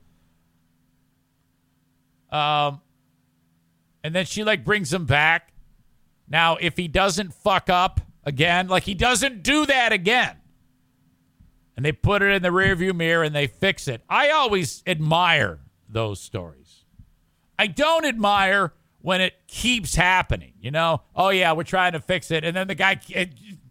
[2.31, 2.81] Um,
[4.03, 5.53] and then she like brings him back.
[6.30, 10.38] Now, if he doesn't fuck up again, like he doesn't do that again,
[11.76, 14.01] and they put it in the rearview mirror and they fix it.
[14.09, 16.85] I always admire those stories.
[17.59, 20.53] I don't admire when it keeps happening.
[20.60, 22.99] You know, oh yeah, we're trying to fix it, and then the guy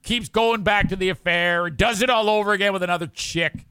[0.02, 3.66] keeps going back to the affair, does it all over again with another chick.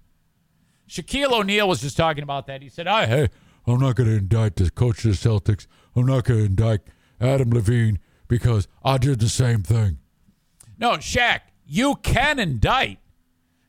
[0.88, 2.62] Shaquille O'Neal was just talking about that.
[2.62, 3.30] He said, "I hey,
[3.66, 5.66] I'm not going to indict the coach of the Celtics.
[5.96, 6.82] I'm not going to indict
[7.20, 9.98] Adam Levine because I did the same thing."
[10.78, 13.00] No, Shaq, you can indict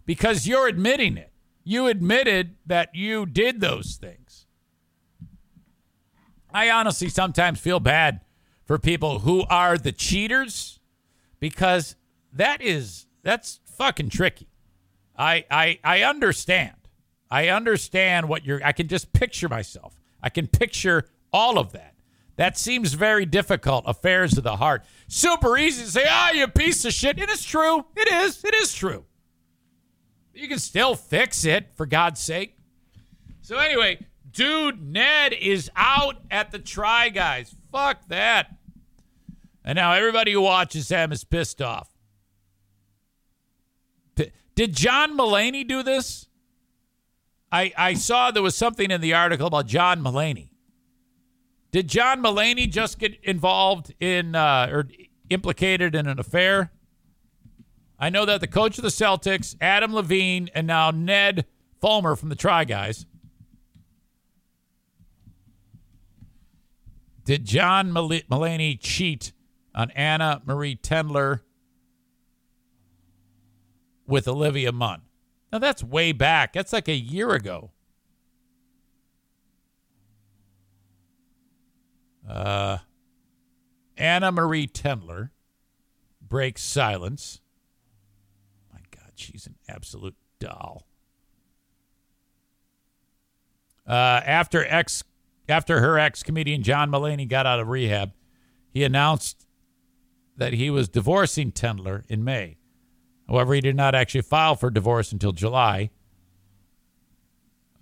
[0.04, 1.32] because you're admitting it.
[1.64, 4.45] You admitted that you did those things.
[6.52, 8.20] I honestly sometimes feel bad
[8.64, 10.80] for people who are the cheaters
[11.40, 11.96] because
[12.32, 14.48] that is that's fucking tricky.
[15.18, 16.74] I I I understand.
[17.30, 19.98] I understand what you're I can just picture myself.
[20.22, 21.94] I can picture all of that.
[22.36, 23.84] That seems very difficult.
[23.86, 24.84] Affairs of the heart.
[25.08, 27.18] Super easy to say, ah, you piece of shit.
[27.18, 27.86] It's true.
[27.96, 28.44] It is.
[28.44, 29.04] It is true.
[30.34, 32.58] You can still fix it, for God's sake.
[33.40, 34.04] So, anyway,
[34.36, 37.54] dude, Ned is out at the Try Guys.
[37.72, 38.54] Fuck that.
[39.64, 41.88] And now everybody who watches him is pissed off.
[44.14, 46.28] P- Did John Mulaney do this?
[47.50, 50.50] I, I saw there was something in the article about John Mulaney.
[51.72, 54.88] Did John Mulaney just get involved in uh, or
[55.30, 56.70] implicated in an affair?
[57.98, 61.46] I know that the coach of the Celtics, Adam Levine, and now Ned
[61.80, 63.06] Fulmer from the Try Guys.
[67.26, 69.32] Did John Mul- Mulaney cheat
[69.74, 71.40] on Anna Marie Tendler
[74.06, 75.02] with Olivia Munn?
[75.52, 76.52] Now that's way back.
[76.52, 77.72] That's like a year ago.
[82.28, 82.78] Uh,
[83.96, 85.30] Anna Marie Tendler
[86.20, 87.40] breaks silence.
[88.72, 90.86] My God, she's an absolute doll.
[93.84, 95.02] Uh, after ex,
[95.48, 98.12] after her ex comedian John Mulaney got out of rehab,
[98.72, 99.46] he announced
[100.36, 102.58] that he was divorcing Tendler in May.
[103.28, 105.90] However, he did not actually file for divorce until July.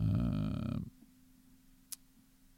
[0.00, 0.78] Uh,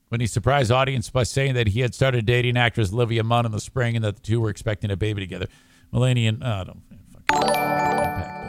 [0.08, 3.52] when he surprised audience by saying that he had started dating actress Olivia Munn in
[3.52, 5.46] the spring and that the two were expecting a baby together.
[5.92, 8.46] Mulaney and uh, don't fucking unpack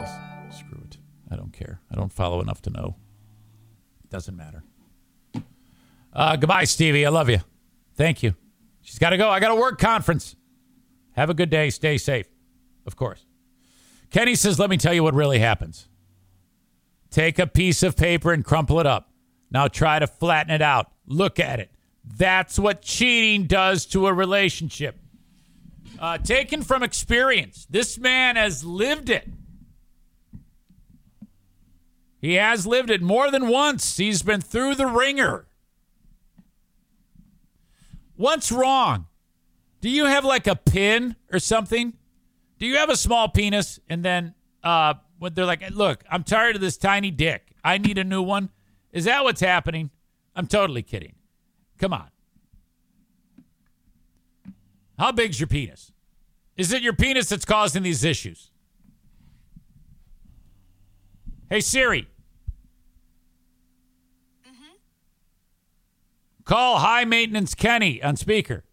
[0.48, 0.58] this.
[0.58, 0.98] Screw it.
[1.30, 1.80] I don't care.
[1.90, 2.96] I don't follow enough to know.
[4.04, 4.62] It doesn't matter.
[6.12, 7.06] Uh, goodbye, Stevie.
[7.06, 7.38] I love you.
[7.94, 8.34] Thank you.
[8.82, 9.28] She's got to go.
[9.28, 10.34] I got a work conference.
[11.12, 11.70] Have a good day.
[11.70, 12.28] Stay safe.
[12.86, 13.24] Of course.
[14.10, 15.88] Kenny says, let me tell you what really happens.
[17.10, 19.10] Take a piece of paper and crumple it up.
[19.50, 20.90] Now try to flatten it out.
[21.06, 21.70] Look at it.
[22.04, 24.98] That's what cheating does to a relationship.
[25.98, 27.66] Uh, taken from experience.
[27.68, 29.28] This man has lived it.
[32.20, 33.96] He has lived it more than once.
[33.96, 35.46] He's been through the wringer.
[38.18, 39.06] What's wrong?
[39.80, 41.92] Do you have like a pin or something?
[42.58, 43.78] Do you have a small penis?
[43.88, 44.34] And then
[44.64, 47.54] uh, when they're like, look, I'm tired of this tiny dick.
[47.62, 48.50] I need a new one.
[48.92, 49.90] Is that what's happening?
[50.34, 51.14] I'm totally kidding.
[51.78, 52.08] Come on.
[54.98, 55.92] How big's your penis?
[56.56, 58.50] Is it your penis that's causing these issues?
[61.48, 62.08] Hey, Siri.
[66.48, 68.64] Call High Maintenance Kenny on speaker.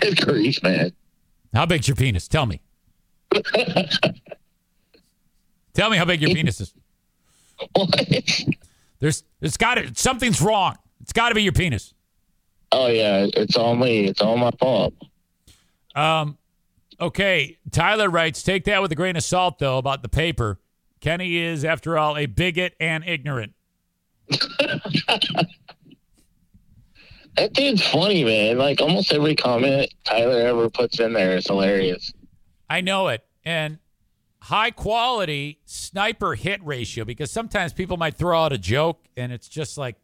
[0.00, 0.92] Good grief, man.
[1.54, 2.28] How big's your penis?
[2.28, 2.60] Tell me.
[5.72, 6.74] Tell me how big your penis is.
[7.72, 8.44] What?
[8.98, 10.76] There's, it's got to, something's wrong.
[11.00, 11.94] It's got to be your penis.
[12.78, 14.04] Oh yeah, it's all me.
[14.04, 14.92] It's all my fault.
[15.94, 16.36] Um,
[17.00, 17.56] okay.
[17.70, 20.60] Tyler writes, take that with a grain of salt, though, about the paper.
[21.00, 23.54] Kenny is, after all, a bigot and ignorant.
[27.36, 28.56] That dude's funny, man.
[28.56, 32.10] Like almost every comment Tyler ever puts in there is hilarious.
[32.70, 33.26] I know it.
[33.44, 33.78] And
[34.40, 39.48] high quality sniper hit ratio because sometimes people might throw out a joke and it's
[39.48, 39.96] just like,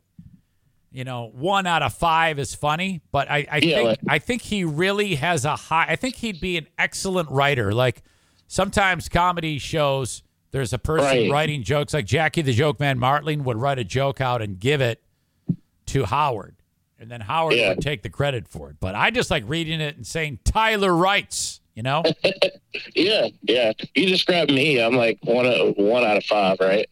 [0.92, 3.00] you know, one out of five is funny.
[3.12, 6.16] But I, I Yeah, think like- I think he really has a high I think
[6.16, 7.72] he'd be an excellent writer.
[7.72, 8.02] Like
[8.46, 11.30] sometimes comedy shows there's a person Right.
[11.30, 14.80] writing jokes like Jackie the Joke Man Martling would write a joke out and give
[14.82, 15.02] it
[15.86, 16.56] to Howard.
[16.98, 17.70] And then Howard Yeah.
[17.70, 18.76] would take the credit for it.
[18.78, 22.02] But I just like reading it and saying Tyler writes, you know?
[22.94, 23.72] Yeah, yeah.
[23.94, 24.78] You describe me.
[24.80, 25.44] I'm like one
[25.76, 26.88] one out of five, right?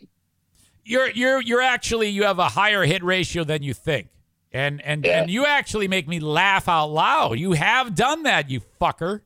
[0.91, 4.09] You're you're you're actually you have a higher hit ratio than you think.
[4.53, 5.23] And and Yeah.
[5.23, 7.39] and you actually make me laugh out loud.
[7.39, 9.21] You have done that, you fucker.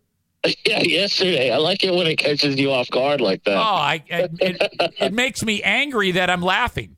[0.66, 1.50] Yeah, yesterday.
[1.50, 3.56] I like it when it catches you off guard like that.
[3.56, 3.62] Oh, that.
[3.62, 6.96] I it, it, makes me angry that I'm laughing.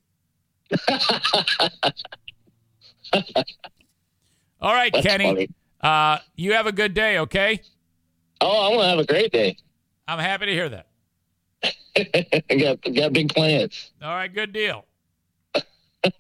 [4.61, 5.49] All right, That's Kenny.
[5.81, 7.61] Uh, you have a good day, okay?
[8.41, 9.57] Oh, I'm gonna have a great day.
[10.09, 10.87] I'm happy to hear that.
[11.97, 13.91] I got got big plans.
[14.03, 14.85] All right, good deal.
[15.55, 15.63] All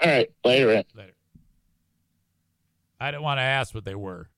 [0.04, 0.66] right, later.
[0.68, 0.84] man.
[0.94, 1.12] Later.
[2.98, 4.30] I didn't want to ask what they were.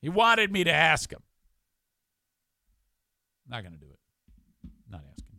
[0.00, 1.22] He wanted me to ask him.
[3.48, 3.98] Not going to do it.
[4.90, 5.38] Not asking.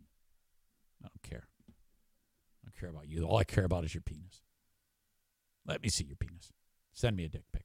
[1.02, 1.46] I don't care.
[2.64, 3.24] I don't care about you.
[3.24, 4.42] All I care about is your penis.
[5.64, 6.52] Let me see your penis.
[6.92, 7.59] Send me a dick pic.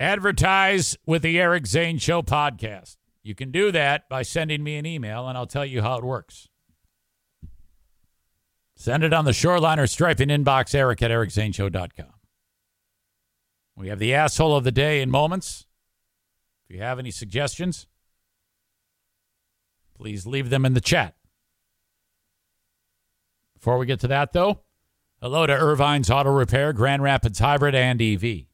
[0.00, 2.96] Advertise with the Eric Zane Show podcast.
[3.22, 6.04] You can do that by sending me an email, and I'll tell you how it
[6.04, 6.48] works.
[8.74, 12.14] Send it on the Shoreliners Striping inbox, eric at ericzaneshow.com.
[13.76, 15.66] We have the asshole of the day in moments.
[16.66, 17.86] If you have any suggestions,
[19.94, 21.14] please leave them in the chat.
[23.54, 24.62] Before we get to that, though,
[25.20, 28.46] hello to Irvine's Auto Repair, Grand Rapids Hybrid, and EV.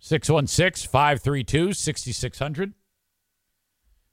[0.00, 2.74] 616 532 6600.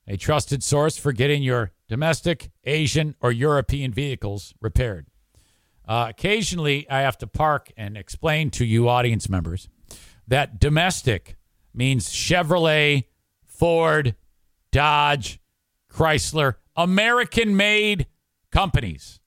[0.08, 5.08] A trusted source for getting your domestic, Asian, or European vehicles repaired.
[5.88, 9.68] Uh, occasionally, I have to park and explain to you, audience members,
[10.28, 11.38] that domestic
[11.74, 13.06] means Chevrolet,
[13.46, 14.16] Ford,
[14.72, 15.40] Dodge,
[15.92, 18.08] Chrysler, American made
[18.52, 19.20] companies.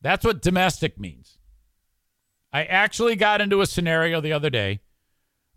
[0.00, 1.38] That's what domestic means.
[2.52, 4.80] I actually got into a scenario the other day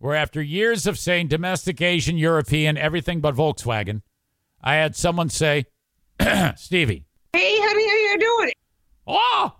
[0.01, 4.01] where, after years of saying domestic, Asian, European, everything but Volkswagen,
[4.59, 5.65] I had someone say,
[6.55, 8.51] Stevie, Hey, honey, how you doing?
[9.05, 9.55] Oh,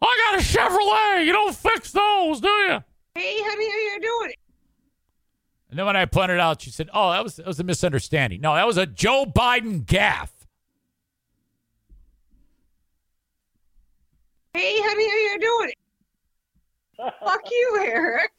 [0.00, 1.26] I got a Chevrolet.
[1.26, 2.82] You don't fix those, do you?
[3.14, 4.34] Hey, honey, how you doing?
[5.68, 8.40] And then when I pointed out, she said, "Oh, that was that was a misunderstanding.
[8.40, 10.30] No, that was a Joe Biden gaffe."
[14.54, 15.72] Hey, honey, how you doing?
[17.24, 18.30] Fuck you, Eric.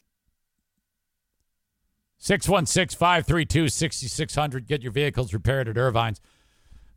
[2.25, 4.65] 616-532-6600.
[4.65, 6.19] Get your vehicles repaired at Irvine's.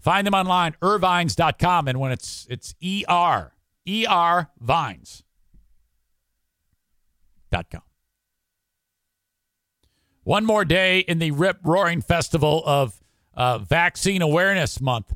[0.00, 1.88] Find them online, irvines.com.
[1.88, 3.52] And when it's it's ER,
[3.86, 5.22] ER Vines.
[7.50, 7.82] Dot com.
[10.24, 12.98] One more day in the Rip Roaring Festival of
[13.34, 15.14] uh, Vaccine Awareness Month,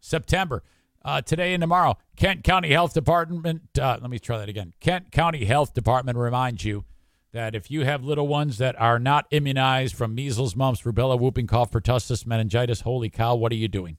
[0.00, 0.64] September.
[1.04, 3.76] Uh, today and tomorrow, Kent County Health Department.
[3.76, 4.72] Uh, let me try that again.
[4.78, 6.84] Kent County Health Department reminds you
[7.32, 11.46] that if you have little ones that are not immunized from measles, mumps, rubella, whooping
[11.46, 13.96] cough, pertussis, meningitis, holy cow, what are you doing?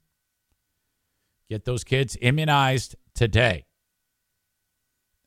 [1.50, 3.66] Get those kids immunized today.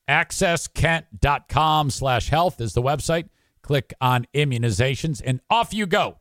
[0.09, 3.27] AccessKent.com slash health is the website.
[3.61, 6.19] Click on immunizations and off you go.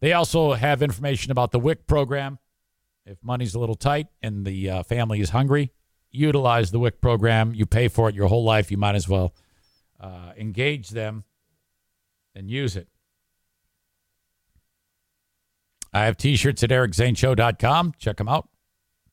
[0.00, 2.38] They also have information about the WIC program.
[3.04, 5.72] If money's a little tight and the uh, family is hungry,
[6.12, 7.52] utilize the WIC program.
[7.52, 8.70] You pay for it your whole life.
[8.70, 9.34] You might as well
[10.00, 11.24] uh, engage them
[12.34, 12.88] and use it.
[15.92, 17.94] I have t-shirts at ericzaneshow.com.
[17.98, 18.48] Check them out.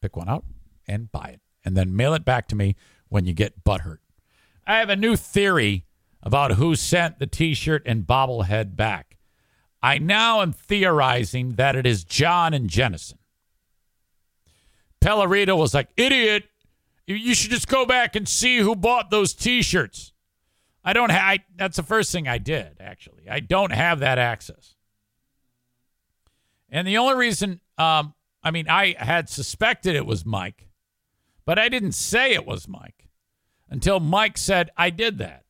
[0.01, 0.45] Pick one out
[0.87, 1.41] and buy it.
[1.63, 2.75] And then mail it back to me
[3.09, 3.99] when you get butthurt.
[4.67, 5.85] I have a new theory
[6.21, 9.17] about who sent the t-shirt and bobblehead back.
[9.81, 13.19] I now am theorizing that it is John and Jennison.
[14.99, 16.45] Pellerito was like, idiot,
[17.05, 20.11] you should just go back and see who bought those t-shirts.
[20.85, 23.27] I don't have, that's the first thing I did, actually.
[23.29, 24.75] I don't have that access.
[26.69, 28.13] And the only reason, um,
[28.43, 30.67] I mean, I had suspected it was Mike,
[31.43, 33.09] but I didn't say it was Mike
[33.69, 35.43] until Mike said I did that.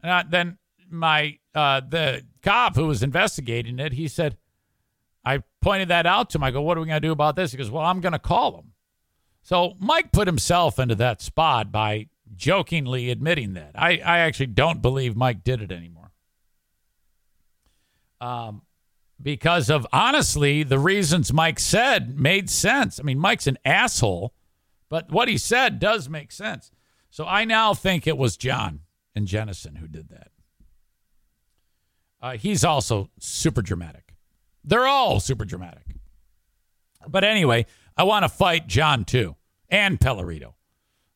[0.00, 0.58] And I, then
[0.88, 4.36] my uh, the cop who was investigating it, he said,
[5.24, 6.44] I pointed that out to him.
[6.44, 7.52] I go, what are we going to do about this?
[7.52, 8.72] He goes, well, I'm going to call him.
[9.42, 13.72] So Mike put himself into that spot by jokingly admitting that.
[13.74, 16.12] I, I actually don't believe Mike did it anymore.
[18.20, 18.62] Um,
[19.20, 22.98] because of honestly, the reasons Mike said made sense.
[22.98, 24.34] I mean, Mike's an asshole,
[24.88, 26.70] but what he said does make sense.
[27.10, 28.80] So I now think it was John
[29.14, 30.28] and Jennison who did that.
[32.20, 34.14] Uh, he's also super dramatic.
[34.64, 35.96] They're all super dramatic.
[37.08, 39.36] But anyway, I want to fight John too
[39.68, 40.54] and Pellerito.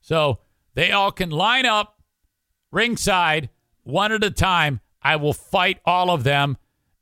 [0.00, 0.40] So
[0.76, 2.00] they all can line up
[2.70, 3.50] ringside
[3.82, 4.80] one at a time.
[5.02, 6.58] I will fight all of them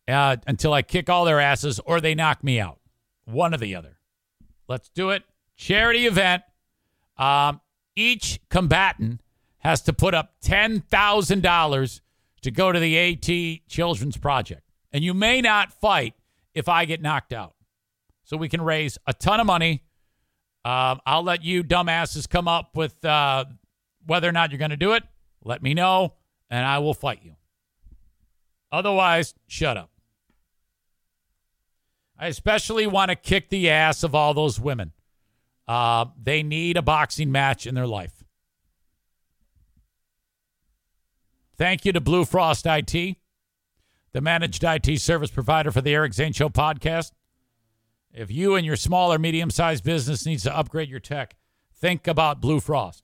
[0.08, 2.78] uh, until I kick all their asses or they knock me out.
[3.26, 3.98] One or the other.
[4.68, 5.24] Let's do it.
[5.56, 6.42] Charity event.
[7.16, 7.60] Um,
[7.96, 9.20] each combatant
[9.58, 12.00] has to put up $10,000
[12.42, 14.62] to go to the AT Children's Project.
[14.92, 16.14] And you may not fight
[16.54, 17.54] if I get knocked out.
[18.24, 19.82] So we can raise a ton of money
[20.64, 23.44] Um, I'll let you dumbasses come up with uh,
[24.06, 25.04] whether or not you're going to do it.
[25.42, 26.14] Let me know,
[26.50, 27.36] and I will fight you.
[28.72, 29.90] Otherwise, shut up.
[32.18, 34.92] I especially want to kick the ass of all those women.
[35.66, 38.24] Uh, they need a boxing match in their life.
[41.56, 43.16] Thank you to Blue Frost IT,
[44.12, 47.12] the managed IT service provider for the Eric Zane Show podcast.
[48.12, 51.36] If you and your small or medium sized business needs to upgrade your tech,
[51.76, 53.03] think about Blue Frost.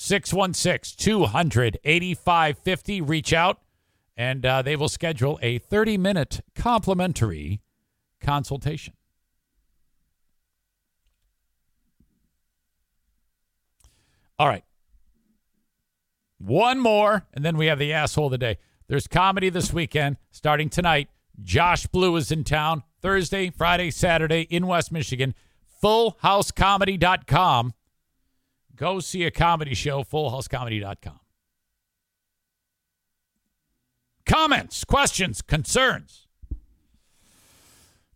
[0.00, 3.00] 616 200 8550.
[3.00, 3.60] Reach out
[4.16, 7.60] and uh, they will schedule a 30 minute complimentary
[8.20, 8.94] consultation.
[14.38, 14.62] All right.
[16.38, 18.58] One more, and then we have the asshole of the day.
[18.86, 21.08] There's comedy this weekend starting tonight.
[21.42, 25.34] Josh Blue is in town Thursday, Friday, Saturday in West Michigan.
[25.82, 27.74] FullHouseComedy.com.
[28.78, 31.18] Go see a comedy show, FullHouseComedy.com.
[34.24, 36.28] Comments, questions, concerns.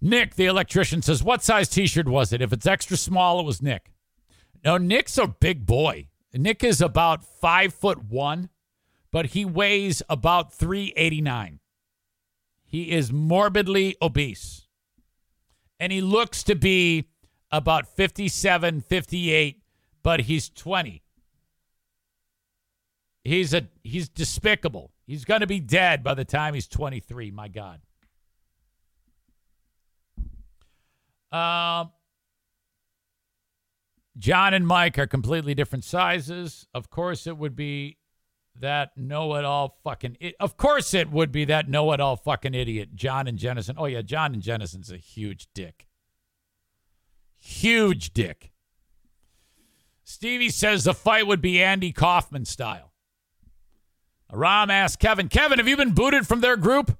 [0.00, 2.40] Nick, the electrician, says, What size t shirt was it?
[2.40, 3.92] If it's extra small, it was Nick.
[4.64, 6.08] No, Nick's a big boy.
[6.32, 8.48] Nick is about five foot one,
[9.10, 11.58] but he weighs about 389.
[12.64, 14.68] He is morbidly obese.
[15.80, 17.08] And he looks to be
[17.50, 19.61] about 57, 58,
[20.02, 21.02] but he's 20.
[23.24, 24.92] He's a he's despicable.
[25.06, 27.80] He's going to be dead by the time he's 23, my god.
[31.30, 31.92] Um
[34.18, 36.66] John and Mike are completely different sizes.
[36.74, 37.96] Of course, it would be
[38.60, 40.16] that know it all fucking.
[40.38, 43.76] Of course, it would be that know it all fucking idiot, John and Jennison.
[43.78, 45.86] Oh, yeah, John and Jennison's a huge dick.
[47.38, 48.51] Huge dick.
[50.12, 52.92] Stevie says the fight would be Andy Kaufman style.
[54.30, 56.98] Aram asks Kevin, Kevin, have you been booted from their group?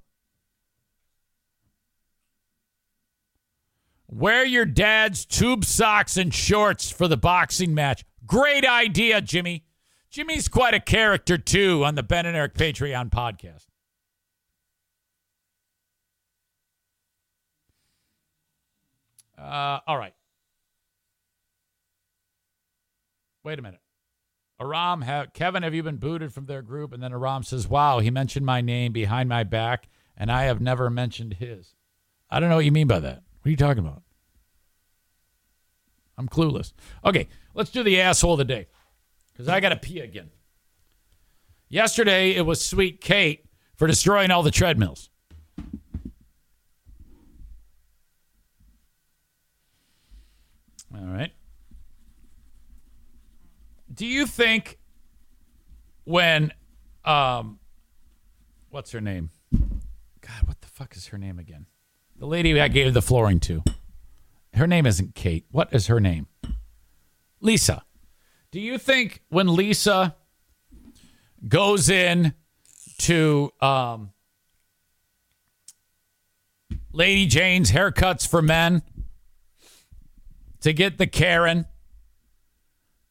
[4.07, 8.03] Wear your dad's tube socks and shorts for the boxing match.
[8.25, 9.63] Great idea, Jimmy.
[10.09, 13.67] Jimmy's quite a character, too, on the Ben and Eric Patreon podcast.
[19.37, 20.13] Uh, all right.
[23.43, 23.81] Wait a minute.
[24.59, 25.03] Aram,
[25.33, 26.93] Kevin, have you been booted from their group?
[26.93, 30.61] And then Aram says, Wow, he mentioned my name behind my back, and I have
[30.61, 31.75] never mentioned his.
[32.29, 33.23] I don't know what you mean by that.
[33.41, 34.03] What are you talking about?
[36.17, 36.73] I'm clueless.
[37.03, 38.67] Okay, let's do the asshole of the day
[39.31, 40.29] because I got to pee again.
[41.67, 43.45] Yesterday, it was Sweet Kate
[43.75, 45.09] for destroying all the treadmills.
[50.95, 51.33] All right.
[53.93, 54.79] Do you think
[56.05, 56.51] when,
[57.05, 57.59] um,
[58.69, 59.29] what's her name?
[59.51, 61.67] God, what the fuck is her name again?
[62.17, 63.63] The lady I gave the flooring to.
[64.53, 65.45] Her name isn't Kate.
[65.51, 66.27] What is her name?
[67.39, 67.83] Lisa.
[68.51, 70.15] Do you think when Lisa
[71.47, 72.33] goes in
[72.99, 74.11] to um,
[76.91, 78.83] Lady Jane's haircuts for men
[80.61, 81.65] to get the Karen,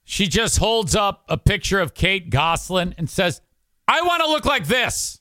[0.05, 3.41] she just holds up a picture of Kate Gosselin and says,
[3.87, 5.21] I want to look like this.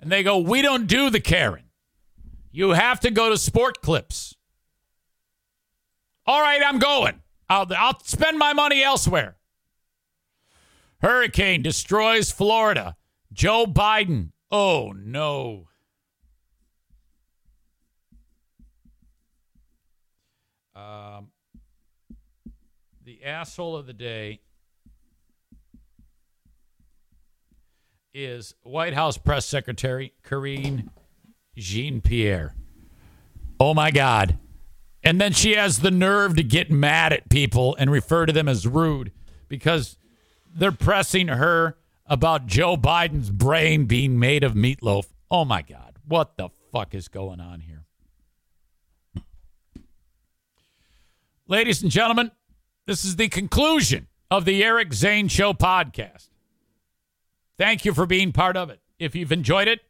[0.00, 1.64] And they go, We don't do the Karen.
[2.52, 4.36] You have to go to Sport Clips.
[6.26, 7.20] All right, I'm going.
[7.48, 9.36] I'll, I'll spend my money elsewhere.
[11.00, 12.96] Hurricane destroys Florida.
[13.32, 14.30] Joe Biden.
[14.50, 15.68] Oh, no.
[20.84, 21.28] Um,
[23.04, 24.40] the asshole of the day
[28.12, 30.90] is White House Press Secretary Karine
[31.56, 32.54] Jean Pierre.
[33.58, 34.38] Oh my God.
[35.02, 38.48] And then she has the nerve to get mad at people and refer to them
[38.48, 39.10] as rude
[39.48, 39.96] because
[40.54, 45.06] they're pressing her about Joe Biden's brain being made of meatloaf.
[45.30, 45.98] Oh my God.
[46.06, 47.73] What the fuck is going on here?
[51.46, 52.30] Ladies and gentlemen,
[52.86, 56.30] this is the conclusion of the Eric Zane Show podcast.
[57.58, 58.80] Thank you for being part of it.
[58.98, 59.80] If you've enjoyed it,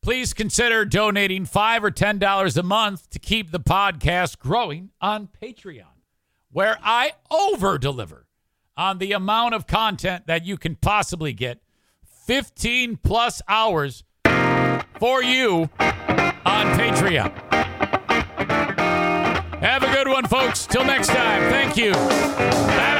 [0.00, 5.28] please consider donating five or ten dollars a month to keep the podcast growing on
[5.42, 5.84] Patreon,
[6.50, 8.26] where I over deliver
[8.74, 11.60] on the amount of content that you can possibly get
[12.26, 14.02] 15 plus hours
[14.98, 17.59] for you on Patreon.
[19.70, 20.66] Have a good one, folks.
[20.66, 21.48] Till next time.
[21.48, 21.92] Thank you.
[21.92, 22.99] Bye-bye.